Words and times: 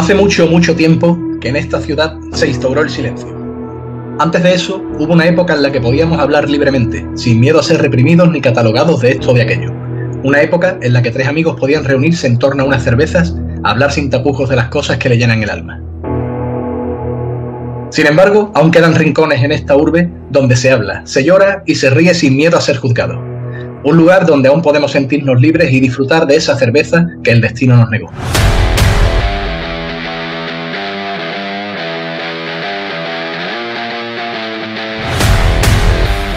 Hace 0.00 0.14
mucho, 0.14 0.46
mucho 0.46 0.74
tiempo 0.74 1.18
que 1.42 1.50
en 1.50 1.56
esta 1.56 1.78
ciudad 1.78 2.16
se 2.32 2.48
instauró 2.48 2.80
el 2.80 2.88
silencio. 2.88 3.28
Antes 4.18 4.42
de 4.42 4.54
eso, 4.54 4.82
hubo 4.98 5.12
una 5.12 5.26
época 5.26 5.52
en 5.52 5.62
la 5.62 5.70
que 5.70 5.78
podíamos 5.78 6.18
hablar 6.18 6.48
libremente, 6.48 7.06
sin 7.16 7.38
miedo 7.38 7.60
a 7.60 7.62
ser 7.62 7.82
reprimidos 7.82 8.30
ni 8.30 8.40
catalogados 8.40 9.02
de 9.02 9.10
esto 9.10 9.32
o 9.32 9.34
de 9.34 9.42
aquello. 9.42 9.70
Una 10.24 10.40
época 10.40 10.78
en 10.80 10.94
la 10.94 11.02
que 11.02 11.10
tres 11.10 11.28
amigos 11.28 11.60
podían 11.60 11.84
reunirse 11.84 12.26
en 12.26 12.38
torno 12.38 12.62
a 12.62 12.66
unas 12.66 12.82
cervezas, 12.82 13.36
hablar 13.62 13.92
sin 13.92 14.08
tapujos 14.08 14.48
de 14.48 14.56
las 14.56 14.70
cosas 14.70 14.96
que 14.96 15.10
le 15.10 15.18
llenan 15.18 15.42
el 15.42 15.50
alma. 15.50 15.82
Sin 17.90 18.06
embargo, 18.06 18.52
aún 18.54 18.70
quedan 18.70 18.94
rincones 18.94 19.44
en 19.44 19.52
esta 19.52 19.76
urbe 19.76 20.10
donde 20.30 20.56
se 20.56 20.70
habla, 20.70 21.02
se 21.04 21.24
llora 21.24 21.62
y 21.66 21.74
se 21.74 21.90
ríe 21.90 22.14
sin 22.14 22.38
miedo 22.38 22.56
a 22.56 22.62
ser 22.62 22.78
juzgado. 22.78 23.20
Un 23.84 23.98
lugar 23.98 24.24
donde 24.24 24.48
aún 24.48 24.62
podemos 24.62 24.92
sentirnos 24.92 25.38
libres 25.38 25.70
y 25.70 25.78
disfrutar 25.78 26.26
de 26.26 26.36
esa 26.36 26.56
cerveza 26.56 27.06
que 27.22 27.32
el 27.32 27.42
destino 27.42 27.76
nos 27.76 27.90
negó. 27.90 28.10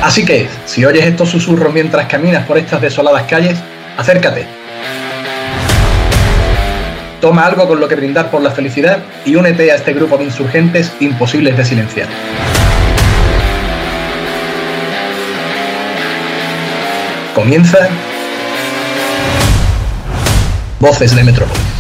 Así 0.04 0.26
que, 0.26 0.50
si 0.66 0.84
oyes 0.84 1.06
estos 1.06 1.30
susurros 1.30 1.74
mientras 1.74 2.08
caminas 2.08 2.46
por 2.46 2.58
estas 2.58 2.82
desoladas 2.82 3.24
calles, 3.24 3.58
acércate. 3.96 4.46
Toma 7.22 7.46
algo 7.46 7.66
con 7.70 7.80
lo 7.80 7.88
que 7.88 7.96
brindar 7.96 8.30
por 8.30 8.42
la 8.42 8.52
felicidad 8.52 9.00
y 9.24 9.38
únete 9.38 9.72
a 9.72 9.76
este 9.76 9.94
grupo 9.94 10.18
de 10.18 10.26
insurgentes 10.26 10.92
imposibles 11.00 11.56
de 11.56 11.64
silenciar. 11.64 12.10
Comienza 17.34 17.88
Voces 20.82 21.16
de 21.16 21.24
Metrópolis. 21.24 21.73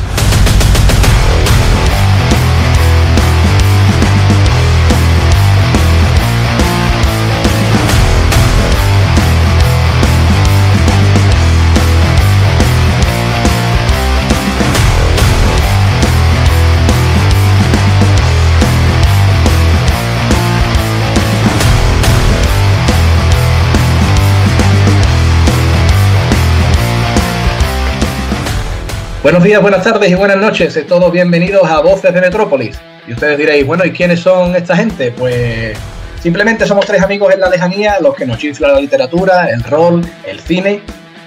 Buenos 29.24 29.42
días, 29.42 29.62
buenas 29.62 29.82
tardes 29.86 30.12
y 30.12 30.16
buenas 30.16 30.36
noches. 30.36 30.78
Todos 30.86 31.10
bienvenidos 31.10 31.64
a 31.64 31.80
Voces 31.80 32.14
de 32.14 32.20
Metrópolis. 32.20 32.78
Y 33.08 33.14
ustedes 33.14 33.38
diréis, 33.38 33.66
bueno, 33.66 33.86
¿y 33.86 33.92
quiénes 33.92 34.20
son 34.20 34.54
esta 34.54 34.76
gente? 34.76 35.14
Pues 35.14 35.78
simplemente 36.22 36.66
somos 36.66 36.86
tres 36.86 37.02
amigos 37.02 37.34
en 37.34 37.40
la 37.40 37.48
lejanía, 37.48 38.02
los 38.02 38.16
que 38.16 38.26
nos 38.26 38.38
chifla 38.38 38.74
la 38.74 38.82
literatura, 38.82 39.50
el 39.50 39.64
rol, 39.64 40.06
el 40.28 40.42
cine 40.42 40.82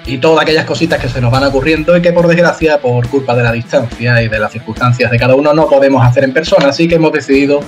y 0.05 0.19
todas 0.19 0.43
aquellas 0.43 0.67
cositas 0.67 1.01
que 1.01 1.09
se 1.09 1.23
nos 1.23 1.33
van 1.33 1.45
ocurriendo 1.45 1.97
y 1.97 2.03
que 2.03 2.13
por 2.13 2.29
desgracia, 2.29 2.79
por 2.83 3.09
culpa 3.09 3.35
de 3.35 3.43
la 3.43 3.53
distancia 3.53 4.21
y 4.21 4.29
de 4.29 4.41
las 4.41 4.53
circunstancias 4.53 5.11
de 5.11 5.19
cada 5.19 5.35
uno, 5.35 5.55
no 5.55 5.67
podemos 5.67 6.05
hacer 6.05 6.25
en 6.25 6.35
persona. 6.35 6.69
Así 6.69 6.87
que 6.87 6.97
hemos 6.97 7.13
decidido 7.13 7.61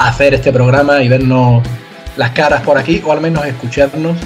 hacer 0.00 0.34
este 0.34 0.52
programa 0.52 1.00
y 1.00 1.08
vernos 1.08 1.62
las 2.16 2.30
caras 2.30 2.62
por 2.62 2.76
aquí, 2.76 3.00
o 3.06 3.12
al 3.12 3.20
menos 3.20 3.46
escucharnos 3.46 4.16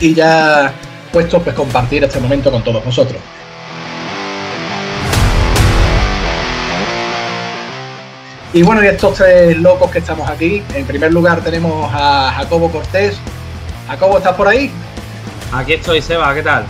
y 0.00 0.14
ya 0.14 0.72
puestos 1.12 1.42
pues 1.42 1.54
compartir 1.54 2.04
este 2.04 2.20
momento 2.20 2.50
con 2.50 2.64
todos 2.64 2.82
vosotros. 2.82 3.20
Y 8.54 8.62
bueno, 8.62 8.84
y 8.84 8.86
estos 8.86 9.14
tres 9.14 9.58
locos 9.58 9.90
que 9.90 9.98
estamos 9.98 10.30
aquí, 10.30 10.62
en 10.76 10.86
primer 10.86 11.12
lugar 11.12 11.40
tenemos 11.40 11.90
a 11.92 12.32
Jacobo 12.36 12.70
Cortés. 12.70 13.16
Jacobo, 13.88 14.18
¿estás 14.18 14.34
por 14.36 14.46
ahí? 14.46 14.70
Aquí 15.52 15.72
estoy, 15.72 16.00
Seba, 16.00 16.32
¿qué 16.32 16.42
tal? 16.44 16.64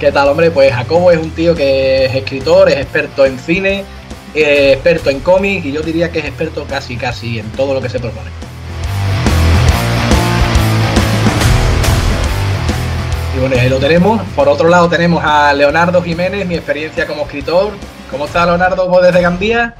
¿Qué 0.00 0.10
tal, 0.10 0.30
hombre? 0.30 0.50
Pues 0.50 0.74
Jacobo 0.74 1.12
es 1.12 1.18
un 1.18 1.30
tío 1.30 1.54
que 1.54 2.06
es 2.06 2.14
escritor, 2.16 2.68
es 2.68 2.78
experto 2.78 3.24
en 3.24 3.38
cine, 3.38 3.84
experto 4.34 5.10
en 5.10 5.20
cómics 5.20 5.66
y 5.66 5.70
yo 5.70 5.82
diría 5.82 6.10
que 6.10 6.18
es 6.18 6.24
experto 6.24 6.64
casi, 6.68 6.96
casi 6.96 7.38
en 7.38 7.48
todo 7.52 7.74
lo 7.74 7.80
que 7.80 7.88
se 7.88 8.00
propone. 8.00 8.30
Y 13.36 13.38
bueno, 13.38 13.54
ahí 13.56 13.68
lo 13.68 13.78
tenemos. 13.78 14.20
Por 14.34 14.48
otro 14.48 14.68
lado 14.68 14.88
tenemos 14.88 15.22
a 15.24 15.52
Leonardo 15.54 16.02
Jiménez, 16.02 16.44
mi 16.44 16.56
experiencia 16.56 17.06
como 17.06 17.22
escritor. 17.22 17.70
¿Cómo 18.10 18.24
está 18.24 18.44
Leonardo 18.46 18.88
vos 18.88 19.00
desde 19.00 19.22
Gambía? 19.22 19.76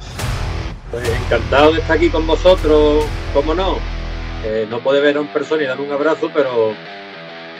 Pues 0.93 1.09
encantado 1.09 1.71
de 1.71 1.79
estar 1.79 1.97
aquí 1.97 2.07
con 2.11 2.27
vosotros, 2.27 3.03
cómo 3.33 3.55
no. 3.55 3.79
Eh, 4.45 4.67
no 4.69 4.79
puede 4.79 5.01
ver 5.01 5.17
a 5.17 5.21
un 5.21 5.27
persona 5.27 5.63
y 5.63 5.65
dar 5.65 5.81
un 5.81 5.91
abrazo, 5.91 6.29
pero 6.31 6.75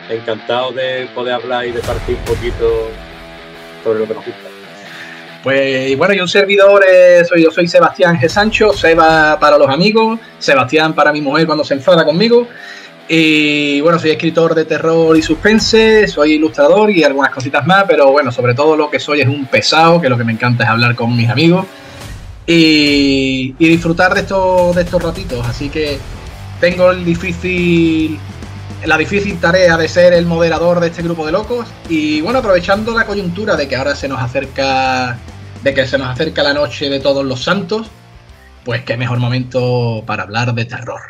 encantado 0.08 0.72
de 0.72 1.10
poder 1.16 1.34
hablar 1.34 1.66
y 1.66 1.72
de 1.72 1.80
partir 1.80 2.16
un 2.16 2.26
poquito 2.26 2.92
sobre 3.84 4.02
lo 4.02 4.08
que 4.08 4.14
nos 4.14 4.24
gusta. 4.24 4.50
Pues 5.42 5.98
bueno, 5.98 6.14
yo 6.14 6.22
un 6.22 6.30
servidor, 6.30 6.86
eh, 6.88 7.26
soy, 7.28 7.44
yo 7.44 7.50
soy 7.50 7.68
Sebastián 7.68 8.20
G. 8.20 8.30
Sancho, 8.30 8.72
Seba 8.72 9.40
para 9.40 9.58
los 9.58 9.68
amigos, 9.68 10.20
Sebastián 10.38 10.94
para 10.94 11.12
mi 11.12 11.22
mujer 11.22 11.48
cuando 11.48 11.64
se 11.64 11.74
enfada 11.74 12.06
conmigo. 12.06 12.48
Y 13.08 13.82
bueno, 13.82 13.98
soy 13.98 14.12
escritor 14.12 14.54
de 14.54 14.66
terror 14.66 15.18
y 15.18 15.24
suspense, 15.24 16.08
soy 16.08 16.34
ilustrador 16.34 16.92
y 16.92 17.04
algunas 17.04 17.32
cositas 17.32 17.66
más, 17.66 17.86
pero 17.88 18.12
bueno, 18.12 18.32
sobre 18.32 18.54
todo 18.54 18.78
lo 18.78 18.92
que 18.92 19.00
soy 19.00 19.22
es 19.22 19.28
un 19.28 19.48
pesado, 19.48 20.00
que 20.00 20.08
lo 20.08 20.20
que 20.20 20.24
me 20.24 20.34
encanta 20.34 20.66
es 20.66 20.70
hablar 20.70 20.94
con 20.94 21.16
mis 21.16 21.28
amigos 21.28 21.66
y, 22.46 23.54
disfrutar 23.54 24.14
de 24.14 24.22
estos, 24.22 24.76
de 24.76 24.82
estos 24.84 25.02
ratitos. 25.02 25.46
Así 25.46 25.70
que 25.70 26.00
tengo 26.60 26.92
el 26.92 27.06
difícil, 27.06 28.20
la 28.86 28.98
difícil 28.98 29.40
tarea 29.40 29.78
de 29.78 29.88
ser 29.88 30.14
el 30.14 30.26
moderador 30.26 30.80
de 30.80 30.88
este 30.88 31.02
grupo 31.02 31.26
de 31.26 31.32
locos. 31.32 31.68
Y 31.90 32.22
bueno, 32.22 32.40
aprovechando 32.40 32.94
la 32.94 33.06
coyuntura 33.06 33.56
de 33.56 33.68
que 33.68 33.76
ahora 33.76 33.96
se 33.96 34.08
nos 34.08 34.22
acerca, 34.22 35.18
de 35.64 35.74
que 35.74 35.88
se 35.88 35.98
nos 35.98 36.08
acerca 36.08 36.44
la 36.44 36.54
noche 36.54 36.90
de 36.90 37.00
todos 37.00 37.26
los 37.26 37.44
santos, 37.44 37.88
pues 38.64 38.84
qué 38.84 38.98
mejor 38.98 39.20
momento 39.20 40.04
para 40.06 40.24
hablar 40.24 40.54
de 40.54 40.66
terror. 40.66 41.02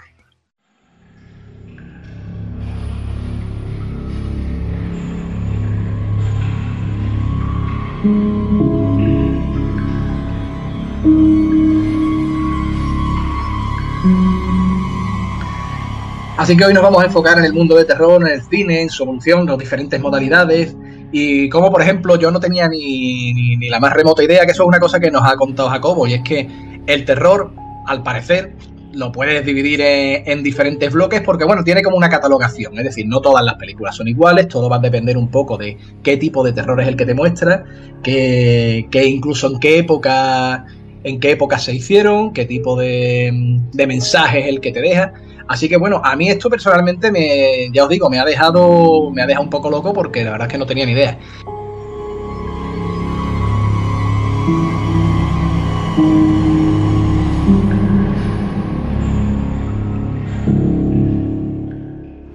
Así 16.44 16.58
que 16.58 16.66
hoy 16.66 16.74
nos 16.74 16.84
vamos 16.84 17.02
a 17.02 17.06
enfocar 17.06 17.38
en 17.38 17.46
el 17.46 17.54
mundo 17.54 17.74
de 17.74 17.86
terror, 17.86 18.22
en 18.22 18.28
el 18.28 18.42
cine, 18.42 18.82
en 18.82 18.90
su 18.90 19.04
evolución, 19.04 19.46
las 19.46 19.58
diferentes 19.58 19.98
modalidades 20.02 20.76
y 21.10 21.48
como 21.48 21.72
por 21.72 21.82
ejemplo 21.82 22.18
yo 22.18 22.32
no 22.32 22.40
tenía 22.42 22.68
ni, 22.68 23.34
ni, 23.34 23.70
la 23.70 23.80
más 23.80 23.94
remota 23.94 24.22
idea, 24.22 24.46
que 24.46 24.52
eso 24.52 24.64
es 24.64 24.68
una 24.68 24.82
cosa 24.82 25.00
que 25.00 25.10
nos 25.10 25.24
ha 25.24 25.38
contado 25.38 25.70
Jacobo, 25.70 26.06
y 26.06 26.16
es 26.16 26.22
que 26.22 26.50
el 26.86 27.06
terror, 27.06 27.54
al 27.88 28.04
parecer, 28.04 28.58
lo 28.92 29.10
puedes 29.14 29.46
dividir 29.46 29.80
en, 29.80 30.44
diferentes 30.44 30.92
bloques 30.92 31.22
porque, 31.22 31.46
bueno, 31.46 31.64
tiene 31.64 31.82
como 31.82 31.96
una 31.96 32.10
catalogación. 32.10 32.78
Es 32.78 32.84
decir, 32.84 33.08
no 33.08 33.22
todas 33.22 33.46
las 33.46 33.56
películas 33.56 33.96
son 33.96 34.10
iguales, 34.10 34.50
todo 34.50 34.68
va 34.68 34.76
a 34.76 34.80
depender 34.80 35.18
un 35.18 35.32
poco 35.32 35.58
de 35.58 35.78
qué 36.04 36.18
tipo 36.18 36.44
de 36.44 36.52
terror 36.52 36.82
es 36.82 36.90
el 36.90 36.98
que 36.98 37.06
te 37.06 37.14
muestra, 37.14 37.64
que, 38.04 38.90
que 38.92 39.06
incluso 39.06 39.48
en 39.48 39.62
qué 39.62 39.78
época 39.78 40.66
en 41.06 41.20
qué 41.20 41.32
época 41.32 41.58
se 41.58 41.74
hicieron, 41.74 42.34
qué 42.34 42.46
tipo 42.46 42.78
de, 42.78 43.60
de 43.72 43.88
mensaje 43.88 44.42
es 44.42 44.48
el 44.48 44.60
que 44.60 44.74
te 44.74 44.82
deja. 44.82 45.14
Así 45.48 45.68
que 45.68 45.78
bueno, 45.78 46.02
a 46.04 46.16
mí 46.16 46.30
esto 46.30 46.50
personalmente 46.50 47.12
me, 47.12 47.70
ya 47.72 47.84
os 47.84 47.90
digo, 47.90 48.10
me 48.10 48.20
ha 48.20 48.26
dejado, 48.26 49.12
me 49.12 49.22
ha 49.22 49.28
dejado 49.28 49.44
un 49.44 49.50
poco 49.50 49.70
loco 49.70 49.94
porque 49.94 50.24
la 50.24 50.32
verdad 50.32 50.48
es 50.48 50.52
que 50.52 50.58
no 50.58 50.66
tenía 50.66 50.86
ni 50.86 50.94
idea. 50.94 51.20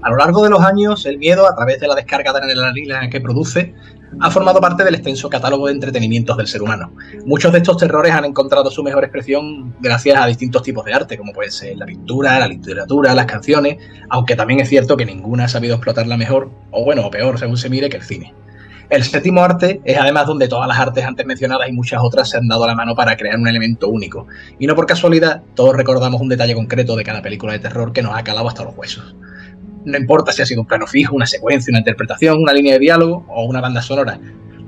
A 0.08 0.10
lo 0.10 0.16
largo 0.16 0.43
de 0.43 0.49
los 0.49 0.64
años, 0.64 1.05
el 1.05 1.19
miedo, 1.19 1.46
a 1.46 1.55
través 1.55 1.81
de 1.81 1.87
la 1.87 1.94
descarga 1.94 2.32
de 2.32 2.38
adrenalina 2.38 3.10
que 3.10 3.20
produce, 3.20 3.75
ha 4.20 4.31
formado 4.31 4.58
parte 4.58 4.82
del 4.82 4.94
extenso 4.94 5.28
catálogo 5.28 5.66
de 5.66 5.75
entretenimientos 5.75 6.34
del 6.38 6.49
ser 6.49 6.62
humano. 6.62 6.93
Muchos 7.26 7.52
de 7.52 7.58
estos 7.58 7.76
terrores 7.76 8.10
han 8.14 8.25
encontrado 8.25 8.70
su 8.70 8.82
mejor 8.82 9.05
expresión 9.05 9.75
gracias 9.81 10.19
a 10.19 10.26
distintos 10.26 10.62
tipos 10.62 10.87
de 10.87 10.94
arte, 10.94 11.19
como 11.19 11.34
puede 11.34 11.50
ser 11.50 11.76
la 11.76 11.84
pintura, 11.84 12.38
la 12.38 12.49
literatura, 12.49 13.14
las 13.14 13.26
canciones, 13.26 13.76
aunque 14.08 14.34
también 14.34 14.60
es 14.60 14.70
cierto 14.70 14.96
que 14.96 15.05
ninguna 15.05 15.44
ha 15.44 15.49
sabido 15.49 15.75
explotarla 15.75 16.16
mejor, 16.16 16.49
o 16.70 16.87
bueno, 16.87 17.06
o 17.06 17.11
peor, 17.11 17.38
según 17.38 17.58
se 17.58 17.69
mire, 17.69 17.90
que 17.90 17.99
el 17.99 18.02
cine. 18.02 18.32
El 18.88 19.04
séptimo 19.04 19.43
arte 19.43 19.82
es 19.84 19.99
además 19.99 20.26
donde 20.26 20.49
todas 20.49 20.66
las 20.66 20.78
artes 20.78 21.04
antes 21.04 21.26
mencionadas 21.26 21.69
y 21.69 21.72
muchas 21.72 22.00
otras 22.02 22.31
se 22.31 22.38
han 22.38 22.49
dado 22.49 22.66
la 22.66 22.75
mano 22.75 22.94
para 22.94 23.14
crear 23.19 23.38
un 23.38 23.46
elemento 23.46 23.88
único. 23.88 24.26
Y 24.58 24.66
no 24.66 24.75
por 24.75 24.87
casualidad, 24.87 25.43
todos 25.54 25.76
recordamos 25.76 26.19
un 26.22 26.31
detalle 26.31 26.54
concreto 26.54 26.96
de 26.96 27.04
cada 27.04 27.20
película 27.20 27.52
de 27.52 27.58
terror 27.58 27.93
que 27.93 28.00
nos 28.00 28.16
ha 28.16 28.25
calado 28.25 28.49
hasta 28.49 28.64
los 28.64 28.75
huesos. 28.75 29.14
No 29.84 29.96
importa 29.96 30.32
si 30.32 30.42
ha 30.42 30.46
sido 30.46 30.62
un 30.62 30.66
plano 30.66 30.86
fijo, 30.86 31.14
una 31.14 31.26
secuencia, 31.26 31.70
una 31.70 31.78
interpretación, 31.78 32.42
una 32.42 32.52
línea 32.52 32.75
de 32.75 32.80
diálogo 32.80 33.25
o 33.28 33.44
una 33.44 33.60
banda 33.60 33.82
sonora. 33.82 34.20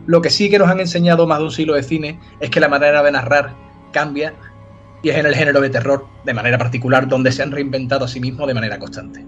Lo 0.06 0.20
que 0.20 0.30
sí 0.30 0.50
que 0.50 0.58
nos 0.58 0.68
han 0.68 0.80
enseñado 0.80 1.26
más 1.26 1.38
de 1.38 1.44
un 1.44 1.50
siglo 1.50 1.74
de 1.74 1.82
cine 1.82 2.18
es 2.40 2.50
que 2.50 2.60
la 2.60 2.68
manera 2.68 3.02
de 3.02 3.12
narrar 3.12 3.54
cambia 3.92 4.34
y 5.02 5.10
es 5.10 5.16
en 5.16 5.26
el 5.26 5.34
género 5.34 5.60
de 5.60 5.70
terror, 5.70 6.06
de 6.24 6.34
manera 6.34 6.58
particular, 6.58 7.08
donde 7.08 7.32
se 7.32 7.42
han 7.42 7.52
reinventado 7.52 8.04
a 8.04 8.08
sí 8.08 8.20
mismos 8.20 8.46
de 8.46 8.54
manera 8.54 8.78
constante. 8.78 9.24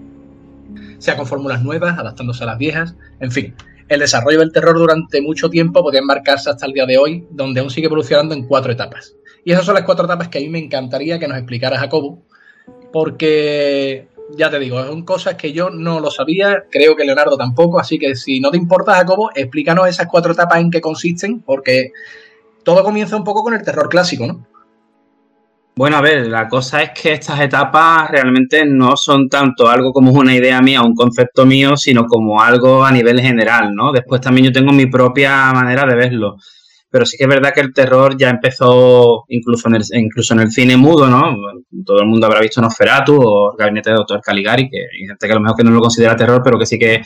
Sea 0.99 1.17
con 1.17 1.25
fórmulas 1.25 1.63
nuevas, 1.63 1.97
adaptándose 1.97 2.43
a 2.43 2.47
las 2.47 2.57
viejas, 2.57 2.95
en 3.19 3.31
fin. 3.31 3.55
El 3.89 3.99
desarrollo 3.99 4.39
del 4.39 4.51
terror 4.51 4.77
durante 4.77 5.21
mucho 5.21 5.49
tiempo 5.49 5.83
podía 5.83 5.99
embarcarse 5.99 6.49
hasta 6.49 6.65
el 6.65 6.73
día 6.73 6.85
de 6.85 6.97
hoy, 6.97 7.27
donde 7.31 7.59
aún 7.59 7.69
sigue 7.69 7.87
evolucionando 7.87 8.33
en 8.33 8.47
cuatro 8.47 8.71
etapas. 8.71 9.15
Y 9.43 9.51
esas 9.51 9.65
son 9.65 9.75
las 9.75 9.83
cuatro 9.83 10.05
etapas 10.05 10.29
que 10.29 10.37
a 10.37 10.41
mí 10.41 10.49
me 10.49 10.59
encantaría 10.59 11.19
que 11.19 11.27
nos 11.27 11.37
explicara 11.37 11.77
Jacobo, 11.77 12.21
porque 12.93 14.07
ya 14.37 14.49
te 14.49 14.59
digo, 14.59 14.83
son 14.83 15.03
cosas 15.03 15.35
que 15.35 15.53
yo 15.53 15.69
no 15.69 15.99
lo 15.99 16.11
sabía, 16.11 16.63
creo 16.69 16.95
que 16.95 17.05
Leonardo 17.05 17.37
tampoco, 17.37 17.79
así 17.79 17.99
que 17.99 18.15
si 18.15 18.39
no 18.39 18.51
te 18.51 18.57
importa, 18.57 18.95
Jacobo, 18.95 19.31
explícanos 19.33 19.87
esas 19.87 20.07
cuatro 20.07 20.33
etapas 20.33 20.59
en 20.59 20.71
qué 20.71 20.81
consisten, 20.81 21.41
porque 21.41 21.91
todo 22.63 22.83
comienza 22.83 23.15
un 23.15 23.23
poco 23.23 23.43
con 23.43 23.53
el 23.53 23.63
terror 23.63 23.89
clásico, 23.89 24.25
¿no? 24.25 24.47
Bueno, 25.75 25.97
a 25.97 26.01
ver, 26.01 26.27
la 26.27 26.47
cosa 26.47 26.83
es 26.83 26.91
que 26.91 27.13
estas 27.13 27.39
etapas 27.39 28.11
realmente 28.11 28.63
no 28.63 28.95
son 28.95 29.27
tanto 29.27 29.67
algo 29.67 29.91
como 29.91 30.11
una 30.11 30.35
idea 30.35 30.61
mía, 30.61 30.83
un 30.83 30.93
concepto 30.93 31.47
mío, 31.47 31.75
sino 31.75 32.05
como 32.05 32.39
algo 32.41 32.85
a 32.85 32.91
nivel 32.91 33.19
general, 33.19 33.73
¿no? 33.73 33.91
Después 33.91 34.21
también 34.21 34.45
yo 34.45 34.51
tengo 34.51 34.71
mi 34.71 34.85
propia 34.85 35.51
manera 35.51 35.87
de 35.87 35.95
verlo. 35.95 36.37
Pero 36.93 37.07
sí 37.07 37.17
que 37.17 37.23
es 37.23 37.27
verdad 37.27 37.51
que 37.55 37.61
el 37.61 37.73
terror 37.73 38.15
ya 38.15 38.29
empezó 38.29 39.25
incluso 39.29 39.67
en 39.67 39.77
el, 39.77 39.83
incluso 39.93 40.35
en 40.35 40.41
el 40.41 40.51
cine 40.51 40.77
mudo, 40.77 41.07
¿no? 41.07 41.35
Todo 41.83 42.01
el 42.01 42.05
mundo 42.05 42.27
habrá 42.27 42.39
visto 42.39 42.61
Nosferatu 42.61 43.17
o 43.19 43.51
el 43.51 43.57
Gabinete 43.57 43.89
de 43.89 43.95
Doctor 43.95 44.21
Caligari, 44.21 44.69
que 44.69 44.77
hay 44.77 45.07
gente 45.07 45.25
que 45.25 45.31
a 45.31 45.35
lo 45.35 45.41
mejor 45.41 45.57
que 45.57 45.63
no 45.63 45.71
lo 45.71 45.79
considera 45.79 46.15
terror, 46.15 46.41
pero 46.43 46.59
que 46.59 46.67
sí 46.67 46.77
que 46.77 47.01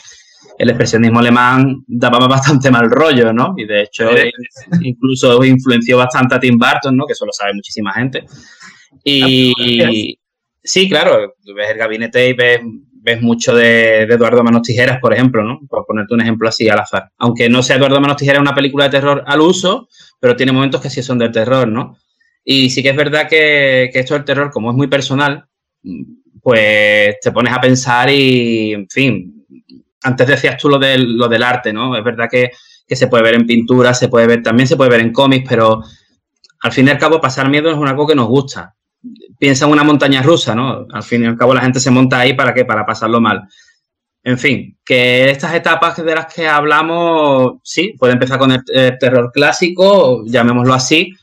el 0.57 0.69
expresionismo 0.69 1.19
alemán 1.19 1.85
daba 1.87 2.17
bastante 2.27 2.69
mal 2.69 2.91
rollo, 2.91 3.31
¿no? 3.31 3.53
Y 3.55 3.65
de 3.65 3.83
hecho, 3.83 4.09
incluso 4.81 5.41
influenció 5.45 5.97
bastante 5.97 6.35
a 6.35 6.39
Tim 6.41 6.57
Burton, 6.57 6.97
¿no? 6.97 7.05
Que 7.05 7.13
eso 7.13 7.25
lo 7.25 7.31
sabe 7.31 7.53
muchísima 7.53 7.93
gente. 7.93 8.25
Y 9.05 10.19
sí, 10.61 10.89
claro, 10.89 11.33
ves 11.55 11.69
el 11.71 11.77
gabinete 11.77 12.27
y 12.27 12.33
ves, 12.33 12.59
mucho 13.21 13.55
de, 13.55 14.03
Eduardo 14.03 14.43
Manos 14.43 14.63
Tijeras, 14.63 14.99
por 14.99 15.13
ejemplo, 15.13 15.43
¿no? 15.43 15.59
Por 15.69 15.85
ponerte 15.85 16.13
un 16.13 16.21
ejemplo 16.21 16.49
así 16.49 16.67
al 16.69 16.79
azar. 16.79 17.11
Aunque 17.17 17.49
no 17.49 17.63
sea 17.63 17.77
Eduardo 17.77 18.01
Manos 18.01 18.17
Tijeras 18.17 18.41
una 18.41 18.55
película 18.55 18.85
de 18.85 18.91
terror 18.91 19.23
al 19.25 19.41
uso, 19.41 19.87
pero 20.19 20.35
tiene 20.35 20.51
momentos 20.51 20.81
que 20.81 20.89
sí 20.89 21.01
son 21.01 21.17
de 21.17 21.29
terror, 21.29 21.67
¿no? 21.67 21.97
Y 22.43 22.69
sí 22.69 22.81
que 22.81 22.89
es 22.89 22.95
verdad 22.95 23.27
que, 23.27 23.89
que 23.91 23.99
esto 23.99 24.13
del 24.13 24.25
terror, 24.25 24.51
como 24.51 24.71
es 24.71 24.77
muy 24.77 24.87
personal, 24.87 25.45
pues 26.41 27.19
te 27.21 27.33
pones 27.33 27.51
a 27.51 27.59
pensar 27.59 28.09
y, 28.09 28.71
en 28.71 28.87
fin, 28.89 29.45
antes 30.03 30.27
decías 30.27 30.57
tú 30.57 30.69
lo 30.69 30.79
del, 30.79 31.17
lo 31.17 31.27
del 31.27 31.43
arte, 31.43 31.73
¿no? 31.73 31.97
Es 31.97 32.03
verdad 32.05 32.29
que, 32.31 32.51
se 32.87 33.07
puede 33.07 33.23
ver 33.23 33.35
en 33.35 33.45
pintura, 33.45 33.93
se 33.93 34.07
puede 34.07 34.27
ver, 34.27 34.41
también 34.41 34.65
se 34.65 34.77
puede 34.77 34.89
ver 34.89 35.01
en 35.01 35.11
cómics, 35.11 35.45
pero 35.49 35.83
al 36.61 36.71
fin 36.71 36.87
y 36.87 36.89
al 36.89 36.97
cabo 36.97 37.19
pasar 37.19 37.49
miedo 37.49 37.69
es 37.69 37.77
algo 37.77 38.07
que 38.07 38.15
nos 38.15 38.27
gusta. 38.27 38.76
Piensa 39.37 39.65
en 39.65 39.71
una 39.71 39.83
montaña 39.83 40.21
rusa, 40.21 40.55
¿no? 40.55 40.85
Al 40.91 41.03
fin 41.03 41.23
y 41.23 41.27
al 41.27 41.37
cabo 41.37 41.53
la 41.53 41.61
gente 41.61 41.79
se 41.79 41.91
monta 41.91 42.19
ahí 42.19 42.33
para 42.33 42.53
qué, 42.53 42.65
para 42.65 42.85
pasarlo 42.85 43.21
mal. 43.21 43.47
En 44.23 44.37
fin, 44.37 44.77
que 44.83 45.29
estas 45.29 45.53
etapas 45.53 46.03
de 46.03 46.15
las 46.15 46.33
que 46.33 46.47
hablamos, 46.47 47.59
sí, 47.63 47.95
puede 47.97 48.13
empezar 48.13 48.37
con 48.37 48.51
el, 48.51 48.61
terror 48.99 49.31
clásico, 49.33 50.23
llamémoslo 50.25 50.73
así. 50.73 51.13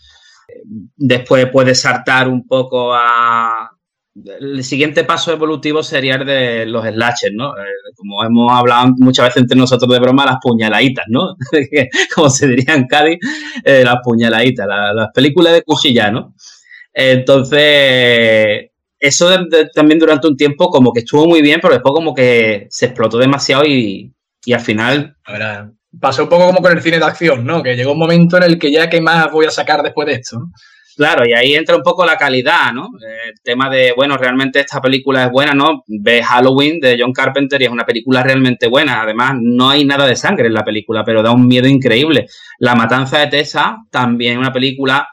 Después 0.96 1.50
puede 1.50 1.74
saltar 1.74 2.28
un 2.28 2.46
poco 2.46 2.94
a, 2.94 3.70
el 4.14 4.62
siguiente 4.62 5.04
paso 5.04 5.32
evolutivo 5.32 5.82
sería 5.82 6.14
el 6.14 6.24
de 6.24 6.66
los 6.66 6.84
slashers, 6.86 7.34
¿no? 7.34 7.50
Eh, 7.58 7.62
como 7.96 8.24
hemos 8.24 8.52
hablado 8.52 8.92
muchas 8.98 9.26
veces 9.26 9.42
entre 9.42 9.58
nosotros 9.58 9.90
de 9.92 9.98
broma, 9.98 10.24
las 10.24 10.38
puñaladitas, 10.40 11.04
¿no? 11.08 11.36
como 12.14 12.30
se 12.30 12.46
diría 12.46 12.74
en 12.74 12.86
Cádiz, 12.86 13.18
eh, 13.64 13.82
las 13.84 13.96
puñaladitas, 14.04 14.66
las 14.66 15.08
películas 15.12 15.52
de 15.52 15.62
cuchilla, 15.62 16.10
¿no? 16.10 16.34
Entonces, 16.94 18.70
eso 18.98 19.28
también 19.74 19.98
durante 19.98 20.28
un 20.28 20.36
tiempo 20.36 20.70
como 20.70 20.92
que 20.92 21.00
estuvo 21.00 21.26
muy 21.26 21.42
bien, 21.42 21.58
pero 21.60 21.74
después 21.74 21.92
como 21.92 22.14
que 22.14 22.68
se 22.70 22.86
explotó 22.86 23.18
demasiado 23.18 23.64
y, 23.66 24.14
y 24.44 24.52
al 24.52 24.60
final... 24.60 25.16
pasó 26.00 26.24
un 26.24 26.28
poco 26.28 26.46
como 26.46 26.60
con 26.60 26.72
el 26.72 26.82
cine 26.82 26.98
de 26.98 27.04
acción, 27.04 27.44
¿no? 27.44 27.62
Que 27.62 27.76
llegó 27.76 27.92
un 27.92 27.98
momento 27.98 28.36
en 28.36 28.44
el 28.44 28.58
que 28.58 28.72
ya, 28.72 28.88
¿qué 28.88 29.00
más 29.00 29.30
voy 29.30 29.46
a 29.46 29.50
sacar 29.50 29.82
después 29.82 30.06
de 30.06 30.14
esto? 30.14 30.38
¿no? 30.38 30.50
Claro, 30.96 31.26
y 31.26 31.32
ahí 31.32 31.54
entra 31.54 31.76
un 31.76 31.82
poco 31.82 32.04
la 32.06 32.16
calidad, 32.16 32.72
¿no? 32.72 32.88
El 33.26 33.34
tema 33.42 33.68
de, 33.68 33.92
bueno, 33.96 34.16
realmente 34.16 34.60
esta 34.60 34.80
película 34.80 35.24
es 35.24 35.30
buena, 35.30 35.52
¿no? 35.52 35.82
Ve 35.86 36.22
Halloween 36.22 36.78
de 36.78 36.96
John 36.98 37.12
Carpenter 37.12 37.60
y 37.60 37.64
es 37.64 37.70
una 37.70 37.84
película 37.84 38.22
realmente 38.22 38.68
buena. 38.68 39.02
Además, 39.02 39.34
no 39.40 39.70
hay 39.70 39.84
nada 39.84 40.06
de 40.06 40.14
sangre 40.14 40.46
en 40.46 40.54
la 40.54 40.64
película, 40.64 41.04
pero 41.04 41.22
da 41.22 41.32
un 41.32 41.48
miedo 41.48 41.66
increíble. 41.66 42.26
La 42.58 42.76
Matanza 42.76 43.18
de 43.18 43.26
Tessa, 43.26 43.78
también 43.90 44.38
una 44.38 44.52
película 44.52 45.08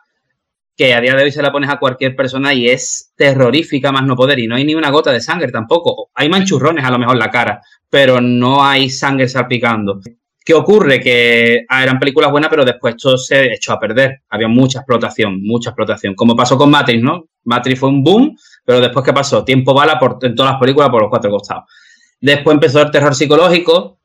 que 0.75 0.94
a 0.94 1.01
día 1.01 1.15
de 1.15 1.23
hoy 1.23 1.31
se 1.31 1.41
la 1.41 1.51
pones 1.51 1.69
a 1.69 1.77
cualquier 1.77 2.15
persona 2.15 2.53
y 2.53 2.68
es 2.68 3.12
terrorífica 3.15 3.91
más 3.91 4.03
no 4.03 4.15
poder. 4.15 4.39
Y 4.39 4.47
no 4.47 4.56
hay 4.56 4.65
ni 4.65 4.75
una 4.75 4.89
gota 4.89 5.12
de 5.12 5.21
sangre 5.21 5.51
tampoco. 5.51 6.09
Hay 6.15 6.29
manchurrones 6.29 6.83
a 6.83 6.91
lo 6.91 7.00
mejor 7.00 7.15
en 7.15 7.19
la 7.19 7.29
cara, 7.29 7.62
pero 7.89 8.21
no 8.21 8.63
hay 8.63 8.89
sangre 8.89 9.27
salpicando. 9.27 10.00
¿Qué 10.44 10.56
ocurre? 10.56 11.00
Que 11.00 11.65
ah, 11.69 11.83
eran 11.83 12.00
películas 12.00 12.31
buenas, 12.31 12.50
pero 12.50 12.65
después 12.65 12.95
esto 12.95 13.18
se 13.18 13.53
echó 13.53 13.73
a 13.73 13.79
perder. 13.79 14.21
Había 14.29 14.47
mucha 14.47 14.79
explotación, 14.79 15.39
mucha 15.44 15.69
explotación. 15.69 16.15
Como 16.15 16.35
pasó 16.35 16.57
con 16.57 16.71
Matrix, 16.71 17.03
¿no? 17.03 17.25
Matrix 17.44 17.79
fue 17.79 17.89
un 17.89 18.03
boom, 18.03 18.35
pero 18.65 18.81
después, 18.81 19.06
¿qué 19.06 19.13
pasó? 19.13 19.44
Tiempo 19.44 19.74
bala 19.74 20.00
por, 20.00 20.17
en 20.21 20.33
todas 20.33 20.53
las 20.53 20.59
películas 20.59 20.89
por 20.89 21.01
los 21.01 21.09
cuatro 21.09 21.29
costados. 21.29 21.65
Después 22.19 22.56
empezó 22.56 22.81
el 22.81 22.89
terror 22.89 23.13
psicológico, 23.13 24.00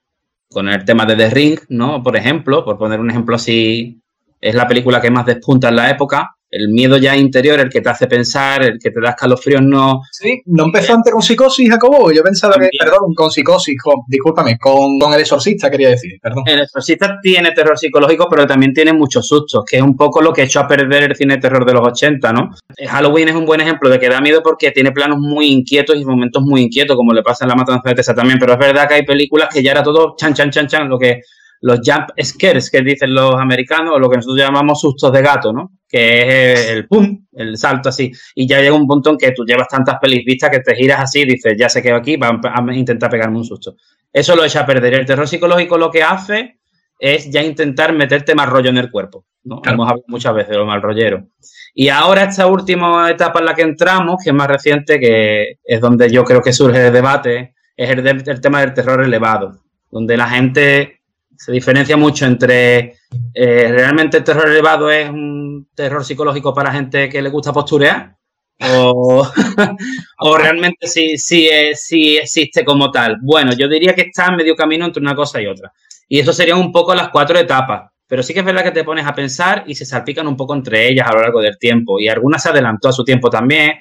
con 0.50 0.68
el 0.68 0.84
tema 0.84 1.06
de 1.06 1.16
The 1.16 1.30
Ring, 1.30 1.58
¿no? 1.70 2.02
Por 2.02 2.16
ejemplo, 2.16 2.64
por 2.64 2.76
poner 2.78 3.00
un 3.00 3.10
ejemplo 3.10 3.36
así, 3.36 4.00
es 4.40 4.54
la 4.54 4.68
película 4.68 5.00
que 5.00 5.10
más 5.10 5.26
despunta 5.26 5.70
en 5.70 5.76
la 5.76 5.90
época 5.90 6.35
el 6.56 6.68
miedo 6.68 6.96
ya 6.96 7.16
interior, 7.16 7.60
el 7.60 7.68
que 7.68 7.80
te 7.80 7.88
hace 7.88 8.06
pensar, 8.06 8.62
el 8.62 8.78
que 8.78 8.90
te 8.90 9.00
da 9.00 9.10
escalofríos, 9.10 9.62
no. 9.62 10.02
Sí, 10.10 10.42
no 10.46 10.64
empezó 10.64 10.94
antes 10.94 11.12
con 11.12 11.22
psicosis, 11.22 11.68
Jacobo. 11.68 12.10
Yo 12.12 12.22
pensaba 12.22 12.54
que, 12.54 12.68
perdón, 12.78 13.14
con 13.14 13.30
psicosis, 13.30 13.76
con, 13.82 13.94
discúlpame, 14.08 14.58
con, 14.58 14.98
el 15.12 15.20
exorcista 15.20 15.70
quería 15.70 15.90
decir, 15.90 16.18
perdón. 16.20 16.44
El 16.46 16.60
exorcista 16.60 17.18
tiene 17.22 17.52
terror 17.52 17.78
psicológico, 17.78 18.26
pero 18.28 18.46
también 18.46 18.72
tiene 18.72 18.92
muchos 18.92 19.26
sustos, 19.26 19.64
que 19.68 19.76
es 19.76 19.82
un 19.82 19.96
poco 19.96 20.22
lo 20.22 20.32
que 20.32 20.42
echó 20.42 20.60
a 20.60 20.68
perder 20.68 21.04
el 21.04 21.16
cine 21.16 21.34
de 21.34 21.40
terror 21.40 21.64
de 21.64 21.72
los 21.72 21.86
80, 21.86 22.32
¿no? 22.32 22.50
Halloween 22.88 23.28
es 23.28 23.34
un 23.34 23.44
buen 23.44 23.60
ejemplo 23.60 23.88
de 23.90 23.98
que 23.98 24.08
da 24.08 24.20
miedo 24.20 24.42
porque 24.42 24.70
tiene 24.70 24.92
planos 24.92 25.18
muy 25.18 25.46
inquietos 25.52 25.96
y 25.96 26.04
momentos 26.04 26.42
muy 26.42 26.62
inquietos, 26.62 26.96
como 26.96 27.12
le 27.12 27.22
pasa 27.22 27.44
en 27.44 27.50
La 27.50 27.54
Matanza 27.54 27.88
de 27.88 27.94
Tessa 27.94 28.14
también, 28.14 28.38
pero 28.38 28.52
es 28.52 28.58
verdad 28.58 28.88
que 28.88 28.94
hay 28.94 29.04
películas 29.04 29.48
que 29.52 29.62
ya 29.62 29.72
era 29.72 29.82
todo 29.82 30.14
chan, 30.16 30.34
chan, 30.34 30.50
chan, 30.50 30.66
chan, 30.66 30.88
lo 30.88 30.98
que 30.98 31.20
los 31.62 31.80
jump 31.84 32.10
scares 32.22 32.70
que 32.70 32.82
dicen 32.82 33.14
los 33.14 33.34
americanos, 33.34 33.94
o 33.94 33.98
lo 33.98 34.08
que 34.08 34.16
nosotros 34.16 34.38
llamamos 34.38 34.80
sustos 34.80 35.12
de 35.12 35.22
gato, 35.22 35.52
¿no? 35.52 35.70
Que 35.88 36.52
es 36.52 36.70
el 36.70 36.86
pum, 36.88 37.26
el 37.32 37.56
salto 37.56 37.90
así. 37.90 38.10
Y 38.34 38.46
ya 38.46 38.60
llega 38.60 38.74
un 38.74 38.86
punto 38.86 39.10
en 39.10 39.18
que 39.18 39.32
tú 39.32 39.44
llevas 39.44 39.68
tantas 39.68 39.98
pelis 40.00 40.24
vistas 40.24 40.50
que 40.50 40.60
te 40.60 40.74
giras 40.74 41.00
así 41.00 41.20
y 41.20 41.26
dices, 41.26 41.54
ya 41.56 41.68
se 41.68 41.82
quedó 41.82 41.96
aquí, 41.96 42.16
va 42.16 42.40
a 42.42 42.74
intentar 42.74 43.10
pegarme 43.10 43.38
un 43.38 43.44
susto. 43.44 43.76
Eso 44.12 44.34
lo 44.34 44.44
echa 44.44 44.60
a 44.60 44.66
perder. 44.66 44.94
El 44.94 45.06
terror 45.06 45.28
psicológico 45.28 45.78
lo 45.78 45.90
que 45.90 46.02
hace 46.02 46.58
es 46.98 47.30
ya 47.30 47.42
intentar 47.42 47.92
meterte 47.92 48.34
más 48.34 48.48
rollo 48.48 48.70
en 48.70 48.78
el 48.78 48.90
cuerpo. 48.90 49.24
¿no? 49.44 49.60
Hemos 49.64 49.88
hablado 49.88 50.04
muchas 50.08 50.34
veces 50.34 50.50
de 50.50 50.56
lo 50.56 50.66
mal 50.66 50.82
rollero. 50.82 51.28
Y 51.74 51.88
ahora 51.88 52.24
esta 52.24 52.46
última 52.46 53.10
etapa 53.10 53.38
en 53.38 53.46
la 53.46 53.54
que 53.54 53.62
entramos, 53.62 54.16
que 54.22 54.30
es 54.30 54.36
más 54.36 54.48
reciente, 54.48 54.98
que 54.98 55.58
es 55.62 55.80
donde 55.80 56.10
yo 56.10 56.24
creo 56.24 56.42
que 56.42 56.52
surge 56.52 56.86
el 56.86 56.92
debate, 56.92 57.54
es 57.76 57.90
el, 57.90 58.06
el 58.06 58.40
tema 58.40 58.60
del 58.60 58.74
terror 58.74 59.04
elevado, 59.04 59.60
donde 59.90 60.16
la 60.16 60.28
gente 60.28 60.95
se 61.36 61.52
diferencia 61.52 61.96
mucho 61.96 62.26
entre 62.26 62.94
eh, 63.34 63.68
realmente 63.70 64.18
el 64.18 64.24
terror 64.24 64.48
elevado 64.48 64.90
es 64.90 65.08
un 65.08 65.68
terror 65.74 66.04
psicológico 66.04 66.54
para 66.54 66.72
gente 66.72 67.08
que 67.08 67.22
le 67.22 67.30
gusta 67.30 67.52
posturear 67.52 68.16
o, 68.60 69.26
o 70.18 70.38
realmente 70.38 70.86
sí, 70.86 71.18
sí, 71.18 71.48
sí, 71.74 72.16
existe 72.16 72.64
como 72.64 72.90
tal. 72.90 73.18
Bueno, 73.22 73.52
yo 73.52 73.68
diría 73.68 73.94
que 73.94 74.02
está 74.02 74.26
en 74.26 74.36
medio 74.36 74.56
camino 74.56 74.86
entre 74.86 75.02
una 75.02 75.14
cosa 75.14 75.40
y 75.40 75.46
otra. 75.46 75.72
Y 76.08 76.18
eso 76.18 76.32
serían 76.32 76.58
un 76.58 76.72
poco 76.72 76.94
las 76.94 77.08
cuatro 77.08 77.38
etapas. 77.38 77.90
Pero 78.08 78.22
sí 78.22 78.32
que 78.32 78.40
es 78.40 78.46
verdad 78.46 78.62
que 78.62 78.70
te 78.70 78.84
pones 78.84 79.04
a 79.04 79.14
pensar 79.14 79.64
y 79.66 79.74
se 79.74 79.84
salpican 79.84 80.28
un 80.28 80.36
poco 80.36 80.54
entre 80.54 80.88
ellas 80.88 81.08
a 81.08 81.12
lo 81.12 81.22
largo 81.22 81.40
del 81.40 81.58
tiempo. 81.58 81.98
Y 81.98 82.08
algunas 82.08 82.42
se 82.42 82.50
adelantó 82.50 82.88
a 82.88 82.92
su 82.92 83.04
tiempo 83.04 83.28
también. 83.28 83.72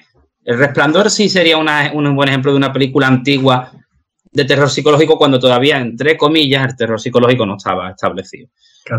El 0.44 0.58
Resplandor 0.58 1.10
sí 1.10 1.28
sería 1.28 1.56
un 1.56 2.16
buen 2.16 2.28
ejemplo 2.28 2.50
de 2.50 2.56
una 2.56 2.72
película 2.72 3.06
antigua 3.06 3.72
de 4.36 4.44
terror 4.44 4.68
psicológico 4.68 5.16
cuando 5.16 5.40
todavía, 5.40 5.78
entre 5.78 6.14
comillas, 6.14 6.68
el 6.68 6.76
terror 6.76 7.00
psicológico 7.00 7.46
no 7.46 7.56
estaba 7.56 7.90
establecido. 7.90 8.48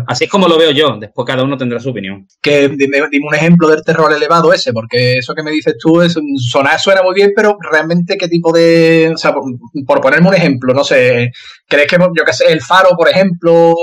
Así 0.06 0.24
es 0.24 0.30
como 0.30 0.48
lo 0.48 0.58
veo 0.58 0.72
yo, 0.72 0.98
después 0.98 1.24
cada 1.24 1.44
uno 1.44 1.56
tendrá 1.56 1.78
su 1.80 1.90
opinión. 1.90 2.26
Que 2.42 2.68
dime, 2.68 3.00
un 3.24 3.34
ejemplo 3.34 3.68
del 3.68 3.82
terror 3.84 4.12
elevado 4.12 4.52
ese, 4.52 4.72
porque 4.72 5.18
eso 5.18 5.34
que 5.34 5.44
me 5.44 5.52
dices 5.52 5.76
tú 5.78 6.02
es 6.02 6.18
sonar 6.50 6.78
suena 6.78 7.02
muy 7.02 7.14
bien, 7.14 7.32
pero 7.34 7.56
realmente 7.70 8.18
qué 8.18 8.28
tipo 8.28 8.52
de, 8.52 9.12
o 9.14 9.16
sea, 9.16 9.32
por, 9.32 10.00
ponerme 10.00 10.28
un 10.28 10.34
ejemplo, 10.34 10.74
no 10.74 10.84
sé, 10.84 11.30
¿crees 11.66 11.86
que 11.86 11.96
yo 11.98 12.24
qué 12.26 12.32
sé, 12.32 12.52
el 12.52 12.60
faro, 12.60 12.90
por 12.96 13.08
ejemplo? 13.08 13.74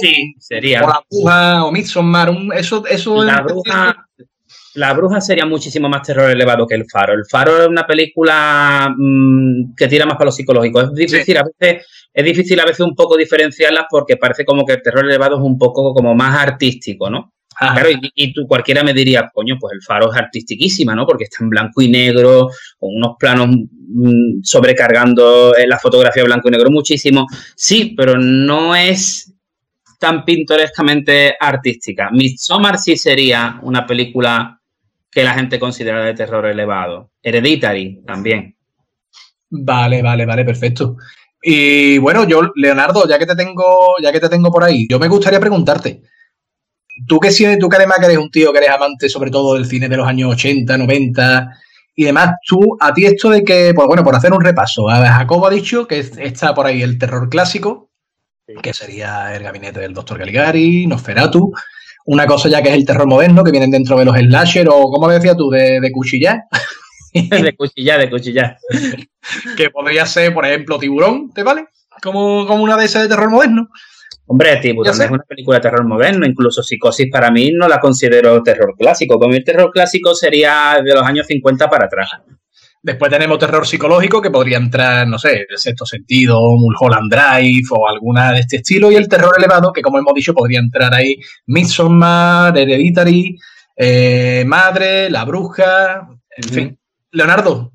Sí, 0.00 0.34
sería. 0.38 0.84
O 0.84 0.88
la 0.88 1.02
bruja, 1.10 1.64
o 1.64 1.72
Midsommar, 1.72 2.32
eso, 2.54 2.86
eso 2.86 3.24
la 3.24 3.40
bruja, 3.40 4.06
la 4.74 4.92
Bruja 4.92 5.20
sería 5.20 5.46
muchísimo 5.46 5.88
más 5.88 6.02
terror 6.02 6.30
elevado 6.30 6.66
que 6.66 6.74
El 6.74 6.88
Faro. 6.88 7.14
El 7.14 7.24
Faro 7.28 7.62
es 7.62 7.68
una 7.68 7.86
película 7.86 8.94
mm, 8.96 9.74
que 9.76 9.88
tira 9.88 10.06
más 10.06 10.14
para 10.14 10.26
lo 10.26 10.32
psicológico. 10.32 10.80
Es 10.82 10.94
difícil 10.94 11.36
a 11.36 11.44
veces, 11.44 11.86
es 12.12 12.24
difícil 12.24 12.60
a 12.60 12.64
veces 12.64 12.80
un 12.80 12.94
poco 12.94 13.16
diferenciarlas 13.16 13.86
porque 13.90 14.16
parece 14.16 14.44
como 14.44 14.64
que 14.64 14.74
el 14.74 14.82
terror 14.82 15.04
elevado 15.04 15.36
es 15.36 15.42
un 15.42 15.58
poco 15.58 15.92
como 15.92 16.14
más 16.14 16.38
artístico, 16.38 17.10
¿no? 17.10 17.32
Claro, 17.58 17.90
y, 18.14 18.32
tú 18.32 18.46
cualquiera 18.46 18.82
me 18.82 18.94
diría, 18.94 19.30
coño, 19.34 19.56
pues 19.60 19.74
el 19.74 19.82
faro 19.82 20.10
es 20.10 20.16
artistiquísima, 20.16 20.94
¿no? 20.94 21.04
Porque 21.04 21.24
está 21.24 21.44
en 21.44 21.50
blanco 21.50 21.82
y 21.82 21.90
negro, 21.90 22.48
con 22.78 22.96
unos 22.96 23.16
planos 23.18 23.48
mm, 23.50 24.42
sobrecargando 24.42 25.52
la 25.66 25.78
fotografía 25.78 26.24
blanco 26.24 26.48
y 26.48 26.52
negro 26.52 26.70
muchísimo. 26.70 27.26
Sí, 27.54 27.92
pero 27.94 28.16
no 28.16 28.74
es 28.74 29.34
tan 29.98 30.24
pintorescamente 30.24 31.36
artística. 31.38 32.10
Midsommar 32.10 32.78
sí 32.78 32.96
sería 32.96 33.60
una 33.62 33.86
película 33.86 34.59
que 35.10 35.24
la 35.24 35.34
gente 35.34 35.58
considera 35.58 36.04
de 36.04 36.14
terror 36.14 36.46
elevado. 36.46 37.10
Hereditary 37.22 38.02
también. 38.06 38.56
Vale, 39.50 40.02
vale, 40.02 40.24
vale, 40.24 40.44
perfecto. 40.44 40.96
Y 41.42 41.98
bueno, 41.98 42.24
yo, 42.24 42.52
Leonardo, 42.54 43.08
ya 43.08 43.18
que 43.18 43.26
te 43.26 43.34
tengo, 43.34 43.94
ya 44.02 44.12
que 44.12 44.20
te 44.20 44.28
tengo 44.28 44.50
por 44.50 44.62
ahí, 44.62 44.86
yo 44.88 44.98
me 44.98 45.08
gustaría 45.08 45.40
preguntarte. 45.40 46.02
Tú 47.06 47.18
que, 47.18 47.56
tú 47.58 47.68
que 47.68 47.76
además 47.76 47.98
que 47.98 48.06
eres 48.06 48.18
un 48.18 48.30
tío 48.30 48.52
que 48.52 48.58
eres 48.58 48.70
amante 48.70 49.08
sobre 49.08 49.30
todo 49.30 49.54
del 49.54 49.66
cine 49.66 49.88
de 49.88 49.96
los 49.96 50.06
años 50.06 50.32
80, 50.32 50.76
90 50.76 51.48
y 51.96 52.04
demás, 52.04 52.32
tú, 52.46 52.76
a 52.78 52.92
ti 52.92 53.06
esto 53.06 53.30
de 53.30 53.42
que, 53.42 53.72
pues 53.74 53.86
bueno, 53.86 54.04
por 54.04 54.14
hacer 54.14 54.32
un 54.32 54.42
repaso, 54.42 54.86
Jacobo 54.88 55.46
ha 55.46 55.50
dicho 55.50 55.86
que 55.86 55.98
está 55.98 56.54
por 56.54 56.66
ahí 56.66 56.82
el 56.82 56.98
terror 56.98 57.28
clásico, 57.28 57.90
que 58.62 58.74
sería 58.74 59.34
el 59.34 59.42
gabinete 59.42 59.80
del 59.80 59.94
doctor 59.94 60.18
Galigari, 60.18 60.86
Nosferatu, 60.86 61.52
una 62.10 62.26
cosa 62.26 62.48
ya 62.48 62.60
que 62.60 62.70
es 62.70 62.74
el 62.74 62.84
terror 62.84 63.06
moderno, 63.06 63.44
que 63.44 63.52
vienen 63.52 63.70
dentro 63.70 63.96
de 63.96 64.04
los 64.04 64.16
slasher, 64.16 64.68
o 64.68 64.90
como 64.90 65.08
decías 65.08 65.36
tú, 65.36 65.48
de, 65.48 65.80
de 65.80 65.92
cuchillar. 65.92 66.40
de 67.14 67.54
cuchillar, 67.56 68.00
de 68.00 68.10
cuchillar. 68.10 68.56
que 69.56 69.70
podría 69.70 70.04
ser, 70.06 70.34
por 70.34 70.44
ejemplo, 70.44 70.76
Tiburón, 70.76 71.30
¿te 71.32 71.44
vale? 71.44 71.66
Como, 72.02 72.48
como 72.48 72.64
una 72.64 72.76
de 72.76 72.86
esas 72.86 73.02
de 73.02 73.08
terror 73.08 73.30
moderno. 73.30 73.68
Hombre, 74.26 74.56
Tiburón 74.56 75.00
es 75.00 75.10
una 75.10 75.22
película 75.22 75.58
de 75.58 75.62
terror 75.62 75.86
moderno, 75.86 76.26
incluso 76.26 76.64
Psicosis 76.64 77.08
para 77.12 77.30
mí 77.30 77.52
no 77.52 77.68
la 77.68 77.78
considero 77.78 78.42
terror 78.42 78.74
clásico. 78.76 79.16
Para 79.16 79.30
mí 79.30 79.36
el 79.36 79.44
terror 79.44 79.70
clásico 79.70 80.12
sería 80.12 80.80
de 80.84 80.92
los 80.92 81.04
años 81.04 81.28
50 81.28 81.70
para 81.70 81.84
atrás. 81.84 82.10
Después 82.82 83.10
tenemos 83.10 83.38
terror 83.38 83.66
psicológico, 83.66 84.22
que 84.22 84.30
podría 84.30 84.56
entrar, 84.56 85.06
no 85.06 85.18
sé, 85.18 85.44
el 85.48 85.58
sexto 85.58 85.84
sentido, 85.84 86.40
Mulholland 86.40 87.12
Drive 87.12 87.66
o 87.70 87.86
alguna 87.86 88.32
de 88.32 88.40
este 88.40 88.56
estilo. 88.56 88.90
Y 88.90 88.96
el 88.96 89.08
terror 89.08 89.34
elevado, 89.36 89.70
que 89.72 89.82
como 89.82 89.98
hemos 89.98 90.14
dicho, 90.14 90.32
podría 90.32 90.60
entrar 90.60 90.94
ahí 90.94 91.16
Midsommar, 91.46 92.56
Hereditary, 92.56 93.36
eh, 93.76 94.44
Madre, 94.46 95.10
La 95.10 95.24
Bruja, 95.26 96.08
en 96.36 96.48
fin. 96.48 96.78
Leonardo, 97.12 97.72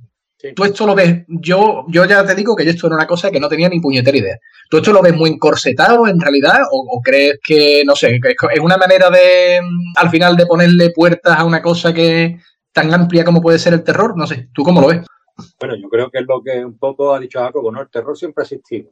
tú 0.55 0.63
esto 0.63 0.87
lo 0.87 0.95
ves, 0.95 1.23
yo, 1.27 1.85
yo 1.89 2.05
ya 2.05 2.25
te 2.25 2.35
digo 2.35 2.55
que 2.55 2.67
esto 2.67 2.87
era 2.87 2.95
una 2.95 3.07
cosa 3.07 3.29
que 3.29 3.39
no 3.39 3.47
tenía 3.47 3.69
ni 3.69 3.79
puñetera 3.79 4.17
idea. 4.17 4.37
¿Tú 4.69 4.77
esto 4.77 4.91
lo 4.91 5.01
ves 5.01 5.15
muy 5.15 5.29
encorsetado 5.29 6.07
en 6.07 6.19
realidad? 6.19 6.61
¿O, 6.71 7.01
crees 7.03 7.39
que, 7.43 7.83
no 7.85 7.95
sé, 7.95 8.19
es 8.23 8.59
una 8.59 8.77
manera 8.77 9.09
de, 9.09 9.59
al 9.95 10.09
final, 10.09 10.35
de 10.35 10.45
ponerle 10.47 10.89
puertas 10.89 11.37
a 11.37 11.45
una 11.45 11.61
cosa 11.61 11.93
que 11.93 12.37
tan 12.75 12.93
amplia 12.93 13.23
como 13.23 13.41
puede 13.41 13.57
ser 13.57 13.73
el 13.73 13.85
terror? 13.85 14.17
No 14.17 14.27
sé, 14.27 14.49
¿tú 14.53 14.63
cómo 14.63 14.81
lo 14.81 14.87
ves? 14.87 15.07
Bueno, 15.59 15.75
yo 15.77 15.87
creo 15.87 16.11
que 16.11 16.19
es 16.19 16.25
lo 16.27 16.43
que 16.43 16.65
un 16.65 16.77
poco 16.77 17.13
ha 17.13 17.19
dicho 17.19 17.39
Jacobo, 17.39 17.71
¿no? 17.71 17.81
El 17.81 17.89
terror 17.89 18.17
siempre 18.17 18.41
ha 18.41 18.43
existido. 18.43 18.91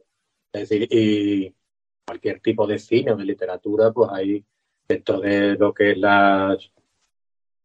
Es 0.50 0.68
decir, 0.68 0.88
y 0.90 1.54
cualquier 2.06 2.40
tipo 2.40 2.66
de 2.66 2.78
cine 2.78 3.12
o 3.12 3.16
de 3.16 3.24
literatura, 3.26 3.92
pues 3.92 4.10
hay 4.10 4.44
dentro 4.88 5.20
de 5.20 5.56
lo 5.56 5.74
que 5.74 5.92
es 5.92 5.98
las, 5.98 6.70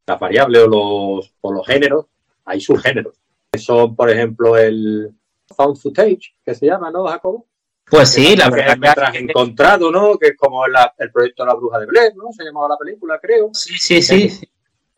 las 0.06 0.20
variables 0.20 0.64
o 0.64 0.68
los, 0.68 1.34
o 1.40 1.54
los 1.54 1.66
géneros, 1.66 2.08
hay 2.44 2.60
subgéneros. 2.60 3.16
Que 3.50 3.60
son, 3.60 3.96
por 3.96 4.10
ejemplo, 4.10 4.58
el 4.58 5.16
found 5.56 5.78
footage, 5.78 6.36
que 6.44 6.54
se 6.54 6.66
llama, 6.66 6.92
¿no, 6.92 7.06
Jacobo? 7.06 7.46
Pues 7.90 8.10
sí, 8.10 8.36
la 8.36 8.50
verdad. 8.50 9.12
que 9.14 9.20
encontrado, 9.20 9.90
¿no? 9.90 10.18
Que 10.18 10.28
es 10.28 10.38
como 10.38 10.66
el 10.66 11.12
proyecto 11.14 11.46
La 11.46 11.56
Bruja 11.56 11.80
de 11.80 11.86
Blair, 11.86 12.14
¿no? 12.18 12.32
Se 12.34 12.44
llamaba 12.44 12.68
la 12.70 12.78
película, 12.78 13.18
creo. 13.22 13.52
Sí, 13.54 13.78
sí, 13.78 14.02
sí 14.02 14.50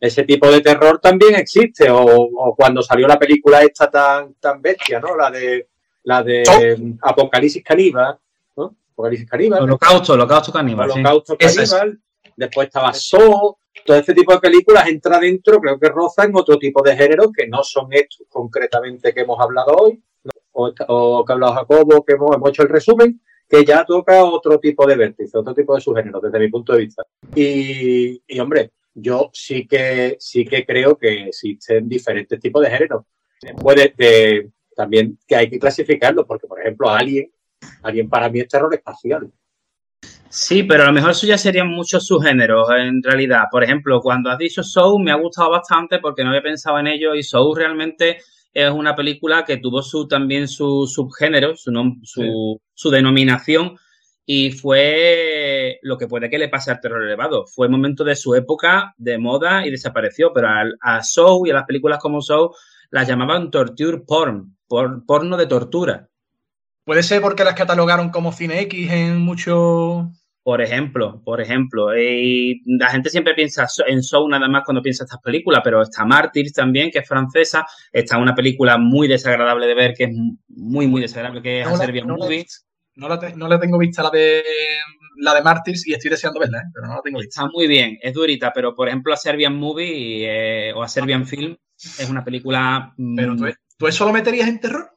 ese 0.02 0.24
tipo 0.24 0.52
de 0.52 0.62
terror 0.62 1.00
también 1.00 1.36
existe. 1.36 1.88
O, 1.92 2.56
cuando 2.58 2.82
salió 2.82 3.08
la 3.08 3.20
película 3.20 3.62
esta 3.62 3.90
tan, 3.90 4.34
tan 4.34 4.60
bestia, 4.60 5.00
¿no? 5.00 5.16
La 5.16 5.30
de 5.30 5.68
la 6.04 6.24
de 6.24 6.98
Apocalipsis 7.04 7.64
Caníbal, 7.64 8.18
¿no? 8.58 8.76
Apocalipsis 8.94 9.30
Caníbal. 9.30 9.62
Holocausto, 9.62 10.14
Holocausto 10.14 10.52
Caníbal. 10.52 10.90
Holocausto 10.90 11.38
Caníbal. 11.38 12.00
Después 12.36 12.68
estaba 12.68 12.94
So. 12.94 13.60
Todo 13.86 13.98
este 13.98 14.14
tipo 14.14 14.34
de 14.34 14.40
películas 14.40 14.88
entra 14.88 15.18
dentro, 15.18 15.60
creo 15.60 15.80
que 15.80 15.88
rozan 15.88 16.32
otro 16.36 16.58
tipo 16.58 16.84
de 16.84 16.96
géneros 16.96 17.32
que 17.32 17.48
no 17.48 17.64
son 17.64 17.88
estos 17.92 18.28
concretamente 18.28 19.14
que 19.14 19.22
hemos 19.22 19.40
hablado 19.40 19.74
hoy, 19.76 20.04
o, 20.52 20.74
que 20.74 20.84
ha 20.84 21.34
hablado 21.34 21.54
Jacobo, 21.54 22.04
que 22.04 22.14
hemos, 22.14 22.36
hecho 22.50 22.64
el 22.64 22.70
resumen, 22.70 23.22
que 23.48 23.64
ya 23.64 23.86
toca 23.86 24.26
otro 24.26 24.60
tipo 24.60 24.86
de 24.86 24.98
vértice, 24.98 25.38
otro 25.38 25.56
tipo 25.56 25.74
de 25.74 25.82
subgéneros, 25.82 26.22
desde 26.22 26.40
mi 26.40 26.50
punto 26.50 26.74
de 26.74 26.80
vista. 26.80 27.04
Y, 27.34 28.22
y 28.28 28.40
hombre, 28.40 28.72
yo 28.94 29.30
sí 29.34 29.68
que, 29.68 30.18
sí 30.20 30.46
que 30.46 30.66
creo 30.66 30.98
que 30.98 31.28
existen 31.28 31.88
diferentes 31.88 32.40
tipos 32.40 32.62
de 32.64 32.70
géneros. 32.70 33.06
Puede 33.60 33.94
de, 33.98 34.50
también 34.76 35.18
que 35.28 35.36
hay 35.36 35.50
que 35.50 35.60
clasificarlo, 35.60 36.26
porque, 36.26 36.48
por 36.48 36.60
ejemplo, 36.60 36.90
alguien, 36.90 37.32
alguien 37.84 38.10
para 38.10 38.30
mí 38.30 38.40
es 38.40 38.48
terror 38.48 38.74
espacial. 38.74 39.32
Sí, 40.30 40.64
pero 40.64 40.84
a 40.84 40.86
lo 40.88 40.94
mejor 40.94 41.12
eso 41.12 41.28
ya 41.28 41.38
serían 41.38 41.68
muchos 41.68 42.06
subgéneros 42.06 42.70
en 42.78 43.04
realidad. 43.04 43.44
Por 43.52 43.64
ejemplo, 43.64 44.00
cuando 44.00 44.30
has 44.30 44.38
dicho 44.38 44.64
Soul 44.64 45.04
me 45.04 45.12
ha 45.12 45.16
gustado 45.16 45.50
bastante 45.50 46.00
porque 46.00 46.24
no 46.24 46.30
había 46.30 46.42
pensado 46.42 46.80
en 46.80 46.88
ello 46.88 47.14
y 47.14 47.22
Soul 47.22 47.58
realmente 47.58 48.20
es 48.54 48.72
una 48.72 48.96
película 48.96 49.44
que 49.44 49.58
tuvo 49.58 49.82
su 49.82 50.08
también 50.08 50.48
su 50.48 50.88
subgénero, 50.88 51.58
su, 51.58 51.72
su, 52.04 52.62
su 52.74 52.90
denominación 52.90 53.78
y 54.26 54.52
fue 54.52 55.80
lo 55.82 55.98
que 55.98 56.08
puede 56.08 56.30
que 56.30 56.38
le 56.38 56.50
pase 56.50 56.72
al 56.72 56.80
terror 56.80 57.04
elevado. 57.04 57.46
Fue 57.48 57.68
el 57.68 57.72
momento 57.72 58.04
de 58.04 58.16
su 58.16 58.36
época 58.36 58.94
de 58.98 59.18
moda 59.18 59.66
y 59.66 59.72
desapareció, 59.72 60.32
pero 60.34 60.48
a, 60.48 60.64
a 60.82 61.04
Show 61.04 61.46
y 61.46 61.52
a 61.52 61.56
las 61.56 61.66
películas 61.66 62.00
como 62.00 62.22
Show 62.22 62.52
las 62.92 63.08
llamaban 63.08 63.52
torture 63.52 64.00
porn, 64.06 64.56
porno 64.68 65.38
de 65.38 65.48
tortura. 65.48 66.10
¿Puede 66.84 67.04
ser 67.04 67.22
porque 67.22 67.44
las 67.44 67.56
catalogaron 67.56 68.10
como 68.10 68.32
cine 68.32 68.62
X 68.62 68.92
en 68.92 69.22
muchos... 69.22 70.06
Por 70.44 70.60
ejemplo, 70.60 71.22
por 71.24 71.40
ejemplo, 71.40 71.96
y 71.96 72.64
la 72.66 72.90
gente 72.90 73.12
siempre 73.12 73.36
piensa 73.36 73.68
en 73.86 74.02
Show 74.02 74.28
nada 74.28 74.48
más 74.48 74.64
cuando 74.66 74.82
piensa 74.82 75.04
estas 75.04 75.22
películas, 75.22 75.62
pero 75.64 75.84
está 75.84 76.04
Mártir 76.04 76.52
también, 76.52 76.90
que 76.90 76.98
es 76.98 77.08
francesa, 77.08 77.64
está 77.92 78.18
una 78.18 78.34
película 78.34 78.80
muy 78.80 79.08
desagradable 79.08 79.68
de 79.68 79.76
ver, 79.76 79.94
que 79.94 80.06
es 80.06 80.10
muy, 80.48 80.88
muy 80.88 81.00
desagradable, 81.00 81.44
que 81.44 81.62
es 81.62 81.68
a 81.68 81.78
Serbian 81.78 82.08
Movie. 82.08 82.40
No 82.40 82.71
la, 82.96 83.60
tengo 83.60 83.78
vista 83.78 84.04
la 84.04 84.10
de 84.10 84.44
la 85.18 85.34
de 85.36 85.42
Martyrs 85.42 85.88
y 85.88 85.94
estoy 85.94 86.12
deseando 86.12 86.40
verla, 86.40 86.60
¿eh? 86.60 86.72
pero 86.74 86.88
no 86.88 86.96
la 86.96 87.02
tengo 87.02 87.20
vista. 87.20 87.42
Está 87.42 87.52
muy 87.54 87.68
bien, 87.68 87.98
es 88.02 88.14
durita, 88.14 88.52
pero 88.54 88.76
por 88.76 88.88
ejemplo 88.88 89.14
a 89.14 89.18
Serbian 89.18 89.56
Movie 89.56 90.26
eh, 90.70 90.74
o 90.74 90.84
a 90.84 90.88
Serbian 90.88 91.26
Film 91.26 91.56
es 91.78 92.10
una 92.10 92.24
película... 92.24 92.94
Mm, 92.98 93.16
pero 93.16 93.36
tú, 93.78 93.88
eso 93.88 94.06
lo 94.06 94.14
meterías 94.14 94.48
en 94.48 94.60
terror? 94.60 94.92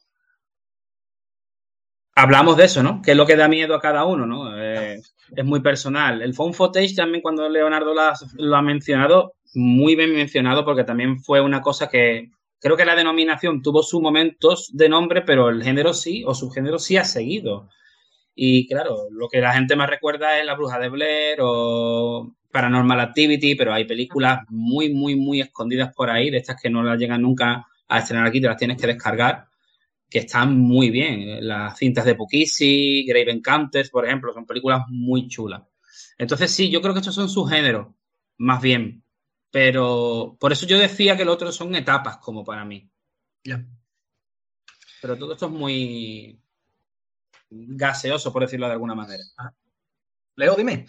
Hablamos 2.16 2.56
de 2.56 2.64
eso, 2.64 2.82
¿no? 2.82 3.02
Que 3.02 3.12
es 3.12 3.16
lo 3.16 3.26
que 3.26 3.36
da 3.36 3.48
miedo 3.48 3.74
a 3.74 3.80
cada 3.80 4.04
uno, 4.04 4.24
¿no? 4.24 4.56
Eh, 4.56 5.00
es 5.34 5.44
muy 5.44 5.60
personal. 5.60 6.22
El 6.22 6.34
phone 6.34 6.54
footage 6.54 6.94
también 6.94 7.22
cuando 7.22 7.48
Leonardo 7.48 7.92
lo 7.94 8.56
ha 8.56 8.62
mencionado, 8.62 9.34
muy 9.54 9.96
bien 9.96 10.14
mencionado 10.14 10.64
porque 10.64 10.84
también 10.84 11.20
fue 11.20 11.40
una 11.40 11.60
cosa 11.60 11.88
que 11.88 12.30
creo 12.60 12.76
que 12.76 12.84
la 12.84 12.96
denominación 12.96 13.62
tuvo 13.62 13.82
sus 13.82 14.00
momentos 14.00 14.70
de 14.72 14.88
nombre, 14.88 15.22
pero 15.22 15.48
el 15.48 15.62
género 15.62 15.92
sí, 15.92 16.24
o 16.26 16.34
su 16.34 16.50
género 16.50 16.78
sí 16.78 16.96
ha 16.96 17.04
seguido. 17.04 17.68
Y 18.34 18.66
claro, 18.66 19.08
lo 19.10 19.28
que 19.28 19.40
la 19.40 19.52
gente 19.52 19.76
más 19.76 19.88
recuerda 19.88 20.38
es 20.38 20.44
La 20.44 20.54
Bruja 20.54 20.78
de 20.78 20.88
Blair 20.88 21.38
o 21.40 22.34
Paranormal 22.50 23.00
Activity, 23.00 23.54
pero 23.54 23.72
hay 23.72 23.84
películas 23.84 24.40
muy, 24.48 24.92
muy, 24.92 25.16
muy 25.16 25.40
escondidas 25.40 25.94
por 25.94 26.10
ahí, 26.10 26.30
de 26.30 26.38
estas 26.38 26.60
que 26.60 26.70
no 26.70 26.82
las 26.82 26.98
llegan 26.98 27.22
nunca 27.22 27.66
a 27.88 27.98
estrenar 27.98 28.26
aquí, 28.26 28.40
te 28.40 28.48
las 28.48 28.56
tienes 28.56 28.80
que 28.80 28.86
descargar, 28.86 29.46
que 30.08 30.20
están 30.20 30.58
muy 30.58 30.90
bien. 30.90 31.46
Las 31.46 31.78
cintas 31.78 32.04
de 32.04 32.14
Pukisi, 32.14 33.04
Grave 33.06 33.32
Encounters, 33.32 33.90
por 33.90 34.04
ejemplo, 34.04 34.32
son 34.32 34.46
películas 34.46 34.82
muy 34.88 35.28
chulas. 35.28 35.62
Entonces 36.18 36.50
sí, 36.50 36.70
yo 36.70 36.80
creo 36.80 36.94
que 36.94 37.00
estos 37.00 37.14
son 37.14 37.28
sus 37.28 37.48
géneros, 37.50 37.88
más 38.38 38.60
bien. 38.60 39.02
Pero 39.50 40.36
por 40.40 40.52
eso 40.52 40.66
yo 40.66 40.78
decía 40.78 41.16
que 41.16 41.24
los 41.24 41.34
otros 41.34 41.54
son 41.54 41.74
etapas, 41.76 42.16
como 42.16 42.44
para 42.44 42.64
mí. 42.64 42.88
Ya. 43.44 43.64
Pero 45.00 45.16
todo 45.16 45.34
esto 45.34 45.46
es 45.46 45.52
muy, 45.52 46.40
gaseoso, 47.54 48.32
por 48.32 48.42
decirlo 48.42 48.66
de 48.66 48.73
alguna 48.73 48.94
manera. 48.94 49.23
Ah. 49.37 49.52
Leo, 50.37 50.54
dime. 50.56 50.87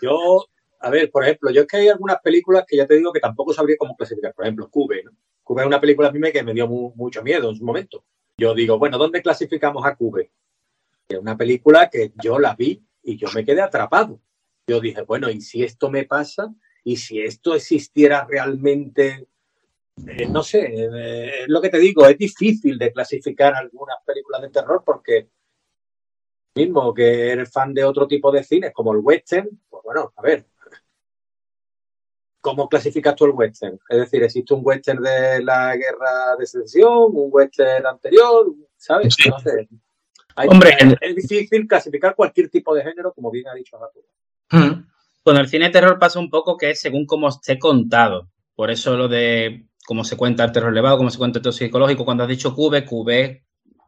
Yo, 0.00 0.44
a 0.80 0.90
ver, 0.90 1.10
por 1.10 1.24
ejemplo, 1.24 1.50
yo 1.50 1.62
es 1.62 1.66
que 1.66 1.76
hay 1.78 1.88
algunas 1.88 2.20
películas 2.20 2.64
que 2.66 2.76
ya 2.76 2.86
te 2.86 2.94
digo 2.94 3.12
que 3.12 3.20
tampoco 3.20 3.52
sabría 3.52 3.76
cómo 3.78 3.96
clasificar. 3.96 4.34
Por 4.34 4.44
ejemplo, 4.44 4.68
Cube, 4.70 5.02
¿no? 5.04 5.12
Cube 5.42 5.62
es 5.62 5.66
una 5.66 5.80
película 5.80 6.08
a 6.08 6.12
mí 6.12 6.32
que 6.32 6.42
me 6.42 6.54
dio 6.54 6.66
mucho 6.66 7.22
miedo 7.22 7.50
en 7.50 7.56
su 7.56 7.64
momento. 7.64 8.04
Yo 8.36 8.54
digo, 8.54 8.78
bueno, 8.78 8.98
¿dónde 8.98 9.22
clasificamos 9.22 9.84
a 9.84 9.94
Cube? 9.94 10.30
Es 11.08 11.18
una 11.18 11.36
película 11.36 11.90
que 11.90 12.12
yo 12.22 12.38
la 12.38 12.54
vi 12.54 12.82
y 13.02 13.16
yo 13.16 13.28
me 13.34 13.44
quedé 13.44 13.60
atrapado. 13.60 14.20
Yo 14.66 14.80
dije, 14.80 15.02
bueno, 15.02 15.30
¿y 15.30 15.40
si 15.40 15.62
esto 15.62 15.90
me 15.90 16.04
pasa? 16.04 16.52
¿Y 16.82 16.96
si 16.96 17.20
esto 17.20 17.54
existiera 17.54 18.26
realmente? 18.28 19.28
Eh, 20.06 20.26
no 20.26 20.42
sé, 20.42 20.60
eh, 20.60 21.42
es 21.42 21.48
lo 21.48 21.60
que 21.60 21.68
te 21.68 21.78
digo, 21.78 22.06
es 22.06 22.18
difícil 22.18 22.78
de 22.78 22.92
clasificar 22.92 23.54
algunas 23.54 23.98
películas 24.04 24.42
de 24.42 24.50
terror 24.50 24.82
porque 24.84 25.28
mismo 26.54 26.94
que 26.94 27.30
eres 27.32 27.50
fan 27.50 27.74
de 27.74 27.84
otro 27.84 28.06
tipo 28.06 28.30
de 28.30 28.44
cines, 28.44 28.72
como 28.72 28.92
el 28.92 29.00
western, 29.02 29.48
pues 29.68 29.82
bueno, 29.82 30.12
a 30.16 30.22
ver, 30.22 30.46
¿cómo 32.40 32.68
clasificas 32.68 33.16
tú 33.16 33.24
el 33.24 33.32
western? 33.32 33.78
Es 33.88 33.98
decir, 33.98 34.22
¿existe 34.22 34.54
un 34.54 34.60
western 34.62 35.02
de 35.02 35.42
la 35.42 35.76
guerra 35.76 36.36
de 36.38 36.46
secesión, 36.46 37.10
un 37.14 37.28
western 37.30 37.86
anterior? 37.86 38.54
¿Sabes? 38.76 39.16
No 39.28 39.38
sé. 39.38 39.68
Hombre, 40.36 40.76
es, 41.00 41.14
difícil 41.14 41.66
clasificar 41.66 42.14
cualquier 42.14 42.48
tipo 42.48 42.74
de 42.74 42.82
género, 42.82 43.12
como 43.12 43.30
bien 43.30 43.48
ha 43.48 43.54
dicho. 43.54 43.78
Hmm. 44.50 44.84
Con 45.22 45.36
el 45.36 45.48
cine 45.48 45.66
de 45.66 45.72
terror 45.72 45.98
pasa 45.98 46.18
un 46.18 46.28
poco 46.28 46.56
que 46.56 46.70
es 46.70 46.80
según 46.80 47.06
cómo 47.06 47.28
esté 47.28 47.58
contado. 47.58 48.28
Por 48.54 48.70
eso 48.70 48.96
lo 48.96 49.08
de 49.08 49.66
cómo 49.86 50.04
se 50.04 50.16
cuenta 50.16 50.44
el 50.44 50.52
terror 50.52 50.72
elevado, 50.72 50.98
cómo 50.98 51.10
se 51.10 51.18
cuenta 51.18 51.38
el 51.38 51.42
terror 51.42 51.54
psicológico. 51.54 52.04
Cuando 52.04 52.24
has 52.24 52.28
dicho 52.28 52.54
Cube, 52.54 52.84
Cube 52.84 53.44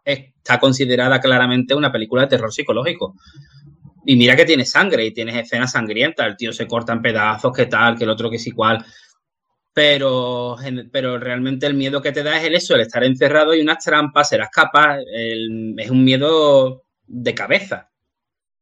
está 0.07 0.61
considerada 0.61 1.21
claramente 1.21 1.75
una 1.75 1.91
película 1.91 2.23
de 2.23 2.29
terror 2.29 2.53
psicológico. 2.53 3.17
Y 4.07 4.15
mira 4.17 4.37
que 4.37 4.45
tiene 4.45 4.65
sangre 4.65 5.05
y 5.05 5.13
tienes 5.13 5.35
escenas 5.35 5.73
sangrientas. 5.73 6.27
El 6.27 6.37
tío 6.37 6.53
se 6.53 6.69
corta 6.69 6.93
en 6.93 7.03
pedazos, 7.03 7.53
que 7.53 7.67
tal, 7.67 7.99
que 7.99 8.05
el 8.05 8.11
otro 8.11 8.31
que 8.31 8.37
es 8.37 8.47
igual. 8.47 8.85
Pero, 9.75 10.57
pero 10.93 11.19
realmente 11.19 11.67
el 11.67 11.75
miedo 11.75 12.01
que 12.01 12.13
te 12.13 12.23
da 12.23 12.39
es 12.39 12.45
el 12.45 12.55
eso, 12.55 12.75
el 12.77 12.83
estar 12.83 13.03
encerrado 13.05 13.55
y 13.55 13.61
unas 13.61 13.85
trampas, 13.85 14.29
serás 14.29 14.49
capaz. 14.51 14.99
es 15.01 15.91
un 15.91 16.05
miedo 16.05 16.85
de 17.07 17.35
cabeza, 17.35 17.91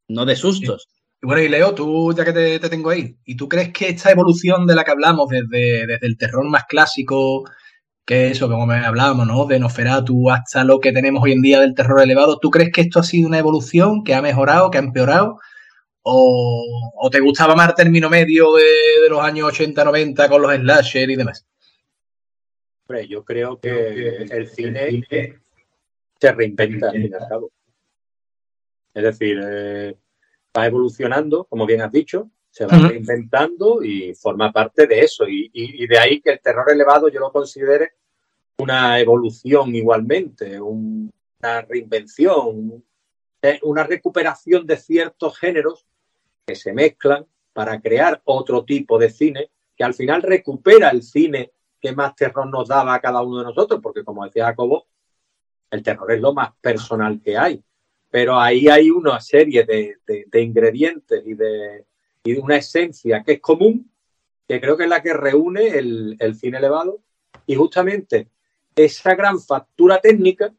no 0.09 0.25
de 0.25 0.35
sustos. 0.35 0.89
Y 1.23 1.27
bueno, 1.27 1.43
y 1.43 1.49
Leo, 1.49 1.75
tú 1.75 2.13
ya 2.17 2.25
que 2.25 2.33
te, 2.33 2.69
tengo 2.69 2.91
ahí, 2.91 3.17
¿y 3.25 3.37
tú 3.37 3.49
crees 3.49 3.73
que 3.73 3.91
esta 3.91 4.11
evolución 4.11 4.67
de 4.67 4.75
la 4.75 4.85
que 4.85 4.91
hablamos 4.91 5.29
desde, 5.29 5.87
desde 5.87 6.07
el 6.07 6.19
terror 6.19 6.49
más 6.49 6.65
clásico, 6.65 7.45
que 8.05 8.29
eso, 8.29 8.49
como 8.49 8.71
hablábamos, 8.71 9.27
¿no? 9.27 9.47
De 9.47 9.59
Noferatu 9.59 10.31
hasta 10.31 10.65
lo 10.65 10.81
que 10.81 10.93
tenemos 10.93 11.23
hoy 11.23 11.33
en 11.33 11.43
día 11.43 11.61
del 11.61 11.75
terror 11.75 12.03
elevado, 12.03 12.39
¿tú 12.39 12.51
crees 12.51 12.71
que 12.71 12.83
esto 12.83 13.01
ha 13.01 13.03
sido 13.03 13.29
una 13.29 13.39
evolución 13.39 14.05
que 14.05 14.15
ha 14.15 14.23
mejorado, 14.23 14.71
que 14.71 14.79
ha 14.79 14.83
empeorado? 14.83 15.39
¿O, 16.03 17.09
te 17.11 17.21
gustaba 17.21 17.55
más 17.55 17.71
el 17.71 17.75
término 17.75 18.11
medio 18.11 18.55
de, 18.55 19.09
los 19.09 19.21
años 19.21 19.59
80-90 19.59 20.29
con 20.29 20.43
los 20.43 20.55
slasher 20.55 21.09
y 21.09 21.17
demás? 21.17 21.47
Hombre, 22.87 23.09
yo 23.09 23.25
creo 23.25 23.59
que 23.59 24.27
el 24.31 24.49
cine 24.49 25.03
se 26.21 26.33
reinventa 26.33 26.89
al 26.89 26.93
fin 26.93 27.11
y 27.11 27.15
al 27.15 27.29
cabo. 27.29 27.51
Es 28.93 29.03
decir, 29.03 29.41
eh, 29.43 29.97
va 30.57 30.67
evolucionando, 30.67 31.45
como 31.45 31.65
bien 31.65 31.81
has 31.81 31.91
dicho, 31.91 32.31
se 32.55 32.67
va 32.67 32.79
reinventando 32.79 33.83
y 33.83 34.15
forma 34.15 34.53
parte 34.53 34.87
de 34.87 35.01
eso. 35.01 35.25
Y, 35.27 35.89
de 35.89 35.99
ahí 35.99 36.21
que 36.21 36.31
el 36.31 36.41
terror 36.41 36.71
elevado 36.71 37.09
yo 37.09 37.19
lo 37.19 37.33
considere 37.33 37.95
una 38.59 39.01
evolución 39.01 39.75
igualmente, 39.75 40.61
una 40.61 41.63
reinvención, 41.63 42.85
una 43.63 43.83
recuperación 43.83 44.69
de 44.69 44.77
ciertos 44.77 45.37
géneros 45.37 45.85
que 46.47 46.55
se 46.55 46.73
mezclan 46.73 47.27
para 47.53 47.81
crear 47.81 48.23
otro 48.25 48.65
tipo 48.65 49.01
de 49.01 49.11
cine 49.11 49.51
que 49.77 49.83
al 49.83 49.95
final 49.95 50.23
recupera 50.23 50.91
el 50.91 51.03
cine 51.03 51.51
que 51.81 51.91
más 51.91 52.15
terror 52.15 52.47
nos 52.47 52.69
daba 52.69 52.95
a 52.95 53.01
cada 53.01 53.21
uno 53.21 53.39
de 53.39 53.47
nosotros, 53.47 53.81
porque 53.83 54.05
como 54.05 54.25
decía 54.25 54.45
Jacobo, 54.45 54.87
el 55.73 55.83
terror 55.83 56.13
es 56.13 56.21
lo 56.21 56.33
más 56.33 56.53
personal 56.61 57.21
que 57.21 57.37
hay. 57.37 57.65
Pero 58.11 58.39
ahí 58.39 58.69
hay 58.69 58.91
una 58.91 59.21
serie 59.21 59.65
de 59.65 60.41
ingredientes 60.41 61.27
y 61.27 61.35
de, 61.35 61.85
y 62.25 62.39
una 62.39 62.57
esencia 62.57 63.23
que 63.23 63.33
es 63.33 63.41
común, 63.41 63.91
que 64.49 64.61
creo 64.61 64.77
que 64.77 64.85
es 64.85 64.89
la 64.89 65.03
que 65.03 65.13
reúne 65.13 65.69
el, 65.69 66.37
cine 66.41 66.59
elevado. 66.59 67.01
Y 67.47 67.55
justamente 67.55 68.29
esa 68.75 69.15
gran 69.15 69.39
factura 69.39 70.01
técnica 70.01 70.53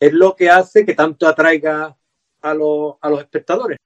es 0.00 0.12
lo 0.12 0.34
que 0.34 0.50
hace 0.50 0.84
que 0.84 0.94
tanto 0.94 1.28
atraiga 1.28 1.94
a, 2.40 2.54
los, 2.54 2.96
espectadores. 3.20 3.78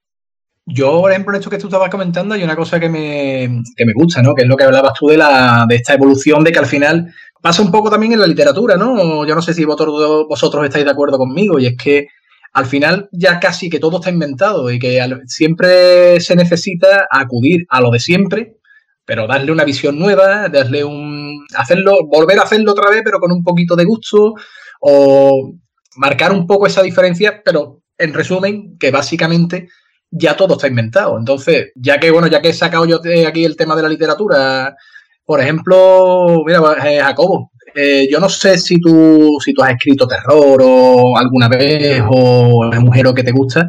Yo, 0.65 1.01
por 1.01 1.11
ejemplo, 1.11 1.37
esto 1.37 1.51
que 1.51 1.59
tú 1.59 1.67
estabas 1.67 1.91
comentando, 1.91 2.35
hay 2.35 2.43
una 2.43 2.57
cosa 2.57 2.81
que 2.81 2.89
me, 2.89 3.63
que 3.77 3.85
me 3.85 3.93
gusta, 3.93 4.23
¿no? 4.23 4.35
Que 4.35 4.43
es 4.43 4.49
lo 4.49 4.57
que 4.57 4.65
hablabas 4.65 4.95
tú 4.99 5.09
de, 5.09 5.17
la, 5.17 5.67
de 5.69 5.77
esta 5.77 5.95
evolución, 5.95 6.43
de 6.43 6.53
que 6.53 6.59
al 6.59 6.67
final 6.67 7.13
pasa 7.41 7.63
un 7.63 7.71
poco 7.71 7.91
también 7.91 8.13
en 8.13 8.21
la 8.21 8.27
literatura, 8.27 8.77
¿no? 8.77 9.25
Yo 9.27 9.35
no 9.35 9.43
sé 9.43 9.55
si 9.55 9.65
vosotros, 9.65 10.27
vosotros 10.29 10.65
estáis 10.65 10.85
de 10.85 10.91
acuerdo 10.91 11.19
conmigo, 11.19 11.59
y 11.59 11.67
es 11.67 11.77
que 11.77 12.09
al 12.57 12.65
final 12.65 13.11
ya 13.13 13.39
casi 13.39 13.69
que 13.69 13.79
todo 13.79 13.99
está 13.99 14.09
inventado 14.09 14.71
y 14.71 14.79
que 14.79 14.99
siempre 15.27 16.19
se 16.21 16.35
necesita 16.35 17.07
acudir 17.11 17.67
a 17.69 17.83
lo 17.83 17.91
de 17.91 18.01
siempre, 18.01 18.57
pero 19.05 19.27
darle 19.27 19.53
una 19.53 19.63
visión 19.65 19.99
nueva, 19.99 20.49
darle 20.49 20.83
un. 20.83 21.45
hacerlo, 21.55 22.07
volver 22.07 22.39
a 22.39 22.45
hacerlo 22.45 22.73
otra 22.73 22.89
vez, 22.89 23.03
pero 23.05 23.19
con 23.19 23.31
un 23.31 23.43
poquito 23.43 23.77
de 23.77 23.85
gusto, 23.85 24.33
o 24.81 25.53
marcar 25.97 26.33
un 26.33 26.47
poco 26.47 26.67
esa 26.67 26.83
diferencia, 26.83 27.43
pero 27.45 27.83
en 27.99 28.15
resumen, 28.15 28.79
que 28.79 28.91
básicamente 28.91 29.69
ya 30.11 30.35
todo 30.35 30.55
está 30.55 30.67
inventado. 30.67 31.19
Entonces, 31.19 31.73
ya 31.75 32.01
que, 32.01 32.11
bueno, 32.11 32.27
ya 32.27 32.41
que 32.41 32.49
he 32.49 32.55
sacado 32.55 32.87
yo 32.87 33.03
aquí 33.29 33.45
el 33.45 33.57
tema 33.59 33.77
de 33.77 33.83
la 33.83 33.91
literatura, 33.91 34.75
por 35.27 35.43
ejemplo, 35.43 36.43
mira, 36.47 36.61
eh, 36.87 37.01
Jacobo, 37.03 37.51
eh, 37.79 38.09
yo 38.11 38.19
no 38.19 38.31
sé 38.31 38.57
si 38.57 38.81
tú, 38.81 39.29
si 39.45 39.53
tú 39.53 39.63
has 39.63 39.73
escrito 39.73 40.09
terror 40.09 40.59
o 40.65 41.19
alguna 41.19 41.47
vez 41.47 42.03
o 42.09 42.71
es 42.73 42.79
un 42.79 42.91
género 42.91 43.13
que 43.13 43.23
te 43.23 43.33
gusta, 43.33 43.69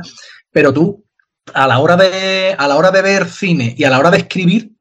pero 0.49 0.71
tú, 0.71 1.03
a 1.53 1.67
la 1.67 1.79
hora 1.79 1.97
de, 1.97 2.55
a 2.57 2.67
la 2.69 2.77
hora 2.77 2.89
de 2.89 3.01
ver 3.01 3.25
cine 3.25 3.75
y 3.77 3.83
a 3.83 3.89
la 3.89 3.99
hora 3.99 4.09
de 4.09 4.19
escribir, 4.19 4.71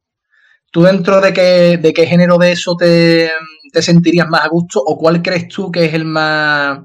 ¿tú 0.70 0.82
dentro 0.82 1.20
de 1.20 1.32
qué, 1.32 1.76
de 1.82 1.92
qué 1.92 2.06
género 2.06 2.38
de 2.38 2.52
eso 2.52 2.76
te, 2.76 3.32
sentirías 3.80 4.28
más 4.28 4.44
a 4.44 4.48
gusto 4.48 4.80
o 4.80 4.96
cuál 4.96 5.20
crees 5.22 5.48
tú 5.48 5.72
que 5.72 5.86
es 5.86 5.94
el 5.94 6.04
más, 6.04 6.78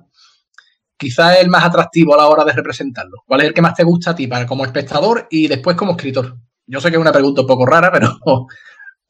quizás 0.97 1.38
el 1.41 1.47
más 1.47 1.63
atractivo 1.63 2.15
a 2.15 2.17
la 2.17 2.27
hora 2.27 2.43
de 2.43 2.54
representarlo? 2.54 3.17
¿Cuál 3.27 3.41
es 3.41 3.47
el 3.49 3.54
que 3.54 3.62
más 3.62 3.75
te 3.75 3.84
gusta 3.84 4.12
a 4.12 4.15
ti 4.15 4.25
para 4.25 4.47
como 4.47 4.65
espectador 4.65 5.27
y 5.30 5.47
después 5.47 5.77
como 5.77 5.91
escritor? 5.91 6.38
Yo 6.65 6.82
sé 6.82 6.89
que 6.89 6.95
es 6.95 7.01
una 7.01 7.12
pregunta 7.12 7.41
un 7.41 7.47
poco 7.47 7.67
rara, 7.67 7.91
pero 7.91 8.17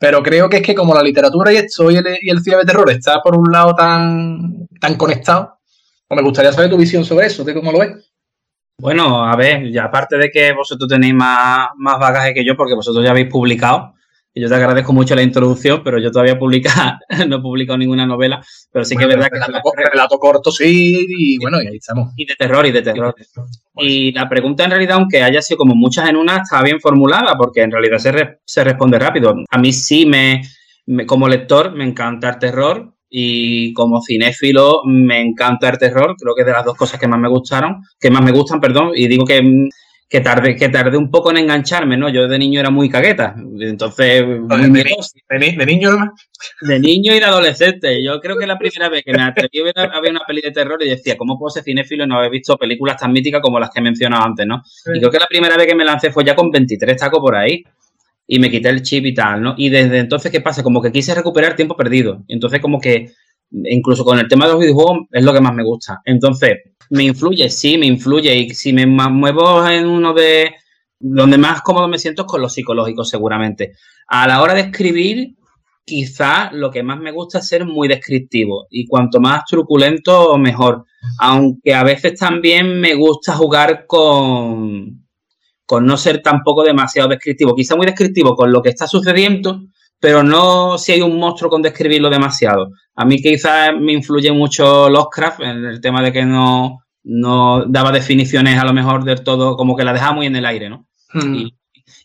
pero 0.01 0.23
creo 0.23 0.49
que 0.49 0.57
es 0.57 0.63
que 0.63 0.73
como 0.73 0.95
la 0.95 1.03
literatura 1.03 1.53
y 1.53 1.57
esto 1.57 1.91
y 1.91 1.97
el, 1.97 2.39
cine 2.41 2.57
de 2.57 2.65
terror 2.65 2.89
está 2.89 3.21
por 3.21 3.37
un 3.37 3.51
lado 3.51 3.75
tan, 3.75 4.67
tan 4.79 4.95
conectado, 4.95 5.59
pues 6.07 6.15
me 6.19 6.23
gustaría 6.23 6.51
saber 6.51 6.71
tu 6.71 6.77
visión 6.77 7.05
sobre 7.05 7.27
eso, 7.27 7.43
de 7.43 7.53
cómo 7.53 7.71
lo 7.71 7.77
ves. 7.77 8.11
Bueno, 8.79 9.23
a 9.23 9.35
ver, 9.35 9.71
ya 9.71 9.83
aparte 9.83 10.17
de 10.17 10.31
que 10.31 10.53
vosotros 10.53 10.89
tenéis 10.89 11.13
más, 11.13 11.67
más 11.77 11.99
bagaje 11.99 12.33
que 12.33 12.43
yo, 12.43 12.57
porque 12.57 12.73
vosotros 12.73 13.05
ya 13.05 13.11
habéis 13.11 13.29
publicado, 13.29 13.93
y 13.93 14.00
yo 14.33 14.47
te 14.47 14.55
agradezco 14.55 14.93
mucho 14.93 15.13
la 15.15 15.23
introducción, 15.23 15.81
pero 15.83 15.99
yo 15.99 16.11
todavía 16.11 16.39
publica, 16.39 16.99
no 17.27 17.37
he 17.37 17.41
publicado 17.41 17.77
ninguna 17.77 18.05
novela, 18.05 18.41
pero 18.71 18.85
sí 18.85 18.95
que 18.95 19.03
es 19.03 19.09
verdad 19.09 19.29
que... 19.29 19.39
Relato, 19.39 19.71
relato 19.75 20.17
corto, 20.19 20.51
sí, 20.51 21.05
y 21.09 21.37
bueno, 21.39 21.61
y 21.61 21.67
ahí 21.67 21.77
estamos. 21.77 22.13
Y 22.15 22.25
de 22.25 22.35
terror, 22.35 22.65
y 22.65 22.71
de 22.71 22.81
terror. 22.81 23.15
Y 23.75 24.11
la 24.13 24.29
pregunta 24.29 24.63
en 24.63 24.71
realidad, 24.71 24.97
aunque 24.97 25.21
haya 25.21 25.41
sido 25.41 25.57
como 25.57 25.75
muchas 25.75 26.09
en 26.09 26.15
una, 26.15 26.37
está 26.37 26.61
bien 26.63 26.79
formulada, 26.79 27.35
porque 27.37 27.61
en 27.61 27.71
realidad 27.71 27.97
se, 27.97 28.39
se 28.45 28.63
responde 28.63 28.99
rápido. 28.99 29.35
A 29.49 29.57
mí 29.57 29.73
sí 29.73 30.05
me, 30.05 30.41
como 31.05 31.27
lector, 31.27 31.73
me 31.73 31.83
encanta 31.83 32.29
el 32.29 32.39
terror, 32.39 32.93
y 33.13 33.73
como 33.73 34.01
cinéfilo 34.01 34.83
me 34.85 35.19
encanta 35.19 35.69
el 35.69 35.77
terror, 35.77 36.15
creo 36.17 36.33
que 36.33 36.43
es 36.43 36.47
de 36.47 36.53
las 36.53 36.63
dos 36.63 36.77
cosas 36.77 36.97
que 36.97 37.09
más 37.09 37.19
me 37.19 37.27
gustaron, 37.27 37.83
que 37.99 38.09
más 38.09 38.23
me 38.23 38.31
gustan, 38.31 38.61
perdón, 38.61 38.91
y 38.95 39.09
digo 39.09 39.25
que 39.25 39.67
que 40.11 40.19
tardé, 40.19 40.57
que 40.57 40.67
tardé 40.67 40.97
un 40.97 41.09
poco 41.09 41.31
en 41.31 41.37
engancharme, 41.37 41.95
¿no? 41.95 42.09
Yo 42.09 42.27
de 42.27 42.37
niño 42.37 42.59
era 42.59 42.69
muy 42.69 42.89
cagueta, 42.89 43.33
entonces... 43.61 44.25
De, 44.25 45.65
niño. 45.65 45.89
De 46.59 46.79
niño 46.81 47.15
y 47.15 47.19
de 47.19 47.23
adolescente. 47.23 48.03
Yo 48.03 48.19
creo 48.19 48.37
que 48.37 48.45
la 48.45 48.57
primera 48.57 48.89
vez 48.89 49.03
que 49.05 49.13
me 49.13 49.23
atreví 49.23 49.59
a 49.73 50.01
ver 50.01 50.11
una 50.11 50.25
peli 50.27 50.41
de 50.41 50.51
terror 50.51 50.83
y 50.83 50.89
decía, 50.89 51.15
¿cómo 51.15 51.39
puedo 51.39 51.49
ser 51.49 51.63
cinéfilo 51.63 52.03
y 52.03 52.07
no 52.07 52.17
haber 52.17 52.29
visto 52.29 52.57
películas 52.57 52.97
tan 52.97 53.13
míticas 53.13 53.39
como 53.41 53.57
las 53.57 53.69
que 53.69 53.79
he 53.79 53.81
mencionado 53.81 54.25
antes, 54.25 54.45
no? 54.45 54.61
Y 54.93 54.99
creo 54.99 55.11
que 55.11 55.19
la 55.19 55.27
primera 55.27 55.55
vez 55.55 55.65
que 55.65 55.75
me 55.75 55.85
lancé 55.85 56.11
fue 56.11 56.25
ya 56.25 56.35
con 56.35 56.51
23 56.51 56.97
tacos 56.97 57.21
por 57.21 57.37
ahí 57.37 57.63
y 58.27 58.37
me 58.37 58.51
quité 58.51 58.67
el 58.67 58.81
chip 58.81 59.05
y 59.05 59.13
tal, 59.13 59.41
¿no? 59.41 59.55
Y 59.55 59.69
desde 59.69 59.99
entonces, 59.99 60.29
¿qué 60.29 60.41
pasa? 60.41 60.61
Como 60.61 60.81
que 60.81 60.91
quise 60.91 61.15
recuperar 61.15 61.55
tiempo 61.55 61.77
perdido. 61.77 62.25
Entonces, 62.27 62.59
como 62.59 62.81
que 62.81 63.13
incluso 63.49 64.03
con 64.03 64.19
el 64.19 64.27
tema 64.27 64.45
de 64.45 64.51
los 64.51 64.59
videojuegos 64.59 65.07
es 65.09 65.23
lo 65.23 65.31
que 65.31 65.39
más 65.39 65.53
me 65.53 65.63
gusta. 65.63 66.01
Entonces, 66.03 66.57
me 66.91 67.03
influye, 67.05 67.49
sí, 67.49 67.77
me 67.77 67.87
influye. 67.87 68.35
Y 68.35 68.49
si 68.51 68.73
me 68.73 68.85
muevo 68.85 69.67
en 69.67 69.87
uno 69.87 70.13
de 70.13 70.55
donde 70.99 71.37
más 71.37 71.61
cómodo 71.61 71.87
me 71.87 71.97
siento 71.97 72.23
es 72.23 72.27
con 72.27 72.41
lo 72.41 72.49
psicológico, 72.49 73.03
seguramente. 73.03 73.73
A 74.07 74.27
la 74.27 74.41
hora 74.41 74.53
de 74.53 74.61
escribir, 74.61 75.35
quizá 75.85 76.51
lo 76.51 76.69
que 76.69 76.83
más 76.83 76.99
me 76.99 77.11
gusta 77.11 77.39
es 77.39 77.47
ser 77.47 77.65
muy 77.65 77.87
descriptivo. 77.87 78.67
Y 78.69 78.85
cuanto 78.87 79.19
más 79.19 79.45
truculento, 79.45 80.37
mejor. 80.37 80.85
Aunque 81.19 81.73
a 81.73 81.83
veces 81.83 82.19
también 82.19 82.79
me 82.79 82.93
gusta 82.93 83.33
jugar 83.35 83.85
con, 83.87 85.07
con 85.65 85.85
no 85.85 85.97
ser 85.97 86.21
tampoco 86.21 86.63
demasiado 86.63 87.07
descriptivo. 87.07 87.55
Quizá 87.55 87.77
muy 87.77 87.85
descriptivo 87.85 88.35
con 88.35 88.51
lo 88.51 88.61
que 88.61 88.69
está 88.69 88.85
sucediendo, 88.85 89.61
pero 89.97 90.23
no 90.23 90.77
si 90.77 90.91
hay 90.91 91.01
un 91.01 91.17
monstruo 91.17 91.49
con 91.49 91.61
describirlo 91.61 92.09
demasiado. 92.09 92.71
A 92.95 93.05
mí 93.05 93.21
quizás 93.21 93.71
me 93.79 93.93
influye 93.93 94.31
mucho 94.31 94.89
Lovecraft 94.89 95.39
en 95.39 95.65
el 95.65 95.79
tema 95.81 96.01
de 96.01 96.11
que 96.11 96.25
no, 96.25 96.80
no 97.03 97.65
daba 97.65 97.91
definiciones 97.91 98.57
a 98.57 98.65
lo 98.65 98.73
mejor 98.73 99.03
del 99.03 99.23
todo, 99.23 99.57
como 99.57 99.75
que 99.75 99.83
la 99.83 99.93
dejaba 99.93 100.13
muy 100.13 100.27
en 100.27 100.35
el 100.35 100.45
aire, 100.45 100.69
¿no? 100.69 100.87
Hmm. 101.13 101.47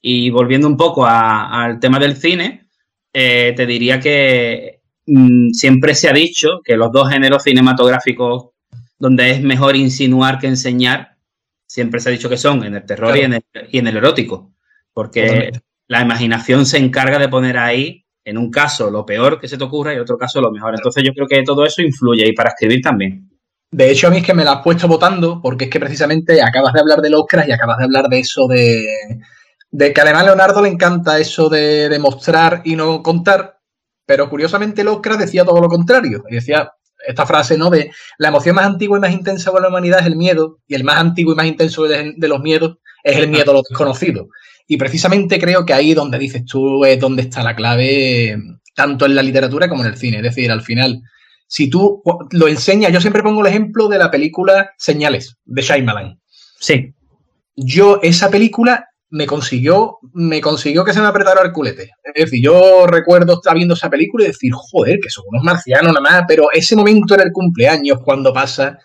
Y, 0.03 0.31
volviendo 0.31 0.69
un 0.69 0.77
poco 0.77 1.07
al 1.07 1.81
tema 1.81 1.99
del 1.99 2.17
cine, 2.17 2.69
eh, 3.13 3.55
te 3.57 3.67
diría 3.67 3.99
que 4.01 4.81
mm, 5.07 5.51
siempre 5.53 5.95
se 5.95 6.09
ha 6.09 6.13
dicho 6.13 6.61
que 6.65 6.77
los 6.77 6.93
dos 6.93 7.11
géneros 7.11 7.43
cinematográficos 7.43 8.51
donde 8.99 9.31
es 9.31 9.43
mejor 9.43 9.77
insinuar 9.77 10.39
que 10.39 10.47
enseñar, 10.47 11.17
siempre 11.67 12.01
se 12.01 12.09
ha 12.09 12.13
dicho 12.13 12.29
que 12.29 12.37
son 12.37 12.65
en 12.65 12.75
el 12.75 12.85
terror 12.85 13.17
y, 13.17 13.21
en 13.21 13.35
el, 13.35 13.43
y 13.71 13.79
en 13.79 13.87
el 13.87 13.97
erótico, 13.97 14.53
porque 14.93 15.53
la 15.89 16.03
imaginación 16.03 16.67
se 16.67 16.79
encarga 16.79 17.19
de 17.19 17.29
poner 17.29 17.59
ahí 17.59 18.05
en 18.25 18.39
un 18.39 18.51
caso 18.51 18.91
lo 18.91 19.07
peor 19.07 19.39
que 19.39 19.49
se 19.49 19.57
te 19.57 19.65
ocurra 19.65 19.93
y 19.93 19.97
en 19.97 20.03
otro 20.03 20.19
caso 20.19 20.41
lo 20.41 20.51
mejor. 20.51 20.75
Entonces 20.75 21.05
yo 21.05 21.13
creo 21.13 21.27
que 21.27 21.43
todo 21.43 21.65
eso 21.65 21.83
influye 21.83 22.27
y 22.27 22.33
para 22.33 22.51
escribir 22.51 22.81
también. 22.81 23.31
De 23.71 23.91
hecho, 23.91 24.07
a 24.07 24.11
mí 24.11 24.19
es 24.19 24.25
que 24.25 24.35
me 24.35 24.45
la 24.45 24.53
has 24.53 24.63
puesto 24.63 24.89
votando 24.89 25.41
porque 25.43 25.65
es 25.65 25.71
que 25.71 25.81
precisamente 25.81 26.41
acabas 26.43 26.73
de 26.73 26.81
hablar 26.81 27.01
del 27.01 27.15
Oscar 27.15 27.45
y 27.49 27.53
acabas 27.53 27.79
de 27.79 27.85
hablar 27.85 28.09
de 28.09 28.19
eso 28.21 28.47
de, 28.47 28.87
de 29.71 29.93
que 29.93 30.01
además 30.01 30.23
a 30.23 30.27
Leonardo 30.27 30.63
le 30.63 30.69
encanta 30.69 31.19
eso 31.19 31.49
de 31.49 31.89
demostrar 31.89 32.63
y 32.65 32.77
no 32.77 33.03
contar, 33.03 33.59
pero 34.07 34.31
curiosamente 34.31 34.83
el 34.83 34.89
Oscar 34.89 35.19
decía 35.19 35.45
todo 35.45 35.61
lo 35.61 35.69
contrario. 35.69 36.23
Y 36.29 36.35
decía 36.35 36.71
esta 37.07 37.27
frase, 37.27 37.59
¿no? 37.59 37.71
De 37.71 37.91
la 38.19 38.29
emoción 38.29 38.57
más 38.57 38.67
antigua 38.67 38.99
y 38.99 39.01
más 39.01 39.13
intensa 39.13 39.51
con 39.51 39.63
la 39.63 39.69
humanidad 39.69 40.01
es 40.01 40.07
el 40.07 40.17
miedo 40.17 40.59
y 40.67 40.75
el 40.75 40.85
más 40.85 40.97
antiguo 40.97 41.33
y 41.33 41.37
más 41.37 41.47
intenso 41.47 41.85
de, 41.85 42.15
de 42.17 42.29
los 42.29 42.41
miedos 42.41 42.79
es 43.03 43.17
el 43.17 43.29
miedo 43.29 43.51
a 43.51 43.55
lo 43.55 43.63
desconocido. 43.69 44.29
Y 44.67 44.77
precisamente 44.77 45.39
creo 45.39 45.65
que 45.65 45.75
ahí 45.75 45.95
donde 45.95 46.19
dices 46.19 46.45
tú 46.45 46.85
es 46.85 46.99
donde 46.99 47.23
está 47.23 47.43
la 47.43 47.55
clave, 47.55 48.37
tanto 48.75 49.07
en 49.07 49.15
la 49.15 49.23
literatura 49.23 49.69
como 49.69 49.85
en 49.85 49.91
el 49.91 49.97
cine. 49.97 50.17
Es 50.19 50.23
decir, 50.25 50.51
al 50.51 50.63
final, 50.63 51.03
si 51.47 51.71
tú 51.71 52.03
lo 52.33 52.49
enseñas, 52.49 52.93
yo 52.93 53.01
siempre 53.01 53.23
pongo 53.23 53.41
el 53.41 53.47
ejemplo 53.47 53.89
de 53.89 53.99
la 53.99 54.11
película 54.11 54.73
Señales, 54.79 55.37
de 55.45 55.63
Shyamalan. 55.63 56.21
Sí. 56.59 56.93
Yo, 57.55 58.01
esa 58.03 58.31
película 58.31 58.89
me 59.11 59.27
consiguió, 59.27 59.99
me 60.13 60.41
consiguió 60.41 60.85
que 60.85 60.93
se 60.93 61.01
me 61.01 61.07
apretara 61.07 61.43
el 61.43 61.53
culete. 61.53 61.91
Es 62.03 62.25
decir, 62.25 62.43
yo 62.43 62.87
recuerdo 62.87 63.35
estar 63.35 63.55
viendo 63.55 63.75
esa 63.75 63.89
película 63.89 64.25
y 64.25 64.29
decir, 64.29 64.51
joder, 64.53 64.99
que 65.01 65.11
son 65.11 65.25
unos 65.29 65.45
marcianos 65.45 65.93
nada 65.93 66.01
más, 66.01 66.25
pero 66.27 66.51
ese 66.53 66.75
momento 66.75 67.15
en 67.15 67.21
el 67.21 67.33
cumpleaños, 67.33 67.99
cuando 68.05 68.33
pasa. 68.33 68.79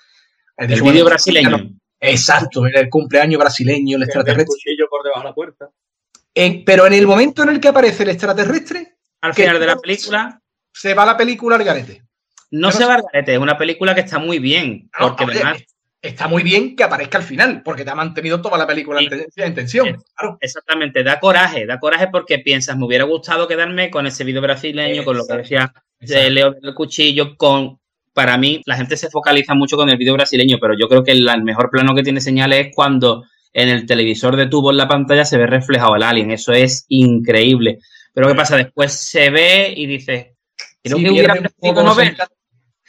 El 0.57 0.81
vídeo 0.81 1.05
brasileño. 1.05 1.71
Exacto, 1.99 2.65
en 2.65 2.77
el 2.77 2.89
cumpleaños 2.89 3.39
brasileño, 3.39 3.97
el 3.97 4.03
extraterrestre. 4.03 4.45
cuchillo 4.45 4.87
por 4.89 5.03
debajo 5.03 5.21
de 5.21 5.29
la 5.29 5.35
puerta. 5.35 5.69
pero 6.65 6.85
en 6.85 6.93
el 6.93 7.07
momento 7.07 7.43
en 7.43 7.49
el 7.49 7.59
que 7.59 7.67
aparece 7.67 8.03
el 8.03 8.09
extraterrestre. 8.09 8.95
Al 9.21 9.33
final 9.33 9.59
de 9.59 9.65
la 9.65 9.77
película. 9.77 10.37
Se 10.73 10.93
va 10.93 11.05
la 11.05 11.17
película 11.17 11.57
al 11.57 11.63
garete. 11.65 12.01
No 12.51 12.71
se 12.71 12.85
va 12.85 13.01
es 13.13 13.37
una 13.37 13.57
película 13.57 13.95
que 13.95 14.01
está 14.01 14.19
muy 14.19 14.39
bien. 14.39 14.89
Porque 14.97 15.23
además. 15.23 15.63
Está 16.03 16.27
muy 16.27 16.41
bien 16.41 16.75
que 16.75 16.83
aparezca 16.83 17.19
al 17.19 17.23
final, 17.23 17.61
porque 17.61 17.85
te 17.85 17.91
ha 17.91 17.95
mantenido 17.95 18.41
toda 18.41 18.57
la 18.57 18.65
película 18.65 18.99
en 19.01 19.53
tensión. 19.53 20.03
Exactamente, 20.39 21.03
da 21.03 21.19
coraje, 21.19 21.67
da 21.67 21.79
coraje 21.79 22.07
porque 22.11 22.39
piensas, 22.39 22.75
me 22.75 22.85
hubiera 22.85 23.03
gustado 23.03 23.47
quedarme 23.47 23.91
con 23.91 24.07
ese 24.07 24.23
vídeo 24.23 24.41
brasileño, 24.41 25.03
con 25.03 25.15
lo 25.15 25.27
que 25.27 25.37
decía 25.37 25.71
Leo 25.99 26.55
del 26.59 26.73
Cuchillo, 26.73 27.37
con 27.37 27.77
para 28.13 28.37
mí, 28.37 28.61
la 28.65 28.75
gente 28.75 28.97
se 28.97 29.09
focaliza 29.09 29.53
mucho 29.53 29.77
con 29.77 29.89
el 29.89 29.97
vídeo 29.97 30.13
brasileño, 30.13 30.57
pero 30.59 30.73
yo 30.77 30.87
creo 30.89 31.03
que 31.03 31.11
el, 31.11 31.25
mejor 31.43 31.69
plano 31.69 31.95
que 31.95 32.03
tiene 32.03 32.19
señales 32.19 32.67
es 32.67 32.75
cuando 32.75 33.23
en 33.53 33.69
el 33.69 33.85
televisor 33.85 34.35
de 34.35 34.47
tubo 34.47 34.71
en 34.71 34.77
la 34.77 34.87
pantalla 34.87 35.23
se 35.23 35.37
ve 35.37 35.47
reflejado 35.47 35.95
el 35.95 36.03
alien. 36.03 36.31
Eso 36.31 36.51
es 36.51 36.85
increíble. 36.89 37.79
Pero 38.13 38.27
¿qué 38.27 38.35
pasa? 38.35 38.57
Después 38.57 38.93
se 38.93 39.29
ve 39.29 39.73
y 39.75 39.85
dice, 39.85 40.35
creo 40.83 40.97
que 40.97 41.09
hubiera 41.09 41.35
no 41.35 41.95
ver. 41.95 42.17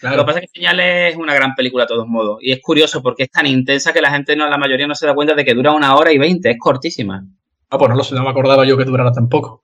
Lo 0.02 0.16
que 0.16 0.24
pasa 0.24 0.38
es 0.40 0.46
que 0.46 0.60
Señales 0.60 1.12
es 1.12 1.16
una 1.16 1.34
gran 1.34 1.54
película 1.54 1.84
de 1.84 1.88
todos 1.88 2.08
modos. 2.08 2.38
Y 2.40 2.52
es 2.52 2.60
curioso 2.60 3.02
porque 3.02 3.24
es 3.24 3.30
tan 3.30 3.46
intensa 3.46 3.92
que 3.92 4.00
la 4.00 4.10
gente, 4.10 4.34
no, 4.34 4.48
la 4.48 4.58
mayoría 4.58 4.86
no 4.86 4.94
se 4.94 5.06
da 5.06 5.14
cuenta 5.14 5.34
de 5.34 5.44
que 5.44 5.54
dura 5.54 5.72
una 5.72 5.94
hora 5.94 6.12
y 6.12 6.18
veinte. 6.18 6.50
Es 6.50 6.56
cortísima. 6.58 7.24
Ah, 7.70 7.78
pues 7.78 7.88
no, 7.88 7.96
lo 7.96 8.04
sé, 8.04 8.14
no 8.14 8.22
me 8.22 8.30
acordaba 8.30 8.66
yo 8.66 8.76
que 8.76 8.84
durara 8.84 9.12
tampoco. 9.12 9.62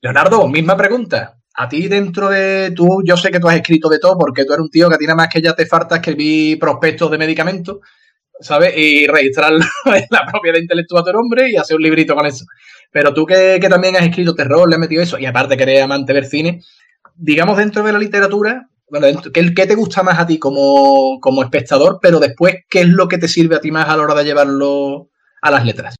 Leonardo, 0.00 0.46
misma 0.46 0.76
pregunta 0.76 1.38
a 1.58 1.68
ti 1.68 1.88
dentro 1.88 2.28
de 2.28 2.70
tú, 2.70 3.02
yo 3.04 3.16
sé 3.16 3.32
que 3.32 3.40
tú 3.40 3.48
has 3.48 3.56
escrito 3.56 3.88
de 3.88 3.98
todo 3.98 4.16
porque 4.16 4.44
tú 4.44 4.52
eres 4.52 4.62
un 4.62 4.70
tío 4.70 4.88
que 4.88 4.96
tiene 4.96 5.16
más 5.16 5.28
que 5.28 5.42
ya 5.42 5.54
te 5.54 5.66
falta 5.66 5.96
escribir 5.96 6.56
prospectos 6.58 7.10
de 7.10 7.18
medicamentos, 7.18 7.78
¿sabes? 8.40 8.74
Y 8.76 9.08
registrarlo 9.08 9.58
en 9.86 10.06
la 10.08 10.24
propiedad 10.30 10.58
intelectual 10.58 11.02
de 11.04 11.12
tu 11.12 11.18
hombre 11.18 11.50
y 11.50 11.56
hacer 11.56 11.76
un 11.76 11.82
librito 11.82 12.14
con 12.14 12.26
eso. 12.26 12.44
Pero 12.92 13.12
tú 13.12 13.26
que, 13.26 13.58
también 13.68 13.96
has 13.96 14.04
escrito 14.04 14.36
terror, 14.36 14.68
le 14.68 14.76
has 14.76 14.80
metido 14.80 15.02
eso, 15.02 15.18
y 15.18 15.26
aparte 15.26 15.56
que 15.56 15.64
eres 15.64 15.82
amante 15.82 16.12
del 16.12 16.26
cine, 16.26 16.62
digamos 17.16 17.56
dentro 17.56 17.82
de 17.82 17.92
la 17.92 17.98
literatura, 17.98 18.68
bueno, 18.90 19.20
¿qué, 19.32 19.54
¿qué, 19.54 19.66
te 19.66 19.74
gusta 19.74 20.02
más 20.02 20.18
a 20.18 20.26
ti 20.26 20.38
como, 20.38 21.20
como 21.20 21.42
espectador? 21.42 21.98
Pero 22.00 22.18
después, 22.18 22.56
¿qué 22.68 22.80
es 22.80 22.88
lo 22.88 23.08
que 23.08 23.18
te 23.18 23.28
sirve 23.28 23.56
a 23.56 23.60
ti 23.60 23.70
más 23.70 23.88
a 23.88 23.96
la 23.96 24.02
hora 24.02 24.14
de 24.14 24.24
llevarlo 24.24 25.10
a 25.42 25.50
las 25.50 25.64
letras? 25.64 25.96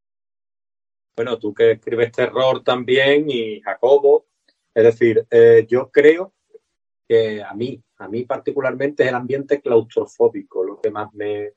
Bueno, 1.16 1.38
tú 1.38 1.52
que 1.52 1.72
escribes 1.72 2.12
terror 2.12 2.62
también 2.62 3.28
y 3.28 3.60
Jacobo, 3.60 4.26
es 4.74 4.84
decir, 4.84 5.26
eh, 5.30 5.66
yo 5.68 5.90
creo 5.90 6.32
que 7.08 7.42
a 7.42 7.54
mí, 7.54 7.82
a 7.96 8.08
mí 8.08 8.24
particularmente 8.24 9.02
es 9.02 9.08
el 9.08 9.16
ambiente 9.16 9.60
claustrofóbico 9.60 10.62
lo 10.62 10.80
que 10.80 10.90
más 10.90 11.12
me, 11.14 11.54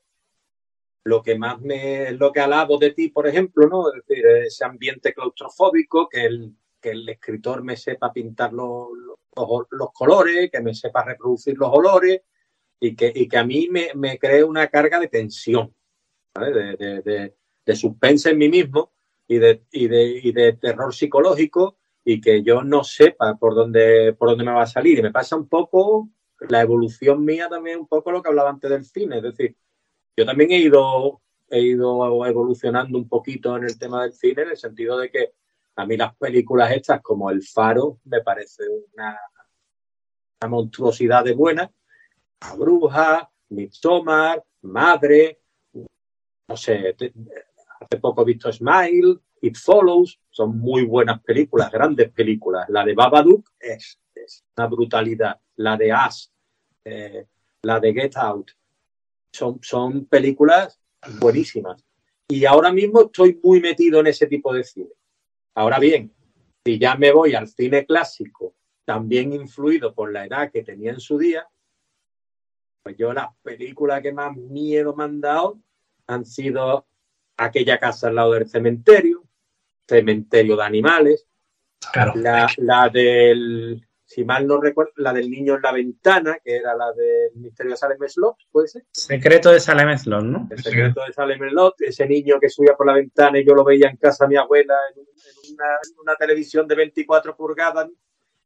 lo 1.04 1.22
que 1.22 1.38
más 1.38 1.60
me, 1.60 2.12
lo 2.12 2.32
que 2.32 2.40
alabo 2.40 2.78
de 2.78 2.90
ti, 2.90 3.08
por 3.08 3.26
ejemplo, 3.26 3.68
¿no? 3.68 3.92
Es 3.92 4.04
decir, 4.06 4.26
ese 4.26 4.64
ambiente 4.64 5.12
claustrofóbico, 5.12 6.08
que 6.08 6.24
el, 6.24 6.56
que 6.80 6.90
el 6.90 7.08
escritor 7.08 7.62
me 7.62 7.76
sepa 7.76 8.12
pintar 8.12 8.52
los, 8.52 8.88
los, 9.36 9.92
colores, 9.92 10.50
que 10.50 10.60
me 10.60 10.74
sepa 10.74 11.04
reproducir 11.04 11.56
los 11.56 11.70
olores 11.72 12.22
y 12.80 12.94
que, 12.94 13.12
y 13.14 13.28
que 13.28 13.38
a 13.38 13.44
mí 13.44 13.68
me, 13.70 13.90
me 13.94 14.18
cree 14.18 14.44
una 14.44 14.68
carga 14.68 14.98
de 14.98 15.08
tensión, 15.08 15.74
de, 16.34 16.76
de, 17.02 17.34
de, 17.64 17.76
suspense 17.76 18.30
en 18.30 18.38
mí 18.38 18.48
mismo 18.48 18.92
y 19.28 19.38
de, 19.38 19.62
y 19.70 20.28
y 20.28 20.32
de 20.32 20.52
terror 20.54 20.94
psicológico 20.94 21.78
y 22.04 22.20
que 22.20 22.42
yo 22.42 22.62
no 22.62 22.84
sepa 22.84 23.36
por 23.36 23.54
dónde, 23.54 24.14
por 24.14 24.30
dónde 24.30 24.44
me 24.44 24.52
va 24.52 24.62
a 24.62 24.66
salir. 24.66 24.98
Y 24.98 25.02
me 25.02 25.12
pasa 25.12 25.36
un 25.36 25.48
poco 25.48 26.08
la 26.48 26.60
evolución 26.60 27.24
mía 27.24 27.48
también, 27.48 27.80
un 27.80 27.86
poco 27.86 28.10
lo 28.10 28.22
que 28.22 28.28
hablaba 28.28 28.50
antes 28.50 28.70
del 28.70 28.84
cine. 28.84 29.18
Es 29.18 29.22
decir, 29.22 29.56
yo 30.16 30.26
también 30.26 30.50
he 30.50 30.58
ido, 30.58 31.20
he 31.48 31.60
ido 31.60 32.26
evolucionando 32.26 32.98
un 32.98 33.08
poquito 33.08 33.56
en 33.56 33.64
el 33.64 33.78
tema 33.78 34.02
del 34.02 34.12
cine, 34.12 34.42
en 34.42 34.50
el 34.50 34.56
sentido 34.56 34.98
de 34.98 35.10
que 35.10 35.32
a 35.76 35.86
mí 35.86 35.96
las 35.96 36.14
películas 36.16 36.70
estas, 36.72 37.00
como 37.00 37.30
El 37.30 37.42
Faro, 37.42 37.98
me 38.04 38.20
parece 38.20 38.64
una, 38.94 39.18
monstruosidad 40.48 41.24
de 41.24 41.34
buena. 41.34 41.70
La 42.40 42.54
Bruja, 42.54 43.30
Midsommar, 43.50 44.42
Madre, 44.62 45.40
no 46.48 46.56
sé, 46.56 46.96
hace 47.80 48.00
poco 48.00 48.22
he 48.22 48.24
visto 48.24 48.52
Smile, 48.52 49.18
It 49.40 49.56
Follows, 49.56 50.20
son 50.30 50.58
muy 50.58 50.84
buenas 50.84 51.22
películas, 51.22 51.70
grandes 51.70 52.10
películas. 52.10 52.68
La 52.68 52.84
de 52.84 52.94
Babadook 52.94 53.50
es, 53.58 53.98
una 54.56 54.66
brutalidad. 54.66 55.40
La 55.56 55.76
de 55.76 55.92
Us, 55.92 56.32
eh, 56.84 57.26
la 57.62 57.78
de 57.78 57.92
Get 57.92 58.16
Out, 58.16 58.50
son, 59.32 59.60
son 59.62 60.06
películas 60.06 60.80
buenísimas. 61.20 61.84
Y 62.28 62.44
ahora 62.44 62.72
mismo 62.72 63.02
estoy 63.02 63.38
muy 63.42 63.60
metido 63.60 64.00
en 64.00 64.08
ese 64.08 64.26
tipo 64.26 64.52
de 64.52 64.64
cine. 64.64 64.90
Ahora 65.54 65.78
bien, 65.78 66.12
si 66.64 66.78
ya 66.78 66.94
me 66.96 67.12
voy 67.12 67.34
al 67.34 67.48
cine 67.48 67.84
clásico, 67.84 68.54
también 68.84 69.32
influido 69.32 69.94
por 69.94 70.12
la 70.12 70.24
edad 70.24 70.50
que 70.50 70.62
tenía 70.62 70.92
en 70.92 71.00
su 71.00 71.18
día, 71.18 71.46
pues 72.82 72.96
yo 72.96 73.12
las 73.12 73.28
películas 73.42 74.02
que 74.02 74.12
más 74.12 74.36
miedo 74.36 74.94
me 74.94 75.04
han 75.04 75.20
dado 75.20 75.58
han 76.06 76.24
sido 76.24 76.86
aquella 77.36 77.78
casa 77.78 78.08
al 78.08 78.16
lado 78.16 78.32
del 78.32 78.48
cementerio, 78.48 79.24
cementerio 79.86 80.56
de 80.56 80.64
animales. 80.64 81.26
La, 82.14 82.48
la, 82.58 82.88
del, 82.88 83.86
si 84.14 84.24
mal 84.26 84.46
no 84.46 84.60
recuerdo, 84.60 84.92
la 84.96 85.10
del 85.10 85.30
niño 85.30 85.54
en 85.54 85.62
la 85.62 85.72
ventana, 85.72 86.36
que 86.44 86.56
era 86.56 86.74
la 86.74 86.92
del 86.92 87.34
misterio 87.36 87.72
de 87.72 87.78
Salem 87.78 87.98
Slot, 88.06 88.36
¿puede 88.50 88.68
ser? 88.68 88.84
Secreto 88.92 89.50
de 89.50 89.58
Salem 89.58 89.96
Slot, 89.96 90.22
¿no? 90.22 90.48
El 90.50 90.62
secreto 90.62 91.00
de 91.06 91.14
Salem 91.14 91.48
Slot, 91.48 91.80
ese 91.80 92.06
niño 92.06 92.38
que 92.38 92.50
subía 92.50 92.74
por 92.76 92.86
la 92.86 92.92
ventana 92.92 93.38
y 93.38 93.46
yo 93.46 93.54
lo 93.54 93.64
veía 93.64 93.88
en 93.88 93.96
casa 93.96 94.26
de 94.26 94.28
mi 94.28 94.36
abuela 94.36 94.74
en, 94.94 95.02
una, 95.98 96.14
televisión 96.16 96.68
de 96.68 96.74
24 96.74 97.34
pulgadas 97.34 97.88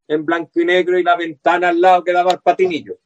en 0.06 0.24
blanco 0.24 0.60
y 0.60 0.66
negro 0.66 1.00
y 1.00 1.02
la 1.02 1.16
ventana 1.16 1.70
al 1.70 1.80
lado 1.80 2.04
que 2.04 2.12
daba 2.12 2.30
el 2.30 2.38
patinillo. 2.38 2.98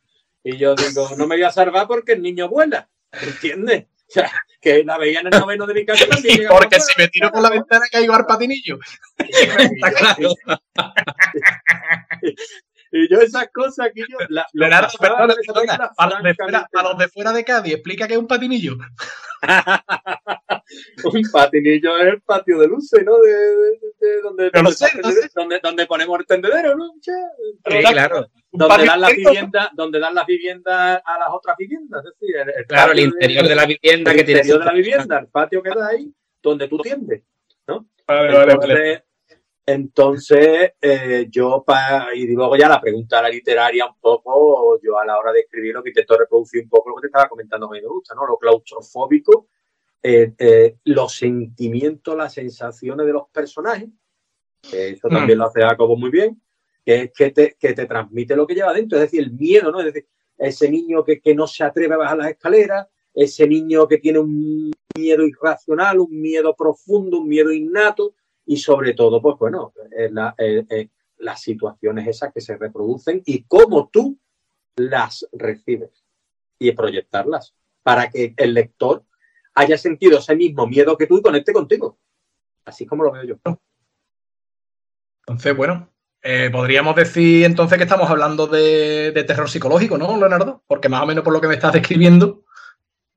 Y 0.45 0.59
yo 0.59 0.75
digo, 0.75 1.09
no 1.17 1.27
me 1.27 1.37
voy 1.37 1.45
a 1.45 1.51
salvar 1.51 1.87
porque 1.87 2.13
el 2.13 2.21
niño 2.21 2.51
vuela, 2.51 2.91
¿entiendes? 3.11 3.87
Sea, 4.11 4.29
que 4.61 4.83
la 4.83 4.99
veían 4.99 5.27
en 5.29 5.35
el 5.35 5.41
noveno 5.41 5.67
de 5.67 5.75
mi 5.75 5.87
casa 5.87 6.05
también. 6.11 6.41
porque 6.49 6.81
si 6.81 6.93
me 6.99 7.09
tiro 7.09 7.31
por 7.31 7.43
la 7.43 7.51
ventana 7.51 7.87
caigo 7.91 8.13
al 8.15 8.27
patinillo. 8.27 8.79
Está 9.19 9.93
claro. 9.93 10.35
Y 12.93 13.09
yo 13.09 13.21
esas 13.21 13.47
cosas 13.55 13.91
que 13.95 14.01
yo... 14.01 14.19
La, 14.31 14.45
Leonardo, 14.53 14.89
perdón, 14.99 15.33
perdona, 15.47 15.93
para, 15.97 16.11
los 16.11 16.25
de 16.25 16.35
fuera, 16.35 16.69
para 16.73 16.89
los 16.89 16.99
de 16.99 17.09
fuera 17.09 17.33
de 17.33 17.45
Cádiz, 17.45 17.75
explica 17.75 18.09
qué 18.09 18.15
es 18.15 18.19
un 18.19 18.27
patinillo. 18.27 18.79
un 21.05 21.23
patinillo 21.33 21.99
es 21.99 22.07
el 22.07 22.21
patio 22.23 22.59
de 22.59 22.69
luces, 22.69 23.05
¿no? 23.05 23.19
De, 23.21 23.31
de, 23.31 23.81
de 24.01 24.23
donde, 24.23 24.51
donde, 24.51 24.73
sé, 24.73 24.87
no 25.03 25.11
sé. 25.11 25.31
donde, 25.35 25.61
donde, 25.63 25.87
ponemos 25.87 26.19
el 26.19 26.27
tendedero, 26.27 26.77
¿no? 26.77 26.93
Sí, 27.01 27.13
claro. 27.65 28.27
Donde 28.53 28.87
dan, 28.87 29.01
las 29.01 29.15
viviendas, 29.15 29.69
donde 29.75 29.99
dan 30.01 30.15
las 30.15 30.27
viviendas 30.27 31.03
a 31.05 31.19
las 31.19 31.29
otras 31.31 31.57
viviendas. 31.57 32.05
Es 32.05 32.19
decir, 32.19 32.37
el, 32.37 32.49
el 32.57 32.67
claro, 32.67 32.93
el 32.93 33.01
interior 33.01 33.43
de, 33.45 33.49
de, 33.51 33.55
la 33.55 33.67
vivienda 33.67 34.11
el 34.11 34.17
que 34.17 34.25
tiene. 34.25 34.41
El 34.41 34.47
interior 34.47 34.59
de 34.61 34.67
la 34.67 34.73
vivienda, 34.73 35.19
el 35.19 35.29
patio 35.29 35.63
que 35.63 35.71
da 35.71 35.89
ahí, 35.89 36.13
donde 36.43 36.69
tú 36.69 36.79
tiendes, 36.79 37.23
¿no? 37.67 37.87
Vale, 38.07 38.35
vale, 38.35 38.55
vale. 38.57 39.05
Entonces, 39.73 40.73
eh, 40.81 41.27
yo, 41.31 41.63
pa, 41.65 42.09
y 42.13 42.27
luego 42.27 42.57
ya 42.57 42.69
la 42.69 42.81
pregunta 42.81 43.23
la 43.23 43.29
literaria 43.29 43.87
un 43.87 44.01
poco, 44.01 44.81
yo 44.83 44.99
a 44.99 45.05
la 45.05 45.17
hora 45.17 45.33
de 45.33 45.41
escribir 45.41 45.75
lo 45.75 45.83
que 45.83 45.91
intento 45.91 46.19
reproducir 46.19 46.65
un 46.65 46.69
poco 46.69 46.91
lo 46.91 46.97
que 46.97 47.03
te 47.03 47.07
estaba 47.07 47.29
comentando 47.29 47.67
a 47.67 47.71
mí 47.71 47.81
me 47.81 47.87
gusta, 47.87 48.15
¿no? 48.17 48.27
Lo 48.27 48.37
claustrofóbico, 48.37 49.47
eh, 50.03 50.33
eh, 50.39 50.77
los 50.85 51.15
sentimientos, 51.15 52.17
las 52.17 52.35
sensaciones 52.35 53.07
de 53.07 53.13
los 53.13 53.29
personajes, 53.31 53.89
eso 54.73 55.09
también 55.09 55.39
mm. 55.39 55.41
lo 55.41 55.47
hace 55.47 55.63
Jacobo 55.63 55.97
muy 55.97 56.11
bien, 56.11 56.41
que, 56.85 57.13
que, 57.15 57.31
te, 57.31 57.57
que 57.59 57.73
te 57.73 57.87
transmite 57.87 58.37
lo 58.37 58.47
que 58.47 58.55
lleva 58.55 58.73
dentro, 58.73 58.99
es 58.99 59.05
decir, 59.05 59.23
el 59.23 59.33
miedo, 59.33 59.71
¿no? 59.71 59.81
Es 59.81 59.87
decir, 59.87 60.07
ese 60.39 60.71
niño 60.71 61.05
que, 61.05 61.21
que 61.21 61.35
no 61.35 61.47
se 61.47 61.65
atreve 61.65 61.95
a 61.95 61.99
bajar 61.99 62.19
las 62.19 62.31
escaleras, 62.31 62.89
ese 63.13 63.47
niño 63.47 63.87
que 63.87 63.99
tiene 63.99 64.19
un 64.19 64.71
miedo 64.97 65.25
irracional, 65.27 65.99
un 65.99 66.21
miedo 66.21 66.55
profundo, 66.55 67.19
un 67.19 67.29
miedo 67.29 67.53
innato 67.53 68.15
y 68.47 68.57
sobre 68.57 68.95
todo, 68.95 69.21
pues 69.21 69.37
bueno, 69.39 69.73
la, 70.11 70.35
las 71.19 71.41
situaciones 71.41 72.09
esas 72.09 72.33
que 72.33 72.41
se 72.41 72.57
reproducen 72.57 73.23
y 73.27 73.43
cómo 73.45 73.91
tú 73.93 74.19
las 74.77 75.29
recibes 75.33 76.05
y 76.59 76.73
proyectarlas 76.73 77.55
para 77.83 78.11
que 78.11 78.35
el 78.37 78.55
lector 78.55 79.05
haya 79.55 79.77
sentido 79.77 80.19
ese 80.19 80.35
mismo 80.37 80.67
miedo 80.67 80.97
que 80.97 81.07
tú 81.07 81.19
y 81.19 81.23
conecte 81.23 81.53
contigo. 81.53 81.99
Así 82.65 82.87
como 82.87 83.05
lo 83.05 83.13
veo 83.13 83.25
yo. 83.25 83.37
Entonces, 85.21 85.57
bueno, 85.57 85.89
eh, 86.23 86.51
podríamos 86.51 86.95
decir 86.97 87.45
entonces 87.45 87.79
que 87.79 87.85
estamos 87.85 88.11
hablando 88.11 88.47
de, 88.47 89.13
terror 89.27 89.49
psicológico, 89.49 89.97
¿no, 89.97 90.17
Leonardo? 90.17 90.63
Porque 90.67 90.89
más 90.89 91.03
o 91.03 91.07
menos 91.07 91.25
por 91.25 91.33
lo 91.33 91.41
que 91.41 91.49
me 91.49 91.55
estás 91.55 91.73
describiendo, 91.73 92.45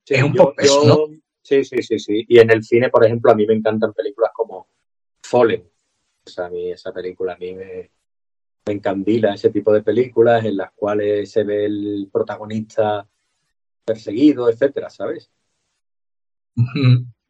es 0.07 0.23
un 0.23 0.33
poco 0.33 0.55
eso, 0.57 0.85
¿no? 0.85 1.17
Sí, 1.41 1.65
sí, 1.65 1.81
sí, 1.81 1.99
sí. 1.99 2.25
Y 2.27 2.39
en 2.39 2.51
el 2.51 2.63
cine, 2.63 2.89
por 2.89 3.05
ejemplo, 3.05 3.31
a 3.31 3.35
mí 3.35 3.45
me 3.45 3.53
encantan 3.53 3.93
películas 3.93 4.31
como 4.33 4.67
Fallen. 5.21 5.69
a 6.37 6.49
mí 6.49 6.71
esa 6.71 6.93
película 6.93 7.33
a 7.33 7.37
mí 7.37 7.53
me, 7.53 7.91
me 8.65 8.73
encandila 8.73 9.33
ese 9.33 9.49
tipo 9.49 9.73
de 9.73 9.83
películas 9.83 10.45
en 10.45 10.55
las 10.55 10.71
cuales 10.71 11.29
se 11.29 11.43
ve 11.43 11.65
el 11.65 12.09
protagonista 12.11 13.05
perseguido, 13.83 14.49
etcétera, 14.49 14.89
¿sabes? 14.89 15.29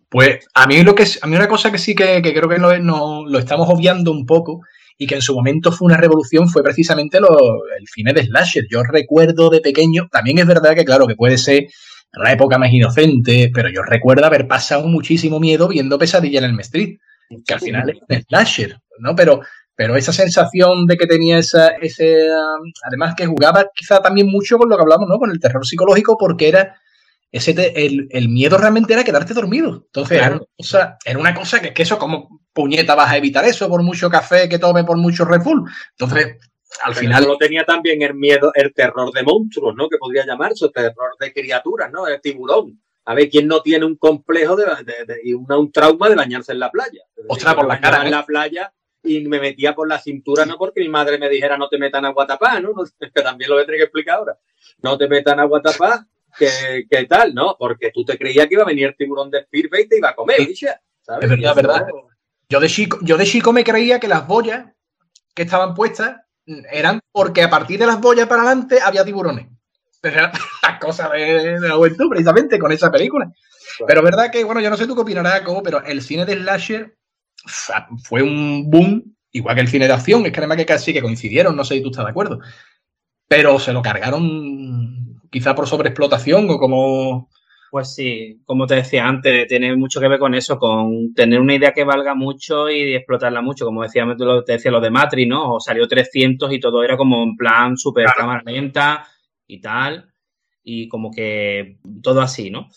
Pues 0.10 0.46
a 0.54 0.68
mí 0.68 0.84
lo 0.84 0.94
que 0.94 1.06
a 1.22 1.28
mí 1.28 1.36
una 1.36 1.48
cosa 1.48 1.72
que 1.72 1.80
sí 1.80 1.96
que, 1.96 2.22
creo 2.22 2.48
que 2.48 2.60
lo, 2.60 2.78
lo, 2.78 3.40
estamos 3.40 3.68
obviando 3.70 4.12
un 4.12 4.26
poco 4.26 4.62
y 4.98 5.08
que 5.08 5.16
en 5.16 5.22
su 5.22 5.34
momento 5.34 5.72
fue 5.72 5.88
una 5.88 5.98
revolución 5.98 6.48
fue 6.48 6.62
precisamente 6.62 7.20
lo, 7.20 7.30
el 7.78 7.88
cine 7.88 8.14
de 8.14 8.24
slasher. 8.24 8.66
Yo 8.70 8.84
recuerdo 8.84 9.50
de 9.50 9.60
pequeño, 9.60 10.08
también 10.12 10.38
es 10.38 10.46
verdad 10.46 10.76
que 10.76 10.86
claro 10.86 11.08
que 11.08 11.16
puede 11.16 11.38
ser 11.38 11.68
la 12.12 12.32
época 12.32 12.60
más 12.60 12.72
inocente, 12.72 13.50
pero 13.52 13.70
yo 13.70 13.82
recuerdo 13.82 14.26
haber 14.26 14.48
pasado 14.48 14.88
muchísimo 14.88 15.40
miedo 15.40 15.68
viendo 15.68 15.98
Pesadilla 15.98 16.40
en 16.40 16.46
el 16.46 16.60
Street, 16.60 16.98
que 17.46 17.54
al 17.54 17.60
final 17.60 17.90
es 17.90 17.98
un 18.08 18.24
slasher, 18.24 18.78
¿no? 19.00 19.16
Pero 19.16 19.42
pero 19.76 19.96
esa 19.96 20.14
sensación 20.14 20.86
de 20.86 20.98
que 20.98 21.08
tenía 21.08 21.40
esa, 21.40 21.70
ese, 21.82 22.30
um, 22.30 22.72
además 22.86 23.16
que 23.18 23.26
jugaba 23.26 23.66
quizá 23.74 24.02
también 24.02 24.28
mucho 24.28 24.58
con 24.58 24.70
lo 24.70 24.78
que 24.78 24.84
hablamos, 24.84 25.10
¿no? 25.10 25.18
Con 25.18 25.32
el 25.32 25.40
terror 25.40 25.66
psicológico, 25.66 26.16
porque 26.18 26.48
era 26.48 26.76
ese 27.34 27.74
el, 27.76 28.30
miedo 28.30 28.58
realmente 28.58 28.93
era 28.93 29.04
quedarte 29.04 29.34
dormido. 29.34 29.84
Entonces, 29.88 30.19
era, 30.19 30.36
una 30.36 30.46
cosa, 30.56 30.98
era 31.04 31.19
una 31.19 31.34
cosa 31.34 31.60
que, 31.60 31.74
que, 31.74 31.82
eso, 31.82 31.98
como 31.98 32.41
puñeta 32.54 32.93
vas 32.93 33.12
a 33.12 33.17
evitar 33.17 33.43
eso 33.43 33.67
por 33.67 33.82
mucho 33.82 34.10
café 34.10 34.48
que 34.48 34.60
tome, 34.60 34.84
por 34.84 34.98
mucho 34.98 35.26
Red 35.26 35.41
Bull. 35.41 35.67
Entonces, 35.98 36.38
al 36.84 36.93
final. 36.93 37.26
Lo 37.26 37.38
tenía 37.38 37.65
también 37.65 38.04
el 38.04 38.13
miedo, 38.13 38.52
el 38.54 38.72
terror 38.72 39.12
de 39.12 39.24
monstruos, 39.24 39.76
¿no? 39.76 39.89
Que 39.89 39.98
podría 39.98 40.26
llamarse, 40.26 40.69
terror 40.69 41.15
de 41.19 41.34
criaturas, 41.34 41.91
¿no? 41.91 42.08
El 42.08 42.22
tiburón. 42.22 42.80
A 43.06 43.15
ver, 43.15 43.30
¿quién 43.30 43.48
no 43.48 43.62
tiene 43.62 43.86
un 43.86 43.98
complejo 43.98 44.56
de, 44.56 44.65
y 45.24 45.34
un 45.34 45.72
trauma 45.72 46.10
de 46.10 46.15
bañarse 46.15 46.54
en 46.54 46.60
la 46.60 46.72
playa? 46.72 47.02
Ostras, 47.28 47.56
por 47.56 47.67
la 47.67 47.82
cara. 47.82 48.06
En 48.06 48.12
la 48.12 48.26
playa 48.26 48.72
y 49.04 49.28
me 49.28 49.39
metía 49.39 49.76
por 49.76 49.89
la 49.89 50.00
cintura, 50.00 50.46
no 50.46 50.58
porque 50.58 50.80
mi 50.80 50.88
madre 50.88 51.17
me 51.17 51.28
dijera 51.28 51.58
no 51.58 51.67
te 51.67 51.78
metan 51.78 52.06
a 52.06 52.10
Guatapá, 52.10 52.60
¿no? 52.62 52.74
Que 53.13 53.22
también 53.22 53.50
lo 53.50 53.56
voy 53.56 53.63
a 53.63 53.65
tener 53.65 53.80
que 53.80 53.86
explicar 53.86 54.17
ahora. 54.17 54.38
No 54.82 54.98
te 54.98 55.10
metan 55.10 55.39
a 55.39 55.43
Guatapá, 55.43 56.08
¿qué, 56.38 56.86
qué 56.89 57.06
tal, 57.06 57.34
no? 57.34 57.56
Porque 57.58 57.91
tú 57.91 58.04
te 58.04 58.17
creías 58.17 58.48
que 58.48 58.56
iba 58.56 58.63
a 58.63 58.67
venir 58.67 58.88
el 58.88 58.96
tiburón 58.96 59.30
de 59.30 59.43
Speedbait 59.43 59.86
y 59.86 59.89
te 59.89 59.98
iba 59.98 60.10
a 60.10 60.15
comer, 60.15 60.39
¿sabes? 61.02 61.24
Es 61.24 61.30
verdad, 61.30 61.56
verdad. 61.56 61.88
Yo 62.50 62.60
de, 62.60 62.67
chico, 62.67 63.00
yo 63.02 63.17
de 63.17 63.26
chico 63.26 63.52
me 63.52 63.63
creía 63.63 64.00
que 64.00 64.08
las 64.08 64.28
boyas 64.28 64.65
que 65.34 65.43
estaban 65.43 65.74
puestas 65.74 66.17
eran 66.72 67.00
porque 67.12 67.41
a 67.41 67.50
partir 67.50 67.80
de 67.80 67.88
las 67.88 68.00
boyas 68.00 68.28
para 68.28 68.43
adelante 68.43 68.80
había 68.82 69.06
tiburones. 69.06 69.48
Era 70.02 70.32
la 70.62 70.80
cosa 70.80 71.10
de, 71.10 71.60
la 71.60 71.76
juventud, 71.76 72.10
precisamente, 72.10 72.60
con 72.60 72.72
esa 72.72 72.91
película. 72.91 73.32
Pero 73.88 74.04
verdad 74.04 74.30
que, 74.32 74.43
bueno, 74.43 74.62
yo 74.62 74.69
no 74.69 74.78
sé 74.78 74.86
tú 74.86 74.96
qué 74.96 75.02
opinarás, 75.02 75.41
como, 75.41 75.63
pero 75.63 75.84
el 75.84 76.02
cine 76.02 76.26
de 76.26 76.36
slasher 76.36 76.96
fue 78.04 78.22
un 78.22 78.69
boom, 78.69 79.15
igual 79.32 79.56
que 79.56 79.62
el 79.62 79.69
cine 79.69 79.88
de 79.88 79.93
acción, 79.93 80.26
es 80.26 80.32
que 80.32 80.39
además 80.39 80.58
que 80.58 80.65
casi 80.65 80.93
que 80.93 81.02
coincidieron, 81.02 81.56
no 81.56 81.63
sé 81.63 81.76
si 81.76 81.82
tú 81.82 81.89
estás 81.89 82.06
de 82.06 82.12
acuerdo. 82.12 82.39
Pero 83.28 83.58
se 83.60 83.72
lo 83.72 83.82
cargaron 83.82 85.03
quizá 85.34 85.56
por 85.56 85.67
sobreexplotación 85.67 86.50
o 86.50 86.58
como... 86.58 87.30
Pues 87.72 87.96
sí, 87.96 88.39
como 88.46 88.67
te 88.67 88.76
decía 88.76 89.08
antes, 89.08 89.48
tiene 89.48 89.76
mucho 89.76 90.00
que 90.00 90.08
ver 90.08 90.19
con 90.19 90.36
eso, 90.36 90.60
con 90.60 91.12
tener 91.15 91.39
una 91.39 91.56
idea 91.56 91.72
que 91.74 91.84
valga 91.84 92.13
mucho 92.13 92.69
y 92.69 92.93
explotarla 92.93 93.41
mucho. 93.41 93.65
Como 93.65 93.82
decía, 93.82 94.06
te 94.46 94.52
decía 94.52 94.69
lo 94.69 94.80
de 94.80 94.91
Matrix, 94.91 95.28
¿no? 95.28 95.56
O 95.56 95.60
salió 95.60 95.88
300 95.88 96.54
y 96.54 96.60
todo 96.60 96.84
era 96.84 96.96
como 96.96 97.24
en 97.24 97.36
plan 97.36 97.76
super 97.76 98.06
cámara 98.15 98.43
lenta 98.46 99.08
y 99.48 99.60
tal. 99.60 100.13
Y 100.63 100.88
como 100.88 101.10
que 101.10 101.80
todo 102.04 102.22
así, 102.22 102.52
¿no? 102.52 102.67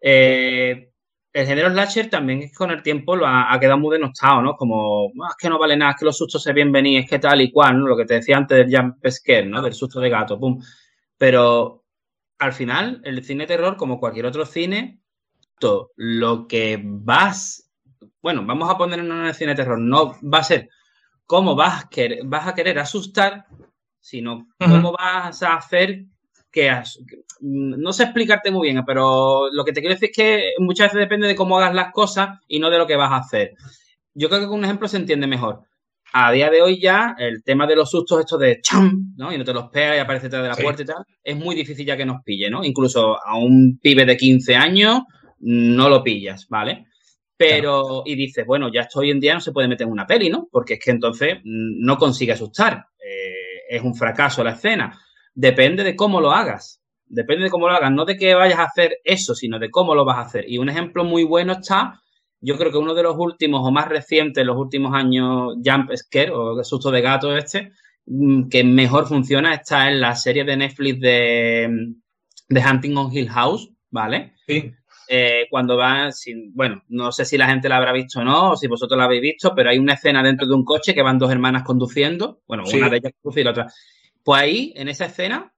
Eh, 0.00 0.90
el 1.34 1.46
género 1.46 1.70
slasher 1.70 2.08
también 2.08 2.40
es 2.40 2.50
que 2.50 2.56
con 2.56 2.70
el 2.70 2.82
tiempo 2.82 3.14
lo 3.14 3.26
ha, 3.26 3.58
quedado 3.60 3.76
muy 3.76 3.94
denostado, 3.94 4.40
¿no? 4.40 4.54
Como, 4.54 5.12
ah, 5.22 5.28
es 5.28 5.36
que 5.38 5.50
no 5.50 5.58
vale 5.58 5.76
nada, 5.76 5.90
es 5.90 5.98
que 5.98 6.06
los 6.06 6.16
sustos 6.16 6.42
se 6.42 6.54
bien 6.54 6.72
venir, 6.72 7.00
es 7.00 7.10
que 7.10 7.18
tal 7.18 7.42
y 7.42 7.52
cual, 7.52 7.78
¿no? 7.78 7.88
Lo 7.88 7.96
que 7.96 8.06
te 8.06 8.14
decía 8.14 8.38
antes 8.38 8.56
del 8.56 8.74
jump 8.74 9.06
scare, 9.06 9.44
¿no? 9.44 9.60
Del 9.60 9.74
susto 9.74 10.00
de 10.00 10.08
gato, 10.08 10.40
pum. 10.40 10.58
Pero 11.18 11.85
al 12.38 12.52
final, 12.52 13.00
el 13.04 13.24
cine 13.24 13.46
terror, 13.46 13.76
como 13.76 13.98
cualquier 13.98 14.26
otro 14.26 14.46
cine, 14.46 15.00
todo 15.58 15.92
lo 15.96 16.46
que 16.46 16.80
vas, 16.82 17.70
bueno, 18.20 18.44
vamos 18.44 18.70
a 18.70 18.76
poner 18.76 19.00
en 19.00 19.10
el 19.10 19.34
cine 19.34 19.54
terror, 19.54 19.78
no 19.78 20.16
va 20.22 20.38
a 20.38 20.44
ser 20.44 20.68
cómo 21.24 21.54
vas 21.54 21.84
a 21.84 21.88
querer, 21.88 22.20
vas 22.24 22.46
a 22.46 22.54
querer 22.54 22.78
asustar, 22.78 23.46
sino 24.00 24.48
cómo 24.58 24.92
vas 24.92 25.42
a 25.42 25.54
hacer 25.54 26.04
que 26.52 26.72
no 27.40 27.92
sé 27.92 28.04
explicarte 28.04 28.50
muy 28.50 28.68
bien, 28.70 28.82
pero 28.86 29.50
lo 29.52 29.64
que 29.64 29.72
te 29.72 29.80
quiero 29.80 29.94
decir 29.94 30.10
es 30.10 30.16
que 30.16 30.52
muchas 30.58 30.86
veces 30.86 31.00
depende 31.00 31.26
de 31.26 31.36
cómo 31.36 31.58
hagas 31.58 31.74
las 31.74 31.92
cosas 31.92 32.38
y 32.48 32.58
no 32.58 32.70
de 32.70 32.78
lo 32.78 32.86
que 32.86 32.96
vas 32.96 33.12
a 33.12 33.16
hacer. 33.16 33.54
Yo 34.14 34.28
creo 34.28 34.40
que 34.40 34.46
con 34.46 34.58
un 34.58 34.64
ejemplo 34.64 34.88
se 34.88 34.96
entiende 34.96 35.26
mejor. 35.26 35.64
A 36.12 36.32
día 36.32 36.50
de 36.50 36.62
hoy 36.62 36.80
ya 36.80 37.14
el 37.18 37.42
tema 37.42 37.66
de 37.66 37.76
los 37.76 37.90
sustos, 37.90 38.20
esto 38.20 38.38
de 38.38 38.60
cham, 38.60 39.14
¿no? 39.16 39.32
Y 39.32 39.38
no 39.38 39.44
te 39.44 39.52
los 39.52 39.68
pegas 39.68 39.96
y 39.96 40.00
aparece 40.00 40.26
detrás 40.26 40.42
de 40.42 40.48
la 40.48 40.56
puerta 40.56 40.82
y 40.82 40.86
tal, 40.86 41.04
es 41.22 41.36
muy 41.36 41.54
difícil 41.54 41.84
ya 41.84 41.96
que 41.96 42.06
nos 42.06 42.22
pille, 42.22 42.48
¿no? 42.48 42.64
Incluso 42.64 43.16
a 43.22 43.36
un 43.36 43.78
pibe 43.80 44.06
de 44.06 44.16
15 44.16 44.54
años 44.54 45.02
no 45.40 45.88
lo 45.88 46.02
pillas, 46.02 46.46
¿vale? 46.48 46.86
Pero, 47.36 48.02
y 48.06 48.14
dices, 48.14 48.46
bueno, 48.46 48.70
ya 48.72 48.82
esto 48.82 49.00
hoy 49.00 49.10
en 49.10 49.20
día 49.20 49.34
no 49.34 49.40
se 49.40 49.52
puede 49.52 49.68
meter 49.68 49.86
en 49.86 49.92
una 49.92 50.06
peli, 50.06 50.30
¿no? 50.30 50.48
Porque 50.50 50.74
es 50.74 50.80
que 50.82 50.90
entonces 50.90 51.36
mm, 51.44 51.84
no 51.84 51.98
consigue 51.98 52.32
asustar. 52.32 52.86
Eh, 52.98 53.76
es 53.76 53.82
un 53.82 53.94
fracaso 53.94 54.42
la 54.42 54.52
escena 54.52 54.98
depende 55.36 55.84
de 55.84 55.94
cómo 55.94 56.20
lo 56.20 56.32
hagas. 56.32 56.82
Depende 57.08 57.44
de 57.44 57.50
cómo 57.50 57.68
lo 57.68 57.74
hagas, 57.74 57.92
no 57.92 58.04
de 58.04 58.16
que 58.16 58.34
vayas 58.34 58.58
a 58.58 58.64
hacer 58.64 58.98
eso, 59.04 59.36
sino 59.36 59.60
de 59.60 59.70
cómo 59.70 59.94
lo 59.94 60.04
vas 60.04 60.16
a 60.16 60.22
hacer. 60.22 60.44
Y 60.48 60.58
un 60.58 60.68
ejemplo 60.68 61.04
muy 61.04 61.22
bueno 61.22 61.52
está, 61.52 62.02
yo 62.40 62.56
creo 62.56 62.70
que 62.70 62.78
uno 62.78 62.94
de 62.94 63.02
los 63.02 63.16
últimos 63.18 63.60
o 63.64 63.70
más 63.70 63.88
recientes, 63.88 64.44
los 64.44 64.56
últimos 64.56 64.94
años, 64.94 65.54
Jump 65.64 65.90
Scare 65.94 66.30
o 66.30 66.62
susto 66.64 66.90
de 66.90 67.00
gato 67.00 67.36
este, 67.36 67.72
mm, 68.06 68.48
que 68.48 68.64
mejor 68.64 69.06
funciona, 69.06 69.54
está 69.54 69.90
en 69.90 70.00
la 70.00 70.14
serie 70.14 70.44
de 70.44 70.56
Netflix 70.56 71.00
de, 71.00 71.94
de 72.48 72.60
Hunting 72.60 72.96
on 72.96 73.12
Hill 73.12 73.28
House, 73.30 73.70
¿vale? 73.90 74.34
Sí. 74.46 74.72
Eh, 75.08 75.46
cuando 75.50 75.76
va, 75.76 76.10
sin, 76.10 76.52
bueno, 76.52 76.82
no 76.88 77.12
sé 77.12 77.24
si 77.24 77.38
la 77.38 77.46
gente 77.46 77.68
la 77.68 77.76
habrá 77.76 77.92
visto 77.92 78.20
o 78.20 78.24
no, 78.24 78.52
o 78.52 78.56
si 78.56 78.66
vosotros 78.66 78.98
la 78.98 79.04
habéis 79.04 79.22
visto, 79.22 79.54
pero 79.54 79.70
hay 79.70 79.78
una 79.78 79.94
escena 79.94 80.22
dentro 80.22 80.46
de 80.46 80.54
un 80.54 80.64
coche 80.64 80.94
que 80.94 81.02
van 81.02 81.18
dos 81.18 81.30
hermanas 81.30 81.62
conduciendo, 81.62 82.40
bueno, 82.46 82.64
una 82.72 82.88
de 82.88 82.96
ellas 82.96 83.12
conduce 83.22 83.40
y 83.40 83.44
la 83.44 83.50
otra. 83.50 83.72
Pues 84.24 84.42
ahí, 84.42 84.72
en 84.74 84.88
esa 84.88 85.06
escena, 85.06 85.52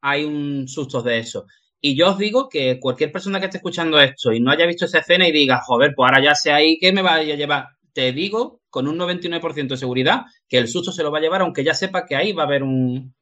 hay 0.00 0.24
un 0.24 0.66
susto 0.66 1.00
de 1.02 1.18
eso. 1.18 1.46
Y 1.80 1.96
yo 1.96 2.10
os 2.10 2.18
digo 2.18 2.48
que 2.48 2.80
cualquier 2.80 3.12
persona 3.12 3.38
que 3.38 3.46
esté 3.46 3.58
escuchando 3.58 4.00
esto 4.00 4.32
y 4.32 4.40
no 4.40 4.50
haya 4.50 4.66
visto 4.66 4.84
esa 4.84 4.98
escena 4.98 5.28
y 5.28 5.32
diga, 5.32 5.60
joder, 5.64 5.94
pues 5.94 6.08
ahora 6.08 6.22
ya 6.22 6.34
sé 6.34 6.50
ahí 6.50 6.78
que 6.78 6.92
me 6.92 7.02
vaya 7.02 7.34
a 7.34 7.36
llevar, 7.36 7.68
te 7.92 8.12
digo 8.12 8.60
con 8.70 8.88
un 8.88 8.98
99% 8.98 9.68
de 9.68 9.76
seguridad 9.76 10.22
que 10.48 10.58
el 10.58 10.68
susto 10.68 10.92
se 10.92 11.02
lo 11.02 11.10
va 11.10 11.18
a 11.18 11.20
llevar, 11.20 11.42
aunque 11.42 11.64
ya 11.64 11.74
sepa 11.74 12.04
que 12.04 12.16
ahí 12.16 12.32
va 12.32 12.44
a 12.44 12.46
haber 12.46 12.62
un, 12.62 13.14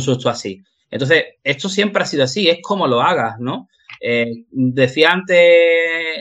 susto 0.00 0.28
así. 0.28 0.62
Entonces, 0.90 1.24
esto 1.42 1.68
siempre 1.68 2.02
ha 2.02 2.06
sido 2.06 2.24
así, 2.24 2.48
es 2.48 2.58
como 2.62 2.86
lo 2.86 3.00
hagas, 3.00 3.38
¿no? 3.38 3.68
Eh, 4.00 4.44
decía 4.50 5.10
antes 5.10 5.38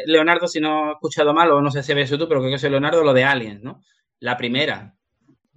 Leonardo, 0.05 0.47
si 0.47 0.59
no 0.59 0.89
he 0.89 0.93
escuchado 0.93 1.33
mal, 1.33 1.51
o 1.51 1.61
no 1.61 1.71
sé 1.71 1.83
si 1.83 1.91
había 1.91 2.05
tú, 2.05 2.27
pero 2.27 2.39
creo 2.39 2.49
que 2.49 2.55
es 2.55 2.63
Leonardo, 2.63 3.03
lo 3.03 3.13
de 3.13 3.23
Aliens, 3.23 3.61
¿no? 3.61 3.81
La 4.19 4.37
primera, 4.37 4.95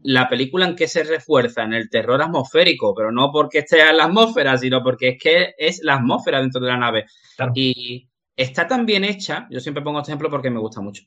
la 0.06 0.28
película 0.28 0.66
en 0.66 0.76
que 0.76 0.86
se 0.86 1.02
refuerza 1.02 1.64
en 1.64 1.72
el 1.72 1.90
terror 1.90 2.22
atmosférico, 2.22 2.94
pero 2.94 3.10
no 3.10 3.32
porque 3.32 3.58
esté 3.58 3.80
en 3.80 3.96
la 3.96 4.04
atmósfera, 4.04 4.56
sino 4.56 4.82
porque 4.82 5.08
es 5.08 5.18
que 5.20 5.54
es 5.58 5.80
la 5.82 5.94
atmósfera 5.94 6.40
dentro 6.40 6.60
de 6.60 6.68
la 6.68 6.76
nave. 6.76 7.06
Y 7.54 8.08
está 8.36 8.68
tan 8.68 8.86
bien 8.86 9.02
hecha, 9.02 9.48
yo 9.50 9.58
siempre 9.58 9.82
pongo 9.82 9.98
este 9.98 10.12
ejemplo 10.12 10.30
porque 10.30 10.48
me 10.48 10.60
gusta 10.60 10.80
mucho, 10.80 11.02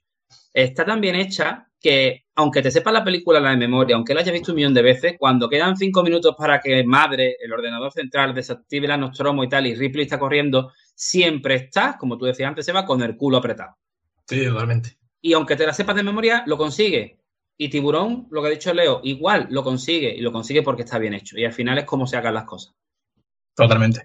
está 0.53 0.83
tan 0.83 0.99
bien 0.99 1.15
hecha 1.15 1.65
que 1.79 2.25
aunque 2.35 2.61
te 2.61 2.71
sepas 2.71 2.91
la 2.91 3.03
película 3.05 3.39
la 3.39 3.51
de 3.51 3.57
memoria, 3.57 3.95
aunque 3.95 4.13
la 4.13 4.19
hayas 4.19 4.33
visto 4.33 4.51
un 4.51 4.57
millón 4.57 4.73
de 4.73 4.81
veces, 4.81 5.15
cuando 5.17 5.47
quedan 5.47 5.77
cinco 5.77 6.03
minutos 6.03 6.35
para 6.37 6.59
que 6.59 6.83
madre, 6.83 7.37
el 7.39 7.53
ordenador 7.53 7.93
central, 7.93 8.33
desactive 8.33 8.85
la 8.85 8.97
nostromo 8.97 9.45
y 9.45 9.49
tal, 9.49 9.65
y 9.65 9.75
Ripley 9.75 10.03
está 10.03 10.19
corriendo, 10.19 10.73
siempre 10.93 11.55
está, 11.55 11.95
como 11.97 12.17
tú 12.17 12.25
decías 12.25 12.49
antes, 12.49 12.65
se 12.65 12.73
va 12.73 12.85
con 12.85 13.01
el 13.01 13.15
culo 13.15 13.37
apretado. 13.37 13.77
Sí, 14.27 14.45
totalmente. 14.45 14.97
Y 15.21 15.31
aunque 15.31 15.55
te 15.55 15.65
la 15.65 15.73
sepas 15.73 15.95
de 15.95 16.03
memoria, 16.03 16.43
lo 16.45 16.57
consigue 16.57 17.18
Y 17.61 17.67
Tiburón, 17.67 18.25
lo 18.31 18.41
que 18.41 18.47
ha 18.47 18.51
dicho 18.51 18.73
Leo, 18.73 19.01
igual 19.03 19.47
lo 19.49 19.65
consigue 19.65 20.15
y 20.15 20.21
lo 20.21 20.31
consigue 20.31 20.63
porque 20.63 20.83
está 20.83 20.97
bien 20.97 21.13
hecho. 21.13 21.37
Y 21.37 21.43
al 21.43 21.51
final 21.51 21.77
es 21.77 21.83
como 21.83 22.07
se 22.07 22.15
hagan 22.15 22.33
las 22.33 22.45
cosas. 22.45 22.73
Totalmente. 23.53 24.03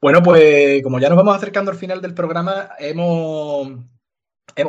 Bueno, 0.00 0.20
pues 0.24 0.82
como 0.82 0.98
ya 0.98 1.08
nos 1.08 1.16
vamos 1.16 1.36
acercando 1.36 1.70
al 1.70 1.76
final 1.76 2.02
del 2.02 2.14
programa, 2.14 2.70
hemos... 2.80 3.68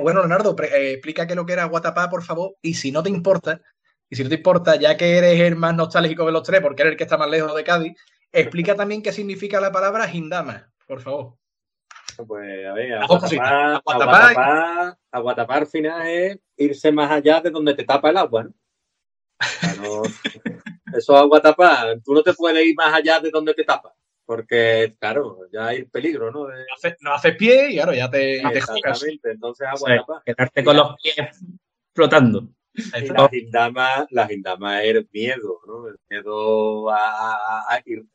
bueno, 0.01 0.19
Leonardo, 0.19 0.55
eh, 0.61 0.91
explica 0.91 1.25
qué 1.25 1.33
es 1.33 1.35
lo 1.35 1.47
que 1.47 1.53
era 1.53 1.65
Guatapá, 1.65 2.07
por 2.07 2.21
favor, 2.21 2.55
y 2.61 2.75
si 2.75 2.91
no 2.91 3.01
te 3.01 3.09
importa, 3.09 3.59
y 4.07 4.15
si 4.15 4.21
no 4.21 4.29
te 4.29 4.35
importa, 4.35 4.75
ya 4.75 4.95
que 4.95 5.17
eres 5.17 5.39
el 5.39 5.55
más 5.55 5.73
nostálgico 5.73 6.27
de 6.27 6.31
los 6.31 6.43
tres, 6.43 6.61
porque 6.61 6.83
eres 6.83 6.91
el 6.91 6.97
que 6.97 7.05
está 7.05 7.17
más 7.17 7.29
lejos 7.29 7.55
de 7.55 7.63
Cádiz, 7.63 7.93
explica 8.31 8.75
también 8.75 9.01
qué 9.01 9.11
significa 9.11 9.59
la 9.59 9.71
palabra 9.71 10.13
Hindama, 10.13 10.71
por 10.85 11.01
favor. 11.01 11.37
Pues 12.23 12.65
a 12.65 12.73
ver, 12.73 12.93
aguatapar, 12.93 14.97
aguatapar, 15.11 15.61
al 15.61 15.67
final 15.67 16.07
es 16.07 16.39
irse 16.57 16.91
más 16.91 17.11
allá 17.11 17.41
de 17.41 17.49
donde 17.49 17.73
te 17.73 17.83
tapa 17.83 18.09
el 18.09 18.17
agua, 18.17 18.43
¿no? 18.43 18.53
eso 20.93 21.15
es 21.15 21.21
aguatapar. 21.21 21.99
Tú 22.03 22.13
no 22.13 22.23
te 22.23 22.33
puedes 22.33 22.65
ir 22.65 22.75
más 22.75 22.93
allá 22.93 23.19
de 23.19 23.29
donde 23.29 23.53
te 23.53 23.63
tapa. 23.63 23.93
Porque, 24.25 24.95
claro, 24.99 25.41
ya 25.51 25.67
hay 25.67 25.83
peligro, 25.83 26.31
¿no? 26.31 26.47
No, 27.01 27.13
haces, 27.13 27.35
pie 27.35 27.71
y 27.71 27.75
claro, 27.75 27.93
ya 27.93 28.09
te, 28.09 28.41
te 28.41 28.57
Exactamente, 28.57 29.31
entonces 29.31 29.67
aguatapar. 29.67 30.23
quedarte 30.25 30.63
con 30.63 30.77
los 30.77 30.95
pies 31.01 31.45
flotando. 31.93 32.49
Y 32.73 33.07
la 33.07 33.29
gindama, 33.29 34.07
la 34.09 34.27
gindama 34.27 34.83
es 34.83 34.95
el 34.95 35.09
miedo, 35.13 35.61
¿no? 35.65 35.87
El 35.87 35.97
miedo 36.09 36.89
a, 36.89 37.81
ir. 37.85 38.05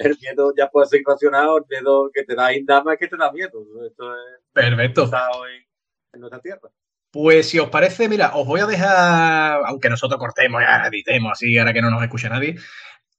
El 0.00 0.16
miedo 0.18 0.54
ya 0.56 0.70
puede 0.70 0.86
ser 0.86 1.02
racionado, 1.06 1.58
el 1.58 1.64
miedo 1.68 2.10
que 2.12 2.24
te 2.24 2.34
da 2.34 2.52
gindama 2.52 2.94
es 2.94 2.98
que 2.98 3.08
te 3.08 3.18
da 3.18 3.30
miedo. 3.30 3.62
Esto 3.86 4.12
es 4.14 4.40
Perfecto. 4.50 5.04
En, 5.04 5.66
en 6.14 6.20
nuestra 6.20 6.40
tierra. 6.40 6.70
Pues 7.10 7.50
si 7.50 7.58
os 7.58 7.68
parece, 7.68 8.08
mira, 8.08 8.34
os 8.34 8.46
voy 8.46 8.60
a 8.60 8.66
dejar, 8.66 9.60
aunque 9.66 9.90
nosotros 9.90 10.18
cortemos 10.18 10.62
y 10.62 10.86
editemos 10.88 11.32
así, 11.32 11.58
ahora 11.58 11.74
que 11.74 11.82
no 11.82 11.90
nos 11.90 12.02
escuche 12.02 12.30
nadie, 12.30 12.56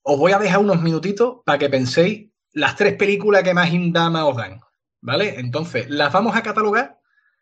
os 0.02 0.18
voy 0.18 0.32
a 0.32 0.40
dejar 0.40 0.60
unos 0.60 0.82
minutitos 0.82 1.42
para 1.46 1.60
que 1.60 1.70
penséis 1.70 2.30
las 2.54 2.76
tres 2.76 2.96
películas 2.96 3.44
que 3.44 3.54
más 3.54 3.72
Indama 3.72 4.26
os 4.26 4.38
dan, 4.38 4.60
¿vale? 5.02 5.40
Entonces, 5.40 5.90
las 5.90 6.12
vamos 6.12 6.36
a 6.36 6.42
catalogar, 6.42 6.98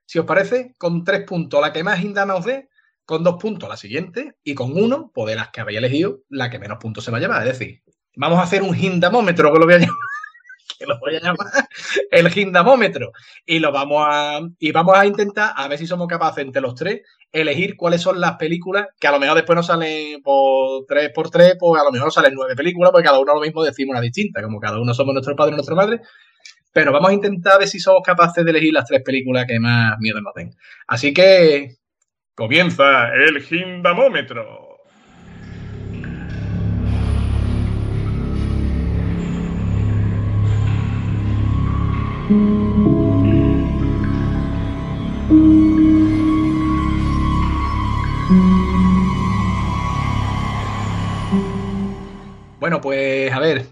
si 0.05 0.19
os 0.19 0.25
parece, 0.25 0.73
con 0.77 1.03
tres 1.03 1.23
puntos, 1.23 1.61
la 1.61 1.71
que 1.71 1.83
más 1.83 2.01
Indama 2.01 2.35
os 2.35 2.45
dé, 2.45 2.67
con 3.05 3.23
dos 3.23 3.37
puntos 3.39 3.69
la 3.69 3.77
siguiente 3.77 4.35
y 4.43 4.53
con 4.53 4.71
uno, 4.75 5.11
pues 5.13 5.29
de 5.29 5.35
las 5.35 5.49
que 5.49 5.61
habéis 5.61 5.77
elegido, 5.77 6.23
la 6.29 6.49
que 6.49 6.59
menos 6.59 6.79
puntos 6.79 7.03
se 7.03 7.11
va 7.11 7.17
a 7.17 7.21
llevar. 7.21 7.47
Es 7.47 7.57
decir, 7.57 7.81
vamos 8.19 8.37
a 8.39 8.43
hacer 8.43 8.61
un 8.61 8.77
hindamómetro, 8.77 9.51
que 9.51 9.59
lo 9.59 9.65
voy 9.65 9.75
a 9.75 9.77
llamar, 9.79 9.97
que 10.77 10.85
lo 10.85 10.99
voy 10.99 11.15
a 11.15 11.19
llamar 11.21 11.47
el 12.11 12.37
hindamómetro. 12.37 13.11
Y 13.45 13.59
lo 13.59 13.71
vamos 13.71 14.05
a, 14.07 14.41
y 14.59 14.71
vamos 14.71 14.97
a 14.97 15.05
intentar, 15.05 15.53
a 15.55 15.67
ver 15.67 15.79
si 15.79 15.87
somos 15.87 16.07
capaces 16.07 16.45
entre 16.45 16.61
los 16.61 16.75
tres, 16.75 17.01
elegir 17.31 17.75
cuáles 17.77 18.01
son 18.01 18.19
las 18.19 18.35
películas, 18.35 18.87
que 18.99 19.07
a 19.07 19.11
lo 19.11 19.19
mejor 19.19 19.37
después 19.37 19.55
nos 19.55 19.67
salen 19.67 20.21
por 20.21 20.85
tres 20.85 21.11
por 21.13 21.29
tres, 21.29 21.55
pues 21.57 21.81
a 21.81 21.85
lo 21.85 21.91
mejor 21.91 22.11
salen 22.11 22.33
nueve 22.35 22.55
películas, 22.55 22.91
porque 22.91 23.07
cada 23.07 23.19
uno 23.19 23.35
lo 23.35 23.41
mismo 23.41 23.63
decimos 23.63 23.93
una 23.93 24.01
distinta, 24.01 24.41
como 24.43 24.59
cada 24.59 24.79
uno 24.79 24.93
somos 24.93 25.13
nuestro 25.13 25.35
padre 25.35 25.53
y 25.53 25.55
nuestra 25.55 25.75
madre. 25.75 26.01
Pero 26.73 26.91
vamos 26.91 27.09
a 27.09 27.13
intentar 27.13 27.57
ver 27.57 27.67
si 27.67 27.79
somos 27.79 28.01
capaces 28.03 28.45
de 28.45 28.51
elegir 28.51 28.73
las 28.73 28.85
tres 28.85 29.01
películas 29.03 29.45
que 29.47 29.59
más 29.59 29.97
miedo 29.99 30.21
nos 30.21 30.33
den. 30.35 30.51
Así 30.87 31.13
que 31.13 31.79
Comienza 32.39 33.13
el 33.13 33.41
Gindamómetro. 33.41 34.68
Bueno, 52.69 52.81
pues 52.81 53.31
a 53.33 53.39
ver, 53.39 53.65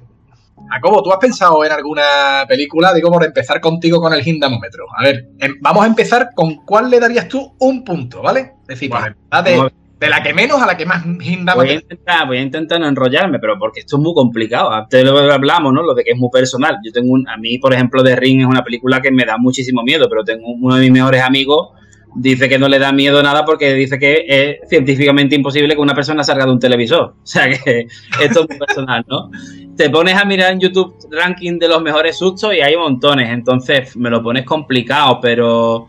Jacobo, 0.72 1.04
¿tú 1.04 1.14
has 1.14 1.20
pensado 1.20 1.64
en 1.64 1.72
alguna 1.72 2.46
película? 2.48 2.92
Digo, 2.96 3.12
por 3.12 3.24
empezar 3.24 3.62
contigo 3.62 4.02
con 4.02 4.12
el 4.12 4.28
Hindamómetro. 4.28 4.86
A 4.98 5.04
ver, 5.04 5.28
em, 5.38 5.54
vamos 5.62 5.84
a 5.84 5.88
empezar 5.88 6.30
con 6.34 6.66
cuál 6.66 6.90
le 6.90 7.00
darías 7.00 7.28
tú 7.28 7.56
un 7.60 7.84
punto, 7.84 8.24
¿vale? 8.24 8.54
Es 8.62 8.68
decir, 8.80 8.90
de, 8.90 10.10
la 10.10 10.24
que 10.24 10.34
menos 10.34 10.60
a 10.60 10.66
la 10.66 10.76
que 10.76 10.88
más 10.88 11.06
Hindamómetro. 11.06 11.58
Voy 11.58 11.70
a, 11.70 11.74
intentar, 11.74 12.26
voy 12.26 12.38
a 12.40 12.42
intentar 12.42 12.80
no 12.80 12.88
enrollarme, 12.88 13.38
pero 13.38 13.60
porque 13.60 13.82
esto 13.82 13.98
es 13.98 14.02
muy 14.02 14.16
complicado. 14.16 14.72
Antes 14.72 15.04
lo 15.04 15.32
hablamos, 15.32 15.72
¿no? 15.72 15.84
Lo 15.84 15.94
de 15.94 16.04
que 16.04 16.14
es 16.14 16.18
muy 16.18 16.32
personal. 16.32 16.78
Yo 16.84 16.92
tengo 16.92 17.14
un, 17.14 17.30
a 17.30 17.38
mí, 17.38 17.60
por 17.60 17.76
ejemplo, 17.76 18.04
The 18.04 18.16
Ring 18.16 18.42
es 18.42 18.48
una 18.48 18.64
película 18.64 19.00
que 19.00 19.12
me 19.12 19.26
da 19.26 19.38
muchísimo 19.38 19.84
miedo, 19.84 20.10
pero 20.10 20.24
tengo 20.24 20.48
uno 20.48 20.74
de 20.74 20.82
mis 20.82 20.92
mejores 20.92 21.22
amigos 21.22 21.70
dice 22.16 22.50
que 22.50 22.58
no 22.58 22.68
le 22.68 22.80
da 22.80 22.92
miedo 22.92 23.22
nada 23.22 23.46
porque 23.46 23.74
dice 23.74 24.00
que 24.00 24.26
es 24.28 24.70
científicamente 24.70 25.36
imposible 25.36 25.76
que 25.76 25.82
una 25.82 25.94
persona 25.94 26.24
salga 26.24 26.46
de 26.46 26.52
un 26.52 26.60
televisor. 26.60 27.16
O 27.24 27.28
sea 27.28 27.50
que 27.50 27.88
esto 28.22 28.42
es 28.42 28.50
muy 28.50 28.58
personal, 28.58 29.06
¿no? 29.08 29.30
Te 29.76 29.90
pones 29.90 30.16
a 30.16 30.26
mirar 30.26 30.54
en 30.54 30.60
YouTube 30.60 30.96
ranking 31.12 31.60
de 31.60 31.68
los 31.68 31.82
mejores 31.82 32.18
sustos 32.18 32.54
y 32.54 32.62
hay 32.62 32.76
montones, 32.76 33.30
entonces 33.30 33.96
me 33.96 34.10
lo 34.10 34.24
pones 34.24 34.46
complicado, 34.46 35.20
pero 35.22 35.88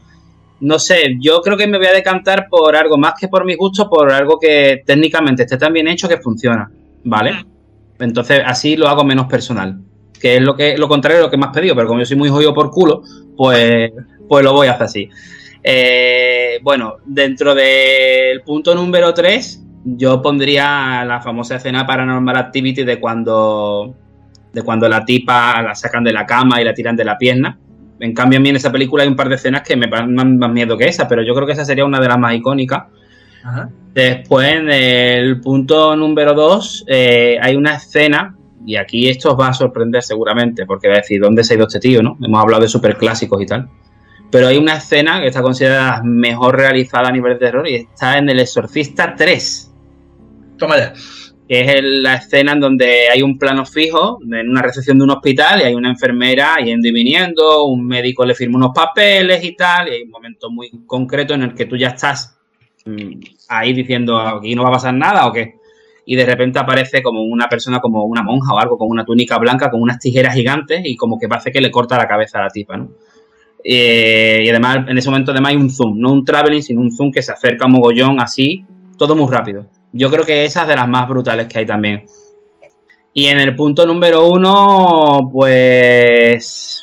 no 0.61 0.78
sé, 0.78 1.16
yo 1.20 1.40
creo 1.40 1.57
que 1.57 1.66
me 1.66 1.78
voy 1.78 1.87
a 1.87 1.92
decantar 1.92 2.48
por 2.50 2.76
algo 2.76 2.98
más 2.98 3.14
que 3.18 3.28
por 3.28 3.44
mi 3.44 3.54
gusto, 3.54 3.88
por 3.88 4.11
algo 4.11 4.38
que 4.38 4.83
técnicamente 4.85 5.44
esté 5.44 5.57
tan 5.57 5.72
bien 5.72 5.88
hecho 5.88 6.09
que 6.09 6.18
funciona, 6.18 6.70
¿vale? 7.04 7.46
Entonces 7.98 8.42
así 8.44 8.76
lo 8.76 8.88
hago 8.88 9.04
menos 9.04 9.26
personal, 9.26 9.81
que 10.20 10.37
es 10.37 10.42
lo 10.42 10.57
que 10.57 10.76
lo 10.76 10.88
contrario 10.88 11.18
de 11.18 11.24
lo 11.24 11.31
que 11.31 11.37
me 11.37 11.46
has 11.46 11.52
pedido, 11.52 11.74
pero 11.74 11.88
como 11.88 12.00
yo 12.00 12.07
soy 12.07 12.16
muy 12.16 12.28
jodido 12.28 12.52
por 12.52 12.70
culo, 12.70 13.02
pues, 13.37 13.92
pues 14.28 14.44
lo 14.44 14.52
voy 14.52 14.66
a 14.66 14.72
hacer 14.72 14.85
así. 14.85 15.11
Eh, 15.62 16.59
bueno, 16.62 16.97
dentro 17.05 17.55
del 17.55 18.42
punto 18.42 18.75
número 18.75 19.12
3, 19.12 19.64
yo 19.85 20.21
pondría 20.23 21.05
la 21.05 21.21
famosa 21.21 21.57
escena 21.57 21.87
Paranormal 21.87 22.37
Activity 22.37 22.85
de 22.85 23.01
cuando, 23.01 23.94
de 24.53 24.62
cuando 24.62 24.88
la 24.88 25.05
tipa 25.05 25.62
la 25.62 25.75
sacan 25.75 26.05
de 26.05 26.12
la 26.12 26.27
cama 26.27 26.61
y 26.61 26.64
la 26.64 26.75
tiran 26.75 26.97
de 26.97 27.05
la 27.05 27.18
pierna. 27.18 27.59
En 28.01 28.14
cambio, 28.14 28.38
a 28.38 28.42
mí 28.42 28.49
en 28.49 28.57
esa 28.57 28.71
película 28.71 29.03
hay 29.03 29.09
un 29.09 29.16
par 29.16 29.29
de 29.29 29.35
escenas 29.35 29.62
que 29.62 29.77
me 29.77 29.88
dan 29.88 30.14
más 30.14 30.51
miedo 30.51 30.77
que 30.77 30.87
esa, 30.87 31.09
pero 31.09 31.23
yo 31.23 31.35
creo 31.35 31.47
que 31.47 31.53
esa 31.53 31.64
sería 31.64 31.85
una 31.85 32.01
de 32.01 32.09
las 32.09 32.18
más 32.18 32.35
icónicas. 32.35 32.85
Después, 33.94 34.53
en 34.53 34.71
el 34.71 35.40
punto 35.40 35.97
número 35.97 36.35
2, 36.35 36.85
eh, 36.87 37.38
hay 37.40 37.57
una 37.57 37.77
escena, 37.77 38.37
y 38.64 38.77
aquí 38.77 39.09
esto 39.09 39.33
os 39.33 39.40
va 39.40 39.49
a 39.49 39.53
sorprender 39.53 40.03
seguramente, 40.03 40.66
porque 40.66 40.88
va 40.88 40.94
a 40.94 40.99
decir, 40.99 41.21
¿dónde 41.21 41.42
se 41.42 41.55
ha 41.55 41.57
ido 41.57 41.66
este 41.66 41.81
tío? 41.81 42.03
¿no? 42.03 42.16
Hemos 42.23 42.40
hablado 42.40 42.62
de 42.62 42.68
superclásicos 42.68 43.42
y 43.42 43.47
tal. 43.47 43.68
Pero 44.31 44.49
hay 44.49 44.59
una 44.59 44.77
escena 44.77 45.21
que 45.21 45.29
está 45.29 45.41
considerada 45.41 46.03
mejor 46.05 46.57
realizada 46.57 47.09
a 47.09 47.12
nivel 47.12 47.35
de 47.35 47.38
terror 47.38 47.67
y 47.67 47.77
está 47.77 48.19
en 48.19 48.29
El 48.29 48.41
Exorcista 48.41 49.14
3. 49.17 49.75
Toma 50.59 50.77
ya. 50.77 50.93
Que 51.49 51.61
es 51.61 51.83
la 51.83 52.17
escena 52.17 52.53
en 52.53 52.61
donde 52.61 53.09
hay 53.09 53.23
un 53.23 53.38
plano 53.38 53.64
fijo 53.64 54.19
en 54.23 54.51
una 54.51 54.61
recepción 54.61 54.99
de 54.99 55.05
un 55.05 55.11
hospital 55.11 55.61
y 55.61 55.64
hay 55.64 55.75
una 55.75 55.88
enfermera 55.88 56.57
yendo 56.62 56.88
y 56.88 56.93
viniendo, 56.93 57.64
un 57.64 57.87
médico 57.87 58.27
le 58.27 58.35
firma 58.35 58.59
unos 58.59 58.73
papeles 58.75 59.43
y 59.43 59.57
tal, 59.57 59.88
y 59.88 59.93
hay 59.93 60.03
un 60.03 60.11
momento 60.11 60.51
muy 60.51 60.71
concreto 60.85 61.33
en 61.33 61.45
el 61.45 61.55
que 61.55 61.64
tú 61.64 61.79
ya 61.79 61.88
estás 61.88 62.38
mm, 62.85 63.21
ahí 63.49 63.73
diciendo 63.73 64.21
aquí 64.21 64.55
no 64.55 64.62
va 64.62 64.69
a 64.69 64.73
pasar 64.73 64.93
nada 64.93 65.27
o 65.27 65.33
qué. 65.33 65.55
Y 66.05 66.17
de 66.17 66.27
repente 66.27 66.59
aparece 66.59 67.03
como 67.03 67.23
una 67.23 67.49
persona, 67.49 67.81
como 67.81 68.05
una 68.05 68.23
monja 68.23 68.53
o 68.53 68.59
algo, 68.59 68.77
con 68.77 68.91
una 68.91 69.07
túnica 69.07 69.38
blanca, 69.38 69.71
con 69.71 69.81
unas 69.81 69.99
tijeras 69.99 70.35
gigantes 70.35 70.83
y 70.85 70.97
como 70.97 71.19
que 71.19 71.29
parece 71.29 71.51
que 71.51 71.62
le 71.62 71.71
corta 71.71 71.97
la 71.97 72.09
cabeza 72.09 72.41
a 72.41 72.43
la 72.43 72.51
tipa, 72.51 72.77
¿no? 72.77 72.91
Eh, 73.64 74.42
y 74.44 74.49
además, 74.49 74.87
en 74.88 74.97
ese 74.97 75.11
momento 75.11 75.33
además 75.33 75.51
hay 75.51 75.57
un 75.57 75.71
zoom, 75.71 75.99
no 75.99 76.12
un 76.12 76.25
traveling, 76.25 76.62
sino 76.62 76.81
un 76.81 76.90
zoom 76.90 77.11
que 77.11 77.23
se 77.23 77.33
acerca 77.33 77.64
a 77.66 77.68
mogollón 77.68 78.21
así, 78.21 78.64
todo 78.97 79.17
muy 79.17 79.31
rápido. 79.31 79.67
Yo 79.92 80.11
creo 80.11 80.25
que 80.25 80.44
esa 80.44 80.63
es 80.63 80.69
de 80.69 80.77
las 80.77 80.88
más 80.88 81.09
brutales 81.09 81.46
que 81.48 81.59
hay 81.59 81.67
también. 81.67 82.04
Y 83.13 83.27
en 83.27 83.40
el 83.40 83.56
punto 83.56 83.87
número 83.87 84.29
uno, 84.29 85.29
pues... 85.33 86.83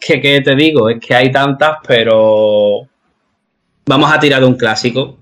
¿Qué, 0.00 0.20
¿Qué 0.20 0.40
te 0.40 0.54
digo? 0.54 0.88
Es 0.88 1.00
que 1.00 1.14
hay 1.14 1.32
tantas, 1.32 1.78
pero... 1.86 2.82
Vamos 3.86 4.12
a 4.12 4.18
tirar 4.18 4.40
de 4.40 4.46
un 4.46 4.56
clásico. 4.56 5.16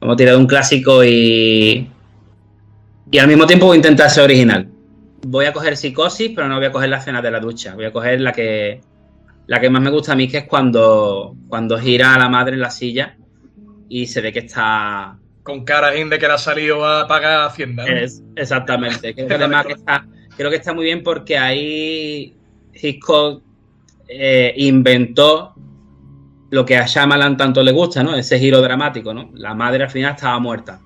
Vamos 0.00 0.14
a 0.14 0.16
tirar 0.16 0.34
de 0.34 0.40
un 0.40 0.46
clásico 0.46 1.04
y... 1.04 1.90
Y 3.10 3.18
al 3.18 3.28
mismo 3.28 3.46
tiempo 3.46 3.66
voy 3.66 3.74
a 3.74 3.76
intentar 3.76 4.10
ser 4.10 4.24
original. 4.24 4.68
Voy 5.22 5.46
a 5.46 5.52
coger 5.52 5.76
psicosis, 5.76 6.32
pero 6.34 6.48
no 6.48 6.56
voy 6.56 6.66
a 6.66 6.72
coger 6.72 6.88
la 6.88 6.98
escena 6.98 7.22
de 7.22 7.30
la 7.30 7.40
ducha. 7.40 7.74
Voy 7.74 7.84
a 7.84 7.92
coger 7.92 8.20
la 8.20 8.32
que 8.32 8.80
la 9.46 9.60
que 9.60 9.70
más 9.70 9.82
me 9.82 9.90
gusta 9.90 10.12
a 10.12 10.16
mí 10.16 10.28
que 10.28 10.38
es 10.38 10.44
cuando, 10.44 11.36
cuando 11.48 11.78
gira 11.78 12.14
a 12.14 12.18
la 12.18 12.28
madre 12.28 12.54
en 12.54 12.60
la 12.60 12.70
silla 12.70 13.16
y 13.88 14.06
se 14.06 14.20
ve 14.20 14.32
que 14.32 14.40
está... 14.40 15.18
Con 15.42 15.64
cara 15.64 15.90
de 15.92 16.18
que 16.18 16.26
le 16.26 16.32
ha 16.32 16.38
salido 16.38 16.84
a 16.84 17.06
pagar 17.06 17.46
Hacienda. 17.46 17.84
Es, 17.84 18.22
exactamente. 18.34 19.14
Creo 19.14 19.28
que 19.28 19.34
además 19.34 19.66
está, 19.68 20.04
creo 20.36 20.50
que 20.50 20.56
está 20.56 20.74
muy 20.74 20.84
bien 20.84 21.04
porque 21.04 21.38
ahí 21.38 22.34
Hitchcock 22.74 23.42
eh, 24.08 24.52
inventó 24.56 25.54
lo 26.50 26.64
que 26.64 26.76
a 26.76 26.86
Shyamalan 26.86 27.36
tanto 27.36 27.62
le 27.62 27.70
gusta, 27.70 28.02
¿no? 28.02 28.14
Ese 28.14 28.38
giro 28.38 28.60
dramático, 28.60 29.14
¿no? 29.14 29.30
La 29.34 29.54
madre 29.54 29.84
al 29.84 29.90
final 29.90 30.14
estaba 30.14 30.38
muerta, 30.40 30.80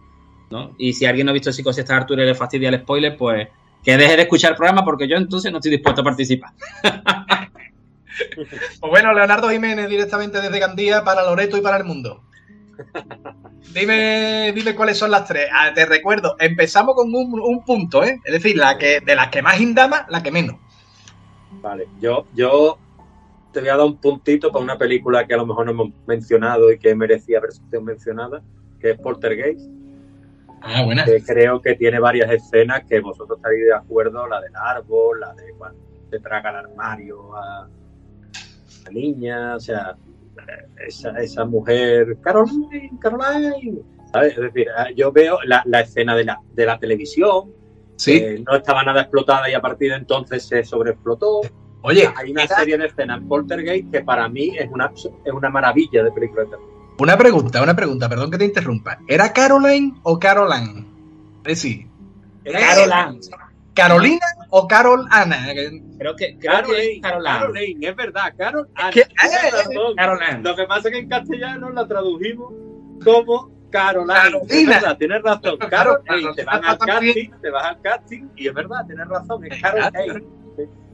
¿no? 0.51 0.75
Y 0.79 0.93
si 0.93 1.07
alguien 1.07 1.27
no 1.27 1.31
ha 1.31 1.35
visto 1.35 1.53
Psicosis 1.53 1.81
está 1.81 1.97
Arturo 1.97 2.23
y 2.23 2.27
le 2.27 2.35
fastidia 2.35 2.69
el 2.69 2.81
spoiler, 2.81 3.17
pues 3.17 3.49
que 3.83 3.97
deje 3.97 4.17
de 4.17 4.23
escuchar 4.23 4.53
el 4.53 4.57
programa 4.57 4.85
porque 4.85 5.09
yo 5.09 5.17
entonces 5.17 5.51
no 5.51 5.59
estoy 5.59 5.71
dispuesto 5.71 6.03
a 6.03 6.05
participar. 6.05 6.51
Pues 8.37 8.91
bueno, 8.91 9.13
Leonardo 9.13 9.51
Jiménez 9.51 9.89
directamente 9.89 10.41
desde 10.41 10.59
Gandía 10.59 11.05
para 11.05 11.25
Loreto 11.25 11.57
y 11.57 11.61
para 11.61 11.77
el 11.77 11.85
mundo. 11.85 12.23
Dime, 13.75 14.53
dime 14.53 14.75
cuáles 14.75 14.99
son 14.99 15.11
las 15.11 15.27
tres. 15.27 15.49
Ah, 15.53 15.71
te 15.75 15.87
recuerdo, 15.87 16.35
empezamos 16.39 16.95
con 16.95 17.15
un, 17.15 17.65
punto, 17.65 18.03
¿eh? 18.03 18.21
Es 18.25 18.33
decir, 18.33 18.57
la 18.57 18.79
que, 18.79 19.01
de 19.01 19.15
las 19.15 19.29
que 19.29 19.43
más 19.43 19.61
indama, 19.61 20.07
la 20.09 20.23
que 20.23 20.33
menos. 20.33 20.57
Vale, 21.63 21.87
yo, 22.01 22.27
yo 22.35 22.79
te 23.53 23.61
voy 23.61 23.69
a 23.69 23.77
dar 23.77 23.87
un 23.87 23.97
puntito 23.97 24.51
para 24.51 24.65
una 24.65 24.79
película 24.79 25.27
que 25.27 25.35
a 25.35 25.37
lo 25.37 25.47
mejor 25.47 25.67
no 25.67 25.73
hemos 25.73 25.89
mencionado 26.07 26.73
y 26.73 26.79
que 26.79 26.95
merecía 26.95 27.39
haber 27.39 27.53
sido 27.53 27.81
mencionada, 27.81 28.43
que 28.81 28.93
es 28.93 28.99
Poltergeist. 28.99 29.69
Ah, 30.63 30.83
buena. 30.85 31.05
Que 31.05 31.23
creo 31.23 31.61
que 31.61 31.75
tiene 31.75 31.99
varias 31.99 32.31
escenas 32.31 32.83
que 32.89 33.01
vosotros 33.01 33.39
estaréis 33.39 33.67
de 33.67 33.75
acuerdo, 33.75 34.27
la 34.27 34.41
del 34.41 34.55
árbol, 34.57 35.21
la 35.21 35.33
de 35.35 35.53
cuando 35.57 35.79
se 36.11 36.19
traga 36.19 36.51
el 36.51 36.57
armario 36.57 37.37
a 37.37 37.69
niña, 38.91 39.57
o 39.57 39.61
sea, 39.61 39.97
esa, 40.87 41.11
esa 41.21 41.45
mujer, 41.45 42.19
Caroline, 42.23 42.91
Caroline. 43.01 43.79
¿sabes? 44.13 44.33
Es 44.37 44.41
decir, 44.43 44.67
ah, 44.77 44.89
yo 44.97 45.13
veo 45.13 45.39
la, 45.45 45.63
la 45.67 45.81
escena 45.81 46.17
de 46.17 46.25
la, 46.25 46.41
de 46.55 46.67
la 46.67 46.79
televisión, 46.79 47.53
Sí. 47.97 48.13
eh, 48.17 48.43
no 48.49 48.57
estaba 48.57 48.83
nada 48.83 49.03
explotada 49.03 49.51
y 49.51 49.55
a 49.55 49.61
partir 49.61 49.91
de 49.91 49.99
entonces 49.99 50.43
se 50.47 50.65
sobreexplotó. 50.65 51.43
Oye, 51.83 52.09
Hay 52.17 52.31
una 52.33 52.47
serie 52.47 52.77
de 52.79 52.87
escenas 52.87 53.19
en 53.21 53.29
Poltergeist 53.29 53.91
que 53.91 54.01
para 54.03 54.29
mí 54.29 54.53
es 54.59 54.71
una, 54.71 54.91
es 54.95 55.33
una 55.33 55.51
maravilla 55.51 56.03
de 56.03 56.11
película 56.11 56.45
de 56.45 56.49
terror. 56.51 56.65
una 56.99 57.17
pregunta, 57.17 57.63
una 57.63 57.77
pregunta, 57.77 58.09
perdón 58.09 58.31
que 58.31 58.39
te 58.39 58.45
interrumpa. 58.47 58.99
¿Era 59.07 59.33
Caroline 59.33 59.95
o 60.03 60.19
Caroline? 60.19 60.87
Es 61.45 61.63
decir, 61.63 61.87
Caroline. 62.45 63.21
¿Carolina 63.81 64.27
o 64.51 64.69
Carol 64.69 65.07
Ana? 65.11 65.49
Creo 65.99 66.15
que, 66.17 66.37
creo 66.37 66.37
que 66.37 66.39
Caroline, 66.39 66.93
es 66.93 67.01
Caroline. 67.03 67.39
Caroline, 67.39 67.89
es 67.89 67.97
verdad, 67.97 68.35
Carol. 68.37 68.69
ah, 68.77 68.91
¿Qué? 68.93 69.05
razón. 69.53 69.97
Caroline. 69.97 70.43
Lo 70.43 70.57
que 70.57 70.65
pasa 70.67 70.89
es 70.89 70.95
que 70.95 70.99
en 71.01 71.09
castellano 71.09 71.71
la 71.71 71.87
tradujimos 71.87 72.53
como 73.05 73.51
Caroline. 73.71 74.13
Carolina. 74.15 74.47
Es 74.49 74.67
verdad, 74.67 74.97
tienes 74.99 75.23
razón. 75.23 75.59
Carol, 75.59 76.03
te 76.05 76.45
claro, 76.45 76.67
al 76.69 76.79
casting, 76.79 77.31
te 77.41 77.51
vas 77.51 77.65
al 77.65 77.81
casting 77.81 78.29
y 78.37 78.49
es 78.49 78.55
verdad, 78.55 78.87
tienes 78.87 79.09
razón, 79.09 79.45
es 79.47 79.63
Carol. 79.63 79.83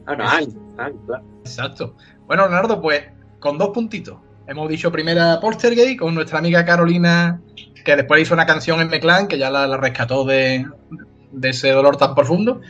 Ah, 0.09 0.15
no, 0.15 0.29
Anne, 0.29 0.55
Anne, 0.79 0.97
claro. 1.07 1.25
Exacto. 1.41 1.97
Bueno, 2.27 2.45
Leonardo, 2.45 2.81
pues 2.81 3.03
con 3.41 3.59
dos 3.59 3.71
puntitos. 3.71 4.19
Hemos 4.47 4.69
dicho 4.69 4.93
primera 4.93 5.41
Poltergeist 5.41 5.99
con 5.99 6.15
nuestra 6.15 6.39
amiga 6.39 6.65
Carolina, 6.65 7.41
que 7.85 7.97
después 7.97 8.23
hizo 8.23 8.35
una 8.35 8.47
canción 8.47 8.81
en 8.81 8.89
Meclán, 8.89 9.27
que 9.27 9.39
ya 9.39 9.51
la, 9.51 9.67
la 9.67 9.77
rescató 9.77 10.25
de, 10.25 10.65
de 11.37 11.51
ese 11.51 11.71
dolor 11.71 11.97
tan 11.97 12.15
profundo. 12.15 12.61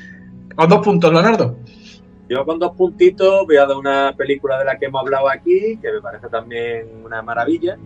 Con 0.54 0.68
dos 0.68 0.84
puntos, 0.84 1.12
Leonardo. 1.12 1.56
Yo 2.28 2.44
con 2.44 2.58
dos 2.58 2.72
puntitos 2.76 3.46
voy 3.46 3.56
a 3.56 3.66
dar 3.66 3.76
una 3.76 4.12
película 4.16 4.58
de 4.58 4.64
la 4.64 4.76
que 4.76 4.86
hemos 4.86 5.00
hablado 5.00 5.28
aquí, 5.28 5.78
que 5.80 5.92
me 5.92 6.00
parece 6.00 6.28
también 6.28 6.88
una 7.04 7.22
maravilla. 7.22 7.78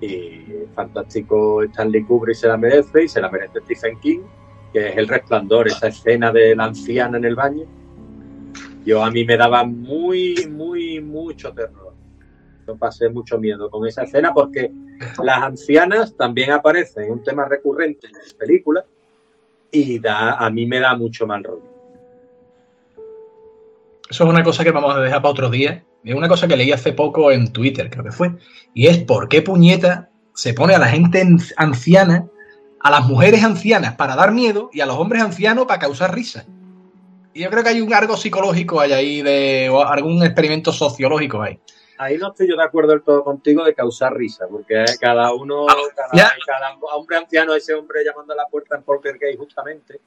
Y 0.00 0.44
fantástico 0.74 1.62
Stanley 1.62 2.04
Kubrick 2.04 2.36
se 2.36 2.48
la 2.48 2.56
merece 2.56 3.04
y 3.04 3.08
se 3.08 3.20
la 3.20 3.30
merece 3.30 3.60
Stephen 3.60 3.98
King, 4.00 4.20
que 4.72 4.90
es 4.90 4.96
El 4.96 5.08
Resplandor, 5.08 5.66
esa 5.66 5.88
escena 5.88 6.30
de 6.30 6.54
la 6.54 6.64
anciana 6.64 7.16
en 7.16 7.24
el 7.24 7.34
baño. 7.34 7.64
Yo 8.84 9.02
a 9.02 9.10
mí 9.10 9.24
me 9.24 9.36
daba 9.36 9.64
muy, 9.64 10.34
muy, 10.50 11.00
mucho 11.00 11.52
terror. 11.52 11.94
Yo 12.66 12.76
pasé 12.76 13.08
mucho 13.08 13.38
miedo 13.38 13.70
con 13.70 13.86
esa 13.86 14.02
escena 14.02 14.34
porque 14.34 14.70
las 15.22 15.42
ancianas 15.42 16.14
también 16.14 16.50
aparecen, 16.50 17.10
un 17.10 17.22
tema 17.22 17.46
recurrente 17.46 18.06
en 18.06 18.12
las 18.12 18.34
películas, 18.34 18.84
y 19.70 19.98
da, 19.98 20.34
a 20.34 20.50
mí 20.50 20.66
me 20.66 20.80
da 20.80 20.96
mucho 20.96 21.26
mal 21.26 21.44
rollo. 21.44 21.62
Eso 24.10 24.24
es 24.24 24.30
una 24.30 24.42
cosa 24.42 24.64
que 24.64 24.70
vamos 24.70 24.94
a 24.96 25.00
dejar 25.00 25.20
para 25.20 25.32
otro 25.32 25.50
día. 25.50 25.84
Es 26.04 26.14
una 26.14 26.28
cosa 26.28 26.48
que 26.48 26.56
leí 26.56 26.72
hace 26.72 26.92
poco 26.92 27.30
en 27.30 27.52
Twitter, 27.52 27.90
creo 27.90 28.04
que 28.04 28.12
fue. 28.12 28.32
Y 28.72 28.86
es 28.86 28.98
por 28.98 29.28
qué 29.28 29.42
puñeta 29.42 30.08
se 30.34 30.54
pone 30.54 30.74
a 30.74 30.78
la 30.78 30.88
gente 30.88 31.20
en- 31.20 31.38
anciana, 31.56 32.26
a 32.80 32.90
las 32.90 33.06
mujeres 33.06 33.44
ancianas 33.44 33.96
para 33.96 34.16
dar 34.16 34.32
miedo 34.32 34.70
y 34.72 34.80
a 34.80 34.86
los 34.86 34.96
hombres 34.96 35.22
ancianos 35.22 35.66
para 35.66 35.80
causar 35.80 36.14
risa. 36.14 36.46
Y 37.34 37.42
yo 37.42 37.50
creo 37.50 37.62
que 37.62 37.68
hay 37.70 37.80
un 37.80 37.92
algo 37.92 38.16
psicológico 38.16 38.80
ahí 38.80 39.20
de 39.22 39.68
o 39.70 39.84
algún 39.84 40.22
experimento 40.22 40.72
sociológico 40.72 41.42
ahí. 41.42 41.58
Ahí 41.98 42.16
no 42.16 42.28
estoy 42.28 42.48
yo 42.48 42.56
de 42.56 42.62
acuerdo 42.62 42.92
del 42.92 43.02
todo 43.02 43.24
contigo 43.24 43.64
de 43.64 43.74
causar 43.74 44.14
risa, 44.14 44.46
porque 44.48 44.84
cada 45.00 45.34
uno, 45.34 45.66
cada, 45.66 46.10
ya. 46.14 46.30
cada 46.46 46.76
hombre 46.92 47.16
anciano, 47.16 47.54
ese 47.54 47.74
hombre 47.74 48.04
llamando 48.04 48.32
a 48.32 48.36
la 48.36 48.46
puerta 48.46 48.76
en 48.76 48.84
Poltergeist 48.84 49.38
justamente, 49.38 50.00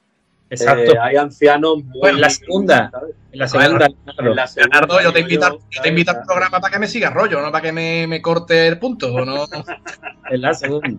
Exacto. 0.52 0.92
eh, 0.94 0.98
hay 1.00 1.16
ancianos 1.16 1.82
muy... 1.84 2.00
Pues 2.00 2.14
la 2.18 2.30
segunda. 2.30 2.90
¿sabes? 2.90 3.14
En 3.32 3.38
la 3.38 3.48
segunda. 3.48 3.86
En 3.86 4.36
la 4.36 4.46
segunda, 4.46 4.76
Leonardo, 4.76 5.00
yo 5.02 5.12
te 5.12 5.20
invito, 5.20 5.48
yo, 5.48 5.58
yo 5.70 5.82
te 5.82 5.88
invito 5.88 6.10
al 6.10 6.22
programa 6.26 6.60
para 6.60 6.72
que 6.74 6.78
me 6.78 6.86
siga 6.86 7.08
rollo, 7.10 7.40
no 7.40 7.50
para 7.50 7.62
que 7.62 7.72
me, 7.72 8.06
me 8.06 8.20
corte 8.20 8.66
el 8.68 8.78
punto. 8.78 9.12
¿o 9.14 9.24
¿no? 9.24 9.44
En 10.30 10.40
la 10.40 10.54
segunda. 10.54 10.98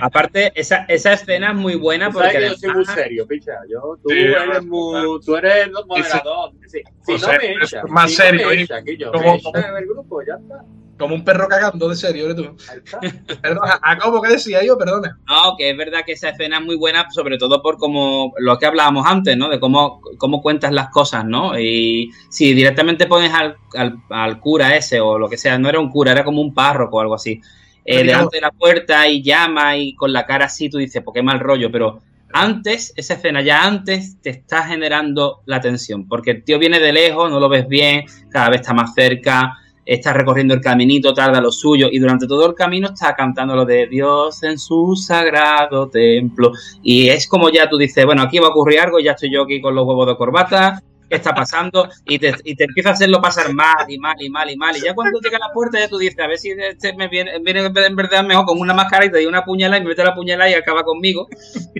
Aparte, 0.00 0.52
esa, 0.54 0.84
esa 0.88 1.12
escena 1.12 1.50
es 1.50 1.56
muy 1.56 1.74
buena 1.76 2.10
Tú 2.10 2.18
sabes 2.18 2.32
porque 2.34 2.46
que 2.46 2.50
yo 2.52 2.56
soy 2.58 2.70
muy 2.74 2.84
serio, 2.86 3.26
picha. 3.26 3.52
Yo, 3.68 3.96
tú, 4.02 4.08
Sí, 4.10 4.16
eres 4.18 4.64
muy, 4.64 5.20
tú 5.24 5.36
eres 5.36 5.66
el 5.66 5.72
moderador. 5.86 6.52
Sí, 6.66 6.80
Si 7.06 7.12
O 7.12 7.14
no 7.14 7.18
sea, 7.18 7.38
me 7.38 7.52
es 7.52 7.72
echas, 7.72 7.84
más 7.88 8.10
si 8.10 8.16
serio, 8.16 8.42
no 8.42 8.48
me 8.48 8.54
y 8.56 8.62
echas, 8.62 8.82
que 8.84 8.96
yo, 8.96 9.12
como- 9.12 9.24
me 9.32 9.36
echas 9.36 9.74
del 9.74 9.86
grupo, 9.86 10.22
ya 10.26 10.34
está. 10.34 10.64
Como 10.98 11.14
un 11.14 11.24
perro 11.24 11.46
cagando, 11.48 11.88
de 11.88 11.96
serio, 11.96 12.24
eres 12.24 12.36
tú. 12.36 12.56
Perdona, 13.42 13.78
¿a 13.82 13.96
cómo 13.98 14.20
que 14.20 14.32
decía 14.32 14.64
yo? 14.64 14.76
Perdona. 14.76 15.18
No, 15.28 15.56
que 15.56 15.70
es 15.70 15.76
verdad 15.76 16.00
que 16.04 16.12
esa 16.12 16.30
escena 16.30 16.58
es 16.58 16.64
muy 16.64 16.76
buena, 16.76 17.08
sobre 17.10 17.38
todo 17.38 17.62
por 17.62 17.78
como 17.78 18.32
lo 18.38 18.58
que 18.58 18.66
hablábamos 18.66 19.06
antes, 19.06 19.36
¿no? 19.36 19.48
De 19.48 19.60
cómo, 19.60 20.00
cómo 20.18 20.42
cuentas 20.42 20.72
las 20.72 20.90
cosas, 20.90 21.24
¿no? 21.24 21.58
Y 21.58 22.10
si 22.28 22.52
directamente 22.52 23.06
pones 23.06 23.32
al, 23.32 23.56
al, 23.74 24.02
al 24.10 24.40
cura 24.40 24.76
ese 24.76 25.00
o 25.00 25.18
lo 25.18 25.28
que 25.28 25.36
sea, 25.36 25.58
no 25.58 25.68
era 25.68 25.78
un 25.78 25.90
cura, 25.90 26.12
era 26.12 26.24
como 26.24 26.42
un 26.42 26.52
párroco 26.52 26.96
o 26.96 27.00
algo 27.00 27.14
así, 27.14 27.40
eh, 27.84 28.04
delante 28.04 28.36
de 28.36 28.42
la 28.42 28.50
puerta 28.50 29.08
y 29.08 29.22
llama 29.22 29.76
y 29.76 29.94
con 29.94 30.12
la 30.12 30.26
cara 30.26 30.44
así, 30.44 30.68
tú 30.68 30.76
dices, 30.76 31.02
pues 31.02 31.14
qué 31.14 31.22
mal 31.22 31.40
rollo, 31.40 31.72
pero 31.72 32.02
antes, 32.32 32.92
esa 32.96 33.14
escena 33.14 33.40
ya 33.40 33.64
antes 33.64 34.20
te 34.20 34.28
está 34.28 34.64
generando 34.64 35.40
la 35.46 35.60
tensión, 35.60 36.06
porque 36.06 36.32
el 36.32 36.44
tío 36.44 36.58
viene 36.58 36.80
de 36.80 36.92
lejos, 36.92 37.30
no 37.30 37.40
lo 37.40 37.48
ves 37.48 37.66
bien, 37.66 38.04
cada 38.30 38.50
vez 38.50 38.60
está 38.60 38.74
más 38.74 38.92
cerca, 38.92 39.56
está 39.88 40.12
recorriendo 40.12 40.52
el 40.52 40.60
caminito, 40.60 41.14
tarda 41.14 41.40
lo 41.40 41.50
suyo, 41.50 41.88
y 41.90 41.98
durante 41.98 42.26
todo 42.26 42.46
el 42.46 42.54
camino 42.54 42.88
está 42.88 43.16
cantando 43.16 43.56
lo 43.56 43.64
de 43.64 43.86
Dios 43.86 44.42
en 44.42 44.58
su 44.58 44.94
sagrado 44.94 45.88
templo. 45.88 46.52
Y 46.82 47.08
es 47.08 47.26
como 47.26 47.48
ya 47.48 47.70
tú 47.70 47.78
dices, 47.78 48.04
bueno, 48.04 48.22
aquí 48.22 48.38
va 48.38 48.48
a 48.48 48.50
ocurrir 48.50 48.80
algo, 48.80 49.00
ya 49.00 49.12
estoy 49.12 49.32
yo 49.32 49.42
aquí 49.42 49.62
con 49.62 49.74
los 49.74 49.86
huevos 49.86 50.06
de 50.06 50.16
corbata, 50.16 50.82
¿qué 51.08 51.16
está 51.16 51.34
pasando? 51.34 51.88
Y 52.04 52.18
te, 52.18 52.34
y 52.44 52.54
te 52.54 52.64
empieza 52.64 52.90
a 52.90 52.92
hacerlo 52.92 53.20
pasar 53.20 53.52
mal 53.52 53.86
y 53.88 53.98
mal 53.98 54.16
y 54.20 54.30
mal 54.30 54.50
y 54.50 54.56
mal. 54.56 54.76
Y 54.76 54.82
ya 54.82 54.94
cuando 54.94 55.20
llega 55.20 55.36
a 55.36 55.48
la 55.48 55.52
puerta, 55.52 55.78
ya 55.78 55.88
tú 55.88 55.98
dices, 55.98 56.18
a 56.18 56.26
ver 56.26 56.38
si 56.38 56.50
este 56.50 56.94
me 56.94 57.08
viene, 57.08 57.38
viene 57.40 57.64
en 57.64 57.96
verdad 57.96 58.24
mejor 58.24 58.46
con 58.46 58.60
una 58.60 58.74
máscara 58.74 59.06
y 59.06 59.10
te 59.10 59.22
da 59.22 59.28
una 59.28 59.44
puñalada 59.44 59.78
y 59.78 59.82
me 59.82 59.90
mete 59.90 60.04
la 60.04 60.14
puñalada 60.14 60.50
y 60.50 60.54
acaba 60.54 60.82
conmigo, 60.84 61.28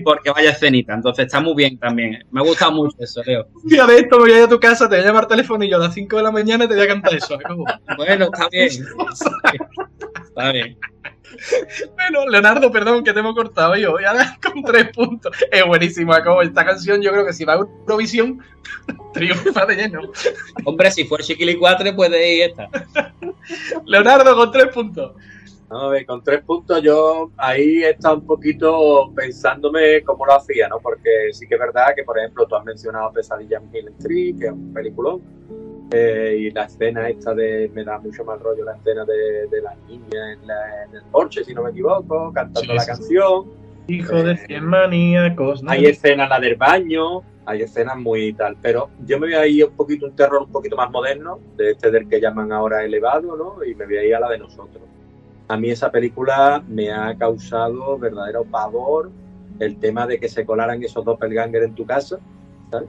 porque 0.03 0.31
vaya 0.31 0.51
escenita. 0.51 0.93
Entonces 0.93 1.25
está 1.25 1.39
muy 1.39 1.55
bien 1.55 1.77
también. 1.77 2.23
Me 2.31 2.41
ha 2.41 2.43
gustado 2.43 2.71
mucho 2.71 2.95
eso, 2.99 3.21
Leo. 3.23 3.47
Un 3.63 3.69
día 3.69 3.85
de 3.85 3.97
esto 3.97 4.17
me 4.17 4.23
voy 4.23 4.31
a 4.33 4.37
ir 4.39 4.43
a 4.43 4.49
tu 4.49 4.59
casa, 4.59 4.89
te 4.89 4.95
voy 4.95 5.05
a 5.05 5.07
llamar 5.07 5.27
yo 5.67 5.75
a 5.75 5.79
las 5.79 5.93
5 5.93 6.17
de 6.17 6.23
la 6.23 6.31
mañana 6.31 6.67
te 6.67 6.75
voy 6.75 6.83
a 6.83 6.87
cantar 6.87 7.13
eso. 7.13 7.35
¿eh? 7.35 7.43
Bueno, 7.97 8.25
está 8.25 8.49
bien. 8.49 8.69
Está 10.39 10.53
bien. 10.53 10.77
Bueno, 11.95 12.25
Leonardo, 12.27 12.71
perdón 12.71 13.03
que 13.03 13.11
te 13.11 13.19
hemos 13.19 13.35
cortado 13.35 13.75
yo. 13.75 13.99
Y 13.99 14.05
ahora 14.05 14.37
con 14.41 14.63
tres 14.63 14.89
puntos. 14.95 15.35
Es 15.51 15.65
buenísimo, 15.65 16.13
Jacobo. 16.13 16.41
Esta 16.41 16.65
canción 16.65 17.01
yo 17.01 17.11
creo 17.11 17.25
que 17.25 17.33
si 17.33 17.43
va 17.43 17.53
a 17.53 17.57
Eurovisión, 17.57 18.41
triunfa 19.13 19.65
de 19.65 19.75
lleno. 19.75 19.99
Hombre, 20.63 20.91
si 20.91 21.03
fue 21.03 21.19
Chiquili 21.19 21.57
4, 21.57 21.93
puede 21.93 22.35
ir 22.35 22.43
esta. 22.43 22.69
Leonardo 23.85 24.33
con 24.33 24.51
tres 24.51 24.67
puntos. 24.67 25.11
A 25.71 25.87
ver, 25.89 26.05
con 26.05 26.23
tres 26.23 26.41
puntos 26.41 26.81
yo 26.81 27.31
ahí 27.37 27.83
he 27.83 27.91
estado 27.91 28.15
un 28.15 28.25
poquito 28.25 29.11
pensándome 29.13 30.01
cómo 30.03 30.25
lo 30.25 30.35
hacía, 30.35 30.67
¿no? 30.67 30.79
Porque 30.79 31.31
sí 31.33 31.47
que 31.47 31.55
es 31.55 31.59
verdad 31.59 31.93
que, 31.95 32.03
por 32.03 32.17
ejemplo, 32.17 32.47
tú 32.47 32.55
has 32.55 32.63
mencionado 32.63 33.11
Pesadilla 33.11 33.57
en 33.57 33.75
Hill 33.75 33.89
Street, 33.99 34.35
que 34.39 34.45
es 34.47 34.51
un 34.51 34.73
peliculón, 34.73 35.21
eh, 35.91 36.35
y 36.39 36.51
la 36.51 36.63
escena 36.65 37.09
esta 37.09 37.33
de, 37.33 37.71
me 37.73 37.83
da 37.83 37.97
mucho 37.99 38.23
mal 38.23 38.39
rollo, 38.39 38.63
la 38.65 38.75
escena 38.75 39.05
de, 39.05 39.47
de 39.47 39.61
la 39.61 39.75
niña 39.87 40.33
en, 40.33 40.47
la- 40.47 40.83
en 40.85 40.95
el 40.95 41.03
porche, 41.11 41.43
si 41.43 41.53
no 41.53 41.63
me 41.63 41.71
equivoco, 41.71 42.31
cantando 42.33 42.61
Sí, 42.71 42.75
la 42.75 42.81
sí, 42.81 42.87
canción. 42.87 43.45
Hijo 43.87 44.21
de 44.23 44.37
cien 44.37 44.65
maníacos. 44.65 45.63
¿no? 45.63 45.71
Hay 45.71 45.85
escenas, 45.85 46.29
la 46.29 46.39
del 46.39 46.55
baño, 46.55 47.23
hay 47.45 47.63
escenas 47.63 47.97
muy 47.97 48.33
tal, 48.33 48.55
pero 48.61 48.89
yo 49.07 49.17
me 49.19 49.25
voy 49.27 49.35
a 49.35 49.47
ir 49.47 49.65
un 49.65 49.71
poquito, 49.75 50.05
un 50.05 50.15
terror 50.15 50.43
un 50.43 50.51
poquito 50.51 50.75
más 50.75 50.91
moderno, 50.91 51.39
de 51.57 51.71
este 51.71 51.89
del 51.89 52.07
que 52.07 52.21
llaman 52.21 52.51
ahora 52.51 52.83
elevado, 52.83 53.35
¿no? 53.35 53.63
Y 53.65 53.73
me 53.73 53.85
voy 53.85 53.97
a 53.97 54.03
ir 54.03 54.13
a 54.15 54.19
la 54.19 54.29
de 54.29 54.37
nosotros. 54.37 54.83
A 55.47 55.57
mí 55.57 55.71
esa 55.71 55.89
película 55.91 56.63
me 56.67 56.91
ha 56.91 57.15
causado 57.17 57.97
verdadero 57.97 58.43
pavor 58.43 59.09
el 59.59 59.77
tema 59.79 60.05
de 60.05 60.19
que 60.19 60.29
se 60.29 60.45
colaran 60.45 60.83
esos 60.83 61.03
doppelganger 61.03 61.63
en 61.63 61.73
tu 61.73 61.85
casa, 61.87 62.19
¿sabes? 62.69 62.87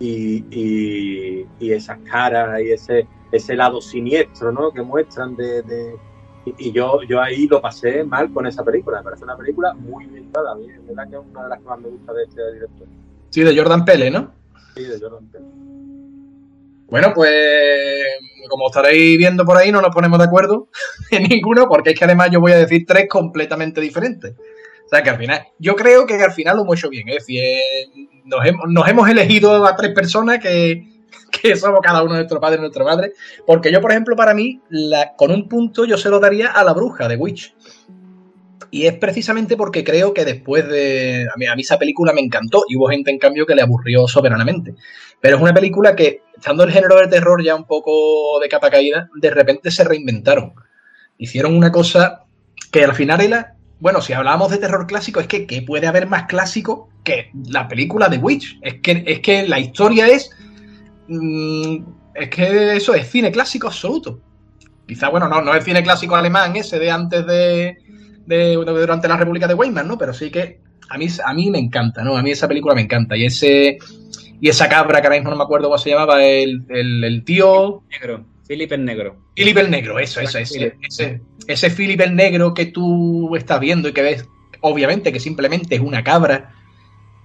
Y, 0.00 0.44
y, 0.50 1.46
y 1.58 1.72
esas 1.72 1.98
caras 2.10 2.60
y 2.60 2.70
ese, 2.70 3.06
ese 3.32 3.56
lado 3.56 3.80
siniestro, 3.80 4.52
¿no? 4.52 4.70
Que 4.72 4.82
muestran 4.82 5.36
de... 5.36 5.62
de- 5.62 6.08
y 6.56 6.72
yo, 6.72 7.02
yo 7.02 7.20
ahí 7.20 7.46
lo 7.46 7.60
pasé 7.60 8.04
mal 8.04 8.32
con 8.32 8.46
esa 8.46 8.64
película. 8.64 8.98
Me 8.98 9.04
parece 9.04 9.24
una 9.24 9.36
película 9.36 9.74
muy 9.74 10.06
bien 10.06 10.32
dada. 10.32 10.52
A 10.52 10.54
mí 10.54 10.66
es 10.70 10.86
verdad 10.86 11.10
que 11.10 11.16
es 11.16 11.22
una 11.30 11.42
de 11.42 11.48
las 11.50 11.58
que 11.58 11.64
más 11.66 11.78
me 11.80 11.88
gusta 11.88 12.12
de 12.14 12.24
este 12.24 12.52
director. 12.54 12.86
Sí, 13.28 13.42
de 13.42 13.54
Jordan 13.58 13.84
Pele, 13.84 14.10
¿no? 14.10 14.32
Sí, 14.74 14.84
de 14.84 14.98
Jordan 14.98 15.26
Peele. 15.26 15.44
Bueno, 16.90 17.12
pues 17.14 18.06
como 18.48 18.68
estaréis 18.68 19.18
viendo 19.18 19.44
por 19.44 19.58
ahí, 19.58 19.70
no 19.70 19.82
nos 19.82 19.94
ponemos 19.94 20.18
de 20.18 20.24
acuerdo 20.24 20.68
en 21.10 21.24
ninguno, 21.24 21.68
porque 21.68 21.90
es 21.90 21.98
que 21.98 22.06
además 22.06 22.30
yo 22.30 22.40
voy 22.40 22.52
a 22.52 22.56
decir 22.58 22.86
tres 22.86 23.08
completamente 23.10 23.82
diferentes. 23.82 24.34
O 24.88 24.90
sea 24.90 25.02
que 25.02 25.10
al 25.10 25.18
final, 25.18 25.42
yo 25.58 25.76
creo 25.76 26.06
que 26.06 26.14
al 26.14 26.32
final 26.32 26.56
lo 26.56 26.62
hemos 26.62 26.78
hecho 26.78 26.88
bien. 26.88 27.06
Es 27.10 27.16
decir, 27.16 27.42
eh, 27.42 28.08
nos, 28.24 28.42
hemos, 28.46 28.64
nos 28.70 28.88
hemos 28.88 29.06
elegido 29.06 29.66
a 29.66 29.76
tres 29.76 29.92
personas 29.92 30.38
que, 30.38 30.82
que 31.42 31.56
somos 31.56 31.80
cada 31.82 32.02
uno 32.02 32.14
nuestro 32.14 32.40
padre 32.40 32.56
y 32.56 32.60
nuestra 32.60 32.84
madre. 32.84 33.12
Porque 33.46 33.70
yo, 33.70 33.82
por 33.82 33.90
ejemplo, 33.90 34.16
para 34.16 34.32
mí, 34.32 34.62
con 35.18 35.30
un 35.30 35.46
punto 35.46 35.84
yo 35.84 35.98
se 35.98 36.08
lo 36.08 36.18
daría 36.20 36.48
a 36.52 36.64
la 36.64 36.72
bruja 36.72 37.06
de 37.06 37.16
Witch. 37.16 37.54
Y 38.70 38.86
es 38.86 38.94
precisamente 38.94 39.58
porque 39.58 39.84
creo 39.84 40.14
que 40.14 40.24
después 40.24 40.66
de. 40.66 41.26
A 41.34 41.36
mí, 41.36 41.46
a 41.46 41.54
mí, 41.54 41.60
esa 41.60 41.78
película 41.78 42.14
me 42.14 42.22
encantó 42.22 42.64
y 42.66 42.76
hubo 42.76 42.88
gente, 42.88 43.10
en 43.10 43.18
cambio, 43.18 43.44
que 43.44 43.54
le 43.54 43.62
aburrió 43.62 44.08
soberanamente. 44.08 44.74
Pero 45.20 45.36
es 45.36 45.42
una 45.42 45.52
película 45.52 45.94
que, 45.94 46.22
estando 46.34 46.64
el 46.64 46.72
género 46.72 46.96
del 46.96 47.10
terror 47.10 47.42
ya 47.44 47.54
un 47.54 47.66
poco 47.66 48.38
de 48.40 48.48
capa 48.48 48.70
caída, 48.70 49.10
de 49.14 49.30
repente 49.30 49.70
se 49.70 49.84
reinventaron. 49.84 50.54
Hicieron 51.18 51.54
una 51.54 51.70
cosa 51.72 52.24
que 52.70 52.84
al 52.84 52.94
final 52.94 53.20
era. 53.20 53.54
Bueno, 53.80 54.00
si 54.00 54.12
hablábamos 54.12 54.50
de 54.50 54.58
terror 54.58 54.86
clásico, 54.86 55.20
es 55.20 55.26
que 55.26 55.46
¿qué 55.46 55.62
puede 55.62 55.86
haber 55.86 56.06
más 56.08 56.24
clásico 56.24 56.88
que 57.04 57.30
la 57.48 57.68
película 57.68 58.08
de 58.08 58.18
Witch? 58.18 58.58
Es 58.62 58.80
que, 58.80 59.04
es 59.06 59.20
que 59.20 59.46
la 59.46 59.60
historia 59.60 60.08
es. 60.08 60.30
Mmm, 61.06 61.76
es 62.14 62.30
que 62.30 62.76
eso 62.76 62.94
es 62.94 63.08
cine 63.08 63.30
clásico 63.30 63.68
absoluto. 63.68 64.20
Quizá, 64.86 65.08
bueno, 65.08 65.28
no, 65.28 65.40
no 65.40 65.54
es 65.54 65.64
cine 65.64 65.82
clásico 65.82 66.16
alemán 66.16 66.56
ese 66.56 66.78
de 66.78 66.90
antes 66.90 67.26
de 67.26 67.78
de, 68.28 68.54
durante 68.54 69.08
la 69.08 69.16
República 69.16 69.46
de 69.48 69.54
Weimar, 69.54 69.86
¿no? 69.86 69.96
Pero 69.96 70.12
sí 70.12 70.30
que 70.30 70.60
a 70.90 70.98
mí, 70.98 71.06
a 71.24 71.34
mí 71.34 71.50
me 71.50 71.58
encanta, 71.58 72.04
¿no? 72.04 72.16
A 72.16 72.22
mí 72.22 72.30
esa 72.30 72.46
película 72.46 72.74
me 72.74 72.82
encanta. 72.82 73.16
Y 73.16 73.24
ese 73.24 73.78
y 74.40 74.48
esa 74.48 74.68
cabra 74.68 75.00
que 75.00 75.06
ahora 75.06 75.18
mismo 75.18 75.30
no 75.30 75.36
me 75.36 75.44
acuerdo 75.44 75.68
cómo 75.68 75.78
se 75.78 75.90
llamaba, 75.90 76.22
el, 76.22 76.64
el, 76.68 77.02
el 77.02 77.24
tío. 77.24 77.82
Negro. 77.90 78.24
Philip 78.46 78.70
el 78.72 78.84
Negro. 78.84 79.16
Philip 79.34 79.56
el 79.56 79.70
Negro, 79.70 79.98
eso, 79.98 80.20
eso, 80.20 80.38
ese, 80.38 80.74
ese, 80.82 81.20
ese 81.48 81.70
Philip 81.70 82.00
el 82.00 82.14
Negro 82.14 82.54
que 82.54 82.66
tú 82.66 83.34
estás 83.34 83.58
viendo 83.58 83.88
y 83.88 83.92
que 83.92 84.02
ves, 84.02 84.28
obviamente, 84.60 85.12
que 85.12 85.18
simplemente 85.18 85.74
es 85.74 85.80
una 85.80 86.04
cabra, 86.04 86.52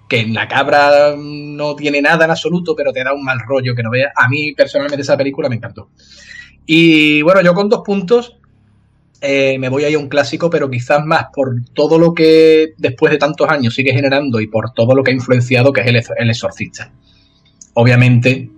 que 0.10 0.22
en 0.22 0.34
la 0.34 0.48
cabra 0.48 1.16
no 1.18 1.76
tiene 1.76 2.02
nada 2.02 2.26
en 2.26 2.32
absoluto, 2.32 2.76
pero 2.76 2.92
te 2.92 3.04
da 3.04 3.14
un 3.14 3.24
mal 3.24 3.40
rollo 3.46 3.76
que 3.76 3.84
no 3.84 3.92
veas. 3.92 4.12
A 4.16 4.28
mí, 4.30 4.54
personalmente, 4.54 5.02
esa 5.02 5.18
película 5.18 5.50
me 5.50 5.56
encantó. 5.56 5.90
Y 6.66 7.22
bueno, 7.22 7.42
yo 7.42 7.54
con 7.54 7.68
dos 7.68 7.82
puntos 7.86 8.38
eh, 9.20 9.58
me 9.60 9.70
voy 9.70 9.84
a 9.84 9.90
ir 9.90 9.98
a 9.98 10.00
un 10.00 10.08
clásico, 10.08 10.50
pero 10.50 10.70
quizás 10.70 11.06
más 11.06 11.26
por 11.34 11.54
todo 11.74 12.00
lo 12.00 12.14
que 12.14 12.74
después 12.78 13.12
de 13.12 13.18
tantos 13.18 13.50
años 13.50 13.74
sigue 13.74 13.94
generando 13.94 14.40
y 14.40 14.48
por 14.48 14.72
todo 14.74 14.96
lo 14.96 15.04
que 15.04 15.12
ha 15.12 15.14
influenciado, 15.14 15.74
que 15.74 15.82
es 15.82 15.88
el, 15.88 16.02
el 16.18 16.30
exorcista. 16.30 16.92
Obviamente, 17.74 18.50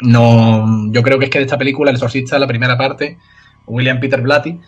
no, 0.00 0.92
yo 0.92 1.02
creo 1.02 1.18
que 1.18 1.24
es 1.24 1.30
que 1.30 1.38
de 1.38 1.44
esta 1.44 1.58
película, 1.58 1.90
El 1.90 1.96
exorcista, 1.96 2.38
la 2.38 2.46
primera 2.46 2.76
parte, 2.78 3.18
William 3.66 4.00
Peter 4.00 4.20
Blatty, 4.20 4.58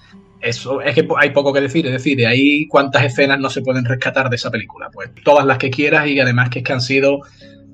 eso 0.41 0.81
es 0.81 0.95
que 0.95 1.07
hay 1.19 1.31
poco 1.31 1.53
que 1.53 1.61
decir, 1.61 1.87
es 1.87 1.93
decir, 1.93 2.17
de 2.17 2.27
ahí 2.27 2.67
cuántas 2.69 3.05
escenas 3.05 3.39
no 3.39 3.51
se 3.51 3.63
pueden 3.63 3.85
rescatar 3.85 4.31
de 4.31 4.37
esa 4.37 4.51
película, 4.51 4.89
pues 4.93 5.11
todas 5.25 5.45
las 5.45 5.59
que 5.59 5.71
quieras 5.71 6.07
y 6.07 6.19
además 6.19 6.51
que 6.51 6.61
es 6.61 6.65
que 6.65 6.73
han 6.73 6.81
sido 6.81 7.21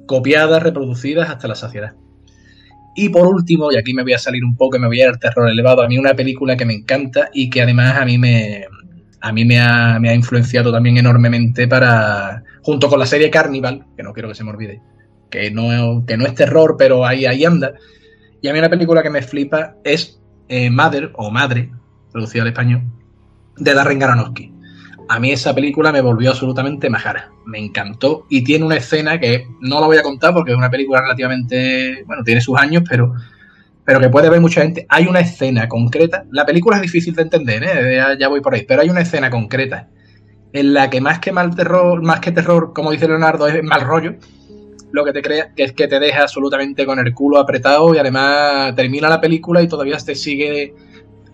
copiadas, 0.07 0.63
reproducidas 0.63 1.31
hasta 1.31 1.49
la 1.49 1.55
saciedad. 1.55 1.95
Y 2.95 3.11
por 3.11 3.27
último, 3.27 3.71
y 3.71 3.77
aquí 3.77 3.93
me 3.93 4.03
voy 4.03 4.15
a 4.15 4.19
salir 4.19 4.43
un 4.45 4.57
poco, 4.57 4.79
me 4.79 4.87
voy 4.87 5.01
a 5.01 5.05
ir 5.05 5.11
al 5.11 5.19
terror 5.19 5.49
elevado, 5.49 5.83
a 5.83 5.89
mí 5.89 5.99
una 5.99 6.15
película 6.15 6.57
que 6.57 6.65
me 6.65 6.75
encanta 6.75 7.29
y 7.33 7.51
que 7.51 7.63
además 7.63 7.97
a 7.99 8.05
mí 8.05 8.17
me, 8.17 8.65
a 9.21 9.33
mí 9.33 9.45
me 9.45 9.61
ha, 9.61 9.99
me 10.01 10.09
ha 10.09 10.15
influenciado 10.15 10.73
también 10.73 10.97
enormemente 10.97 11.69
para, 11.69 12.43
junto 12.63 12.89
con 12.89 12.99
la 12.99 13.07
serie 13.07 13.31
Carnival, 13.31 13.85
que 13.97 14.03
no 14.03 14.13
quiero 14.13 14.29
que 14.29 14.35
se 14.35 14.45
me 14.45 14.51
olvide, 14.51 14.81
que 15.31 15.51
no, 15.51 16.05
que 16.07 16.17
no 16.17 16.25
es 16.25 16.35
terror, 16.35 16.77
pero 16.79 17.05
ahí, 17.05 17.27
ahí 17.27 17.45
anda. 17.45 17.75
Y 18.41 18.49
a 18.49 18.53
mí 18.53 18.59
una 18.59 18.71
película 18.71 19.03
que 19.03 19.11
me 19.11 19.23
flipa 19.23 19.75
es 19.85 20.21
eh, 20.49 20.71
Mother, 20.71 21.11
o 21.15 21.31
Madre, 21.31 21.71
traducida 22.17 22.43
al 22.43 22.49
español, 22.49 22.83
de 23.57 23.75
Darren 23.75 23.99
Garanowski 23.99 24.57
a 25.09 25.21
mí 25.21 25.31
esa 25.31 25.55
película 25.55 25.93
me 25.93 26.01
volvió 26.01 26.31
absolutamente 26.31 26.91
majara. 26.91 27.31
Me 27.45 27.59
encantó 27.59 28.27
y 28.29 28.43
tiene 28.43 28.65
una 28.65 28.77
escena 28.77 29.21
que 29.21 29.47
no 29.61 29.81
la 29.81 29.87
voy 29.87 29.97
a 29.99 30.03
contar 30.03 30.35
porque 30.35 30.53
es 30.53 30.57
una 30.57 30.71
película 30.71 31.01
relativamente, 31.01 32.03
bueno, 32.07 32.23
tiene 32.25 32.41
sus 32.41 32.59
años, 32.59 32.83
pero, 32.89 33.15
pero 33.85 34.01
que 34.01 34.09
puede 34.09 34.31
ver 34.31 34.41
mucha 34.41 34.63
gente. 34.63 34.87
Hay 34.89 35.07
una 35.07 35.21
escena 35.21 35.69
concreta, 35.69 36.25
la 36.31 36.45
película 36.45 36.77
es 36.77 36.83
difícil 36.83 37.15
de 37.15 37.23
entender, 37.23 37.63
¿eh? 37.65 38.17
ya, 38.19 38.29
voy 38.29 38.41
por 38.41 38.55
ahí, 38.55 38.65
pero 38.67 38.83
hay 38.83 38.91
una 38.91 39.01
escena 39.01 39.31
concreta 39.31 39.89
en 40.53 40.75
la 40.75 40.91
que 40.91 41.01
más 41.01 41.19
que 41.19 41.33
mal 41.33 41.55
terror, 41.55 42.03
más 42.03 42.21
que 42.21 42.33
terror, 42.33 42.73
como 42.75 42.91
dice 42.91 43.07
Leonardo, 43.07 43.47
es 43.47 43.63
mal 43.63 43.83
rollo. 43.83 44.15
Lo 44.93 45.05
que 45.05 45.13
te 45.13 45.21
crea 45.21 45.53
que 45.55 45.65
es 45.65 45.73
que 45.73 45.89
te 45.89 46.01
deja 46.01 46.23
absolutamente 46.23 46.87
con 46.87 46.99
el 46.99 47.13
culo 47.13 47.39
apretado 47.39 47.95
y 47.95 47.99
además 47.99 48.75
termina 48.75 49.09
la 49.09 49.21
película 49.21 49.61
y 49.61 49.69
todavía 49.69 49.99
te 49.99 50.15
sigue 50.15 50.75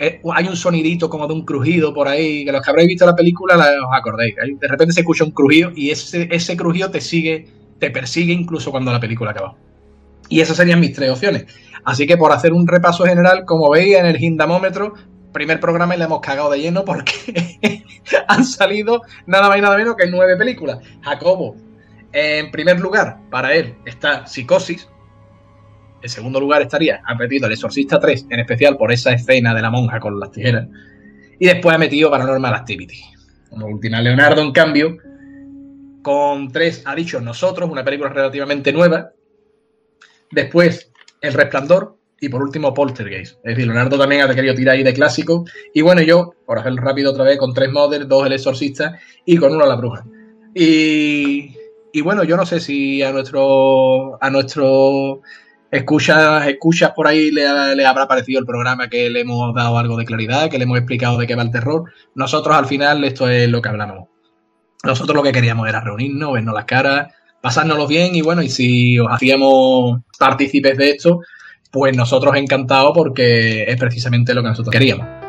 eh, 0.03 0.21
hay 0.35 0.49
un 0.49 0.57
sonidito 0.57 1.09
como 1.09 1.29
de 1.29 1.35
un 1.35 1.45
crujido 1.45 1.95
por 1.95 2.09
ahí, 2.09 2.45
que 2.45 2.51
los 2.51 2.61
que 2.61 2.71
habréis 2.71 2.89
visto 2.89 3.07
la 3.07 3.15
película 3.15 3.55
os 3.55 3.97
acordéis. 3.97 4.35
De 4.35 4.67
repente 4.67 4.93
se 4.93 5.01
escucha 5.01 5.23
un 5.23 5.31
crujido 5.31 5.71
y 5.77 5.91
ese, 5.91 6.27
ese 6.33 6.57
crujido 6.57 6.91
te 6.91 7.01
sigue, 7.01 7.47
te 7.79 7.89
persigue 7.93 8.33
incluso 8.33 8.73
cuando 8.73 8.91
la 8.91 8.99
película 8.99 9.31
acaba. 9.31 9.55
Y 10.29 10.41
esas 10.41 10.57
serían 10.57 10.81
mis 10.81 10.93
tres 10.93 11.09
opciones. 11.09 11.47
Así 11.85 12.05
que 12.05 12.17
por 12.17 12.33
hacer 12.33 12.53
un 12.53 12.67
repaso 12.67 13.05
general, 13.05 13.45
como 13.45 13.71
veis 13.71 13.95
en 13.95 14.07
el 14.07 14.21
Hindamómetro, 14.21 14.95
primer 15.33 15.61
programa 15.61 15.95
y 15.95 15.99
le 15.99 16.05
hemos 16.05 16.21
cagado 16.21 16.51
de 16.51 16.61
lleno 16.61 16.85
porque 16.85 17.85
han 18.29 18.45
salido 18.45 19.03
nada 19.27 19.49
más 19.49 19.59
y 19.59 19.61
nada 19.61 19.77
menos 19.77 19.95
que 19.95 20.11
nueve 20.11 20.37
películas. 20.37 20.81
Jacobo, 21.03 21.55
en 22.13 22.51
primer 22.51 22.81
lugar, 22.81 23.19
para 23.31 23.55
él 23.55 23.77
está 23.87 24.27
Psicosis, 24.27 24.89
en 26.03 26.09
segundo 26.09 26.41
lugar 26.41 26.63
estaría, 26.63 27.01
ha 27.05 27.15
metido 27.15 27.47
El 27.47 27.53
Exorcista 27.53 28.01
3, 28.01 28.27
en 28.31 28.41
especial 28.41 28.77
por 28.77 28.93
esa 28.93 29.13
escena 29.13 29.55
de 29.55 29.63
la 29.63 29.71
monja 29.71 30.01
con 30.01 30.19
las 30.19 30.33
tijeras. 30.33 30.69
Y 31.39 31.47
después 31.47 31.75
ha 31.75 31.79
metido 31.79 32.11
Paranormal 32.11 32.55
Activity. 32.55 33.01
Como 33.49 33.67
última, 33.67 34.01
Leonardo, 34.01 34.43
en 34.43 34.53
cambio, 34.53 34.97
con 36.03 36.51
3 36.51 36.83
ha 36.87 36.95
dicho 36.95 37.21
Nosotros, 37.21 37.71
una 37.71 37.85
película 37.85 38.11
relativamente 38.11 38.73
nueva. 38.73 39.13
Después, 40.31 40.91
El 41.21 41.35
Resplandor. 41.35 41.97
Y 42.21 42.29
por 42.29 42.41
último, 42.41 42.73
Poltergeist. 42.73 43.39
Es 43.39 43.57
decir, 43.57 43.67
Leonardo 43.67 43.99
también 43.99 44.23
ha 44.23 44.33
querido 44.33 44.55
tirar 44.55 44.77
ahí 44.77 44.85
de 44.85 44.95
clásico. 44.95 45.45
Y 45.75 45.81
bueno, 45.83 46.03
yo, 46.03 46.35
por 46.47 46.61
hacerlo 46.61 46.81
rápido 46.81 47.11
otra 47.11 47.25
vez, 47.25 47.37
con 47.37 47.53
tres 47.53 47.73
Models, 47.73 48.09
dos 48.09 48.25
El 48.25 48.33
Exorcista 48.35 48.97
y 49.25 49.37
con 49.37 49.53
uno 49.53 49.67
La 49.67 49.75
Bruja. 49.75 50.05
Y, 50.55 51.57
y 51.93 52.01
bueno, 52.01 52.23
yo 52.23 52.37
no 52.37 52.47
sé 52.47 52.61
si 52.61 53.03
a 53.03 53.11
nuestro, 53.11 54.23
a 54.23 54.31
nuestro 54.31 55.23
escuchas, 55.73 56.47
escuchas 56.47 56.93
por 56.93 57.09
ahí 57.09 57.31
le, 57.31 57.75
le, 57.75 57.87
habrá 57.87 58.07
parecido 58.07 58.39
el 58.39 58.47
programa 58.47 58.89
que 58.89 59.09
le 59.11 59.21
hemos 59.21 59.55
dado 59.55 59.79
algo 59.79 59.97
de 59.97 60.05
claridad, 60.05 60.51
que 60.51 60.59
le 60.59 60.65
hemos 60.65 60.79
explicado 60.79 61.19
de 61.19 61.27
qué 61.27 61.35
va 61.35 61.43
el 61.43 61.51
terror. 61.51 61.91
Nosotros 62.15 62.55
al 62.55 62.67
final 62.67 63.03
esto 63.05 63.29
es 63.29 63.49
lo 63.49 63.61
que 63.63 63.71
hablamos. 63.71 64.09
Nosotros 64.85 65.17
lo 65.17 65.23
que 65.23 65.33
queríamos 65.33 65.69
era 65.69 65.81
reunirnos, 65.81 66.35
vernos 66.35 66.55
las 66.55 66.67
caras, 66.67 67.13
pasárnoslo 67.41 67.87
bien 67.87 68.15
y 68.15 68.21
bueno, 68.21 68.43
y 68.43 68.51
si 68.51 68.99
os 68.99 69.09
hacíamos 69.11 70.01
partícipes 70.19 70.77
de 70.77 70.91
esto, 70.91 71.21
pues 71.71 71.97
nosotros 71.97 72.37
encantados 72.37 72.93
porque 72.95 73.65
es 73.65 73.77
precisamente 73.77 74.35
lo 74.35 74.43
que 74.43 74.49
nosotros 74.49 74.73
queríamos. 74.73 75.22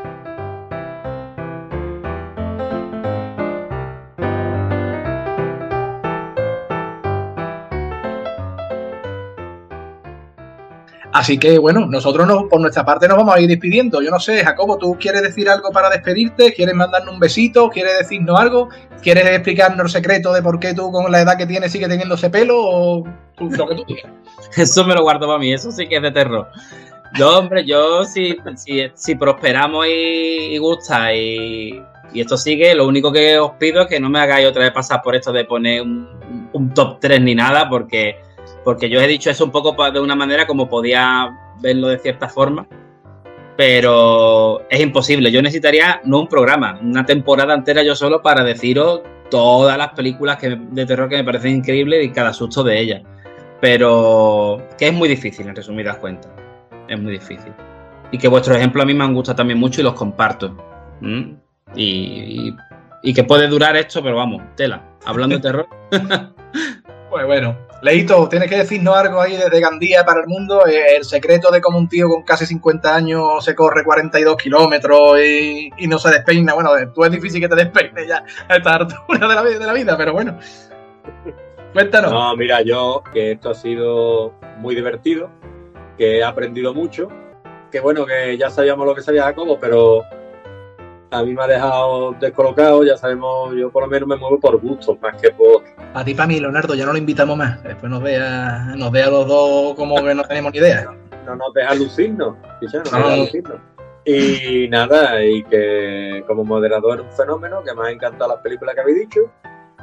Así 11.13 11.37
que 11.37 11.59
bueno, 11.59 11.85
nosotros 11.85 12.27
no, 12.27 12.49
por 12.49 12.59
nuestra 12.59 12.83
parte 12.83 13.07
nos 13.07 13.17
vamos 13.17 13.35
a 13.35 13.39
ir 13.39 13.47
despidiendo. 13.47 14.01
Yo 14.01 14.09
no 14.09 14.19
sé, 14.19 14.43
Jacobo, 14.43 14.79
¿tú 14.79 14.97
quieres 14.99 15.21
decir 15.21 15.47
algo 15.47 15.69
para 15.71 15.87
despedirte? 15.91 16.51
¿Quieres 16.53 16.73
mandarnos 16.73 17.13
un 17.13 17.19
besito? 17.19 17.69
¿Quieres 17.69 17.99
decirnos 17.99 18.39
algo? 18.39 18.69
¿Quieres 18.99 19.23
explicarnos 19.27 19.85
el 19.85 19.91
secreto 19.91 20.33
de 20.33 20.41
por 20.41 20.59
qué 20.59 20.73
tú 20.73 20.91
con 20.91 21.11
la 21.11 21.21
edad 21.21 21.37
que 21.37 21.45
tienes 21.45 21.71
sigue 21.71 21.87
teniendo 21.87 22.15
ese 22.15 22.31
pelo? 22.31 22.55
O 22.57 23.03
lo 23.37 23.67
que 23.67 23.75
tú 23.75 23.83
quieras. 23.85 24.11
Eso 24.57 24.83
me 24.85 24.95
lo 24.95 25.03
guardo 25.03 25.27
para 25.27 25.37
mí, 25.37 25.53
eso 25.53 25.71
sí 25.71 25.87
que 25.87 25.97
es 25.97 26.01
de 26.01 26.11
terror. 26.11 26.47
No, 27.19 27.37
hombre, 27.37 27.63
yo 27.63 28.03
si, 28.05 28.35
si, 28.95 29.15
prosperamos 29.15 29.85
y, 29.87 30.57
gusta 30.57 31.13
y, 31.13 31.79
esto 32.15 32.37
sigue, 32.37 32.73
lo 32.73 32.87
único 32.87 33.11
que 33.11 33.37
os 33.37 33.51
pido 33.53 33.83
es 33.83 33.87
que 33.87 33.99
no 33.99 34.09
me 34.09 34.19
hagáis 34.19 34.47
otra 34.47 34.63
vez 34.63 34.71
pasar 34.71 35.01
por 35.03 35.15
esto 35.15 35.31
de 35.31 35.45
poner 35.45 35.81
un, 35.83 36.07
un 36.53 36.73
top 36.73 36.99
3 36.99 37.21
ni 37.21 37.35
nada, 37.35 37.69
porque 37.69 38.17
porque 38.63 38.89
yo 38.89 38.99
he 38.99 39.07
dicho 39.07 39.29
eso 39.29 39.45
un 39.45 39.51
poco 39.51 39.75
de 39.91 39.99
una 39.99 40.15
manera 40.15 40.47
como 40.47 40.69
podía 40.69 41.37
verlo 41.59 41.89
de 41.89 41.99
cierta 41.99 42.29
forma, 42.29 42.67
pero 43.55 44.67
es 44.69 44.79
imposible. 44.79 45.31
Yo 45.31 45.41
necesitaría 45.41 46.01
no 46.05 46.19
un 46.19 46.27
programa, 46.27 46.79
una 46.81 47.05
temporada 47.05 47.53
entera 47.53 47.83
yo 47.83 47.95
solo 47.95 48.21
para 48.21 48.43
deciros 48.43 49.01
todas 49.29 49.77
las 49.77 49.89
películas 49.89 50.37
de 50.41 50.85
terror 50.85 51.09
que 51.09 51.17
me 51.17 51.23
parecen 51.23 51.57
increíbles 51.57 52.05
y 52.05 52.11
cada 52.11 52.33
susto 52.33 52.63
de 52.63 52.79
ellas. 52.79 53.01
Pero 53.61 54.61
que 54.77 54.87
es 54.87 54.93
muy 54.93 55.07
difícil, 55.07 55.47
en 55.47 55.55
resumidas 55.55 55.97
cuentas. 55.97 56.31
Es 56.87 56.99
muy 56.99 57.13
difícil. 57.13 57.53
Y 58.11 58.17
que 58.17 58.27
vuestros 58.27 58.57
ejemplos 58.57 58.83
a 58.83 58.85
mí 58.85 58.93
me 58.93 59.03
han 59.03 59.13
gustado 59.13 59.37
también 59.37 59.59
mucho 59.59 59.81
y 59.81 59.83
los 59.83 59.93
comparto. 59.93 60.55
Y, 61.75 62.53
y 63.01 63.13
que 63.13 63.23
puede 63.23 63.47
durar 63.47 63.75
esto, 63.75 64.03
pero 64.03 64.17
vamos, 64.17 64.41
tela. 64.55 64.83
Hablando 65.05 65.37
de 65.37 65.41
terror. 65.41 65.67
Pues 67.13 67.27
bueno, 67.27 67.55
Leito, 67.83 68.27
tienes 68.27 68.49
que 68.49 68.57
decirnos 68.57 68.97
algo 68.97 69.21
ahí 69.21 69.37
desde 69.37 69.59
Gandía 69.59 70.03
para 70.03 70.21
el 70.21 70.25
mundo. 70.25 70.65
Eh, 70.65 70.95
el 70.97 71.03
secreto 71.03 71.51
de 71.51 71.61
cómo 71.61 71.77
un 71.77 71.87
tío 71.87 72.09
con 72.09 72.23
casi 72.23 72.47
50 72.47 72.95
años 72.95 73.45
se 73.45 73.53
corre 73.53 73.83
42 73.83 74.35
kilómetros 74.35 75.19
y, 75.21 75.69
no 75.87 75.99
se 75.99 76.09
despeina. 76.09 76.55
Bueno, 76.55 76.71
tú 76.91 77.05
es 77.05 77.11
difícil 77.11 77.39
que 77.39 77.47
te 77.47 77.53
despeines 77.53 78.07
ya 78.07 78.25
a 78.49 78.55
esta 78.55 78.77
altura 78.77 79.27
de 79.27 79.35
la, 79.35 79.43
de 79.43 79.59
la 79.59 79.73
vida, 79.73 79.95
pero 79.95 80.13
bueno. 80.13 80.39
Cuéntanos. 81.73 82.11
No, 82.11 82.35
mira, 82.35 82.63
yo 82.63 83.03
que 83.13 83.33
esto 83.33 83.51
ha 83.51 83.55
sido 83.55 84.33
muy 84.57 84.73
divertido, 84.73 85.29
que 85.99 86.17
he 86.17 86.23
aprendido 86.23 86.73
mucho, 86.73 87.09
que 87.71 87.79
bueno, 87.79 88.07
que 88.07 88.35
ya 88.39 88.49
sabíamos 88.49 88.87
lo 88.87 88.95
que 88.95 89.03
sabía 89.03 89.25
Jacobo, 89.25 89.59
pero 89.59 90.03
a 91.13 91.23
mí 91.23 91.33
me 91.33 91.43
ha 91.43 91.47
dejado 91.47 92.13
descolocado, 92.19 92.83
ya 92.83 92.97
sabemos, 92.97 93.53
yo 93.55 93.69
por 93.71 93.83
lo 93.83 93.89
menos 93.89 94.09
me 94.09 94.15
muevo 94.15 94.39
por 94.39 94.59
gusto, 94.59 94.97
más 95.01 95.21
que 95.21 95.29
por... 95.31 95.63
A 95.93 96.03
ti, 96.03 96.13
para 96.13 96.27
mí, 96.27 96.39
Leonardo, 96.39 96.73
ya 96.73 96.85
no 96.85 96.91
lo 96.91 96.97
invitamos 96.97 97.37
más. 97.37 97.61
Después 97.63 97.91
nos 97.91 98.01
vea, 98.01 98.73
nos 98.75 98.91
vea 98.91 99.07
a 99.07 99.11
los 99.11 99.27
dos 99.27 99.75
como 99.75 99.95
que 100.03 100.15
no 100.15 100.23
tenemos 100.23 100.51
ni 100.51 100.59
idea. 100.59 100.85
No 101.25 101.35
nos 101.35 101.53
deja 101.53 101.75
lucirnos, 101.75 102.35
no, 102.35 102.99
no. 102.99 103.09
deja 103.09 103.17
lucirnos. 103.17 103.57
Y 104.05 104.67
nada, 104.69 105.23
y 105.23 105.43
que 105.43 106.23
como 106.27 106.43
moderador 106.43 106.99
es 106.99 107.05
un 107.05 107.11
fenómeno, 107.11 107.63
que 107.63 107.73
me 107.73 107.87
ha 107.87 107.91
encantado 107.91 108.31
las 108.33 108.41
películas 108.41 108.75
que 108.75 108.81
habéis 108.81 108.99
dicho. 108.99 109.21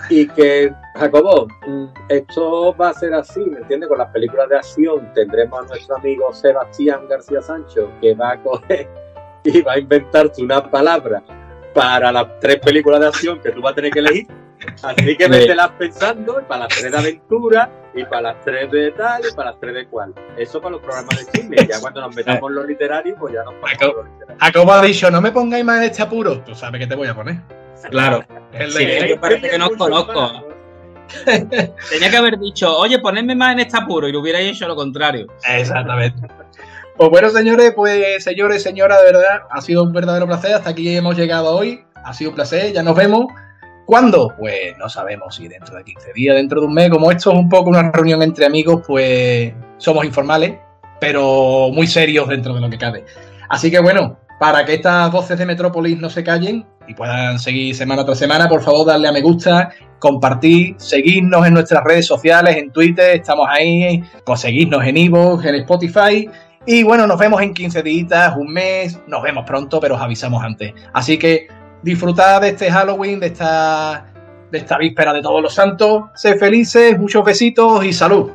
Y 0.09 0.27
que, 0.29 0.73
Jacobo, 0.97 1.47
mm, 1.67 1.87
esto 2.09 2.75
va 2.77 2.91
a 2.91 2.95
ser 2.95 3.15
así, 3.15 3.41
¿me 3.41 3.59
entiendes? 3.59 3.89
Con 3.89 3.99
las 3.99 4.11
películas 4.11 4.49
de 4.49 4.57
acción 4.57 5.13
tendremos 5.15 5.61
a 5.61 5.69
nuestro 5.69 5.97
amigo 5.97 6.33
Sebastián 6.33 7.07
García 7.09 7.41
Sancho, 7.41 7.91
que 8.01 8.15
va 8.15 8.33
a 8.33 8.43
coger 8.43 8.89
y 9.45 9.63
va 9.63 9.73
a 9.73 9.79
inventarte 9.79 10.43
una 10.43 10.71
palabra 10.71 11.23
para 11.75 12.13
las 12.13 12.41
tres 12.41 12.57
películas 12.57 13.01
de 13.01 13.07
acción 13.07 13.41
que 13.41 13.51
tú 13.51 13.61
vas 13.61 13.73
a 13.73 13.75
tener 13.77 13.93
que 13.93 14.01
elegir. 14.01 14.27
Así 14.83 15.17
que 15.17 15.29
mételas 15.29 15.71
pensando 15.79 16.43
para 16.47 16.65
las 16.65 16.77
tres 16.77 16.93
de 16.93 16.99
aventura 16.99 17.71
y 17.95 18.05
para 18.05 18.21
las 18.21 18.41
tres 18.45 18.71
de 18.71 18.93
tal 18.93 19.23
y 19.27 19.35
para 19.35 19.51
las 19.53 19.61
tres 19.61 19.75
de 19.75 19.87
cual. 19.87 20.15
Eso 20.37 20.61
para 20.61 20.73
los 20.73 20.83
programas 20.83 21.19
de 21.19 21.41
cine. 21.41 21.57
Ya 21.67 21.81
cuando 21.81 22.03
nos 22.03 22.15
metamos 22.15 22.51
en 22.51 22.55
lo 22.57 22.65
literario, 22.65 23.17
pues 23.19 23.35
ya 23.35 23.43
nos 23.45 23.55
ponemos 23.55 23.97
lo 23.97 24.03
literario. 24.05 24.37
Jacobo 24.39 24.73
ha 24.73 24.83
dicho, 24.83 25.11
no 25.11 25.21
me 25.21 25.33
pongáis 25.33 25.65
más 25.65 25.79
en 25.79 25.85
este 25.85 26.03
apuro. 26.03 26.41
Tú 26.41 26.55
sabes 26.55 26.79
que 26.79 26.87
te 26.87 26.95
voy 26.95 27.09
a 27.09 27.15
poner. 27.15 27.37
Claro. 27.91 28.23
El 28.53 28.71
sí, 28.71 28.85
que 28.85 29.17
parece 29.19 29.49
que 29.49 29.59
no 29.59 29.69
os 29.69 29.77
conozco. 29.77 30.47
Tenía 31.25 32.11
que 32.11 32.17
haber 32.17 32.39
dicho, 32.39 32.77
oye, 32.77 32.99
ponedme 32.99 33.35
más 33.35 33.53
en 33.55 33.61
este 33.61 33.77
apuro 33.77 34.07
y 34.09 34.13
lo 34.13 34.21
hubierais 34.21 34.51
hecho 34.51 34.69
lo 34.69 34.77
contrario. 34.77 35.27
Exactamente. 35.49 36.29
Pues 37.01 37.09
bueno, 37.09 37.31
señores, 37.31 37.73
pues 37.75 38.23
señores, 38.23 38.63
señora, 38.63 38.99
de 38.99 39.05
verdad, 39.05 39.45
ha 39.49 39.63
sido 39.63 39.85
un 39.85 39.91
verdadero 39.91 40.27
placer. 40.27 40.53
Hasta 40.53 40.69
aquí 40.69 40.95
hemos 40.95 41.17
llegado 41.17 41.57
hoy. 41.57 41.83
Ha 42.05 42.13
sido 42.13 42.29
un 42.29 42.37
placer, 42.37 42.75
ya 42.75 42.83
nos 42.83 42.95
vemos. 42.95 43.25
¿Cuándo? 43.87 44.35
Pues 44.39 44.77
no 44.79 44.87
sabemos 44.87 45.35
si 45.35 45.49
dentro 45.49 45.79
de 45.79 45.85
15 45.85 46.13
días, 46.13 46.37
dentro 46.37 46.61
de 46.61 46.67
un 46.67 46.75
mes. 46.75 46.91
Como 46.91 47.11
esto 47.11 47.33
es 47.33 47.39
un 47.39 47.49
poco 47.49 47.71
una 47.71 47.91
reunión 47.91 48.23
entre 48.23 48.45
amigos, 48.45 48.83
pues 48.87 49.51
somos 49.79 50.05
informales, 50.05 50.59
pero 51.01 51.71
muy 51.73 51.87
serios 51.87 52.29
dentro 52.29 52.53
de 52.53 52.61
lo 52.61 52.69
que 52.69 52.77
cabe. 52.77 53.07
Así 53.49 53.71
que 53.71 53.79
bueno, 53.79 54.19
para 54.39 54.67
que 54.67 54.75
estas 54.75 55.11
voces 55.11 55.39
de 55.39 55.47
Metrópolis 55.47 55.99
no 55.99 56.11
se 56.11 56.23
callen 56.23 56.67
y 56.87 56.93
puedan 56.93 57.39
seguir 57.39 57.75
semana 57.75 58.05
tras 58.05 58.19
semana, 58.19 58.47
por 58.47 58.61
favor, 58.61 58.87
darle 58.87 59.09
a 59.09 59.13
me 59.13 59.23
gusta, 59.23 59.71
compartir, 59.99 60.75
seguirnos 60.77 61.47
en 61.47 61.55
nuestras 61.55 61.83
redes 61.83 62.05
sociales, 62.05 62.59
en 62.59 62.71
Twitter, 62.71 63.17
estamos 63.17 63.49
ahí, 63.49 64.05
conseguirnos 64.23 64.85
en 64.85 64.99
Evox, 64.99 65.47
en 65.47 65.55
Spotify 65.55 66.29
y 66.67 66.83
bueno, 66.83 67.07
nos 67.07 67.19
vemos 67.19 67.41
en 67.41 67.55
15 67.55 67.83
días, 67.83 68.35
un 68.37 68.53
mes, 68.53 69.01
nos 69.07 69.23
vemos 69.23 69.45
pronto, 69.47 69.81
pero 69.81 69.97
os 69.97 70.03
avisamos 70.03 70.43
antes. 70.43 70.75
Así 70.93 71.19
que 71.19 71.49
disfrutad 71.83 72.43
de 72.43 72.51
este 72.51 72.71
Halloween, 72.71 73.19
de 73.19 73.29
esta, 73.29 74.07
de 74.51 74.59
esta 74.59 74.77
víspera 74.77 75.13
de 75.13 75.23
todos 75.23 75.43
los 75.43 75.55
santos. 75.55 76.05
Sed 76.15 76.39
felices, 76.39 76.99
muchos 76.99 77.25
besitos 77.25 77.85
y 77.85 77.93
salud. 77.93 78.31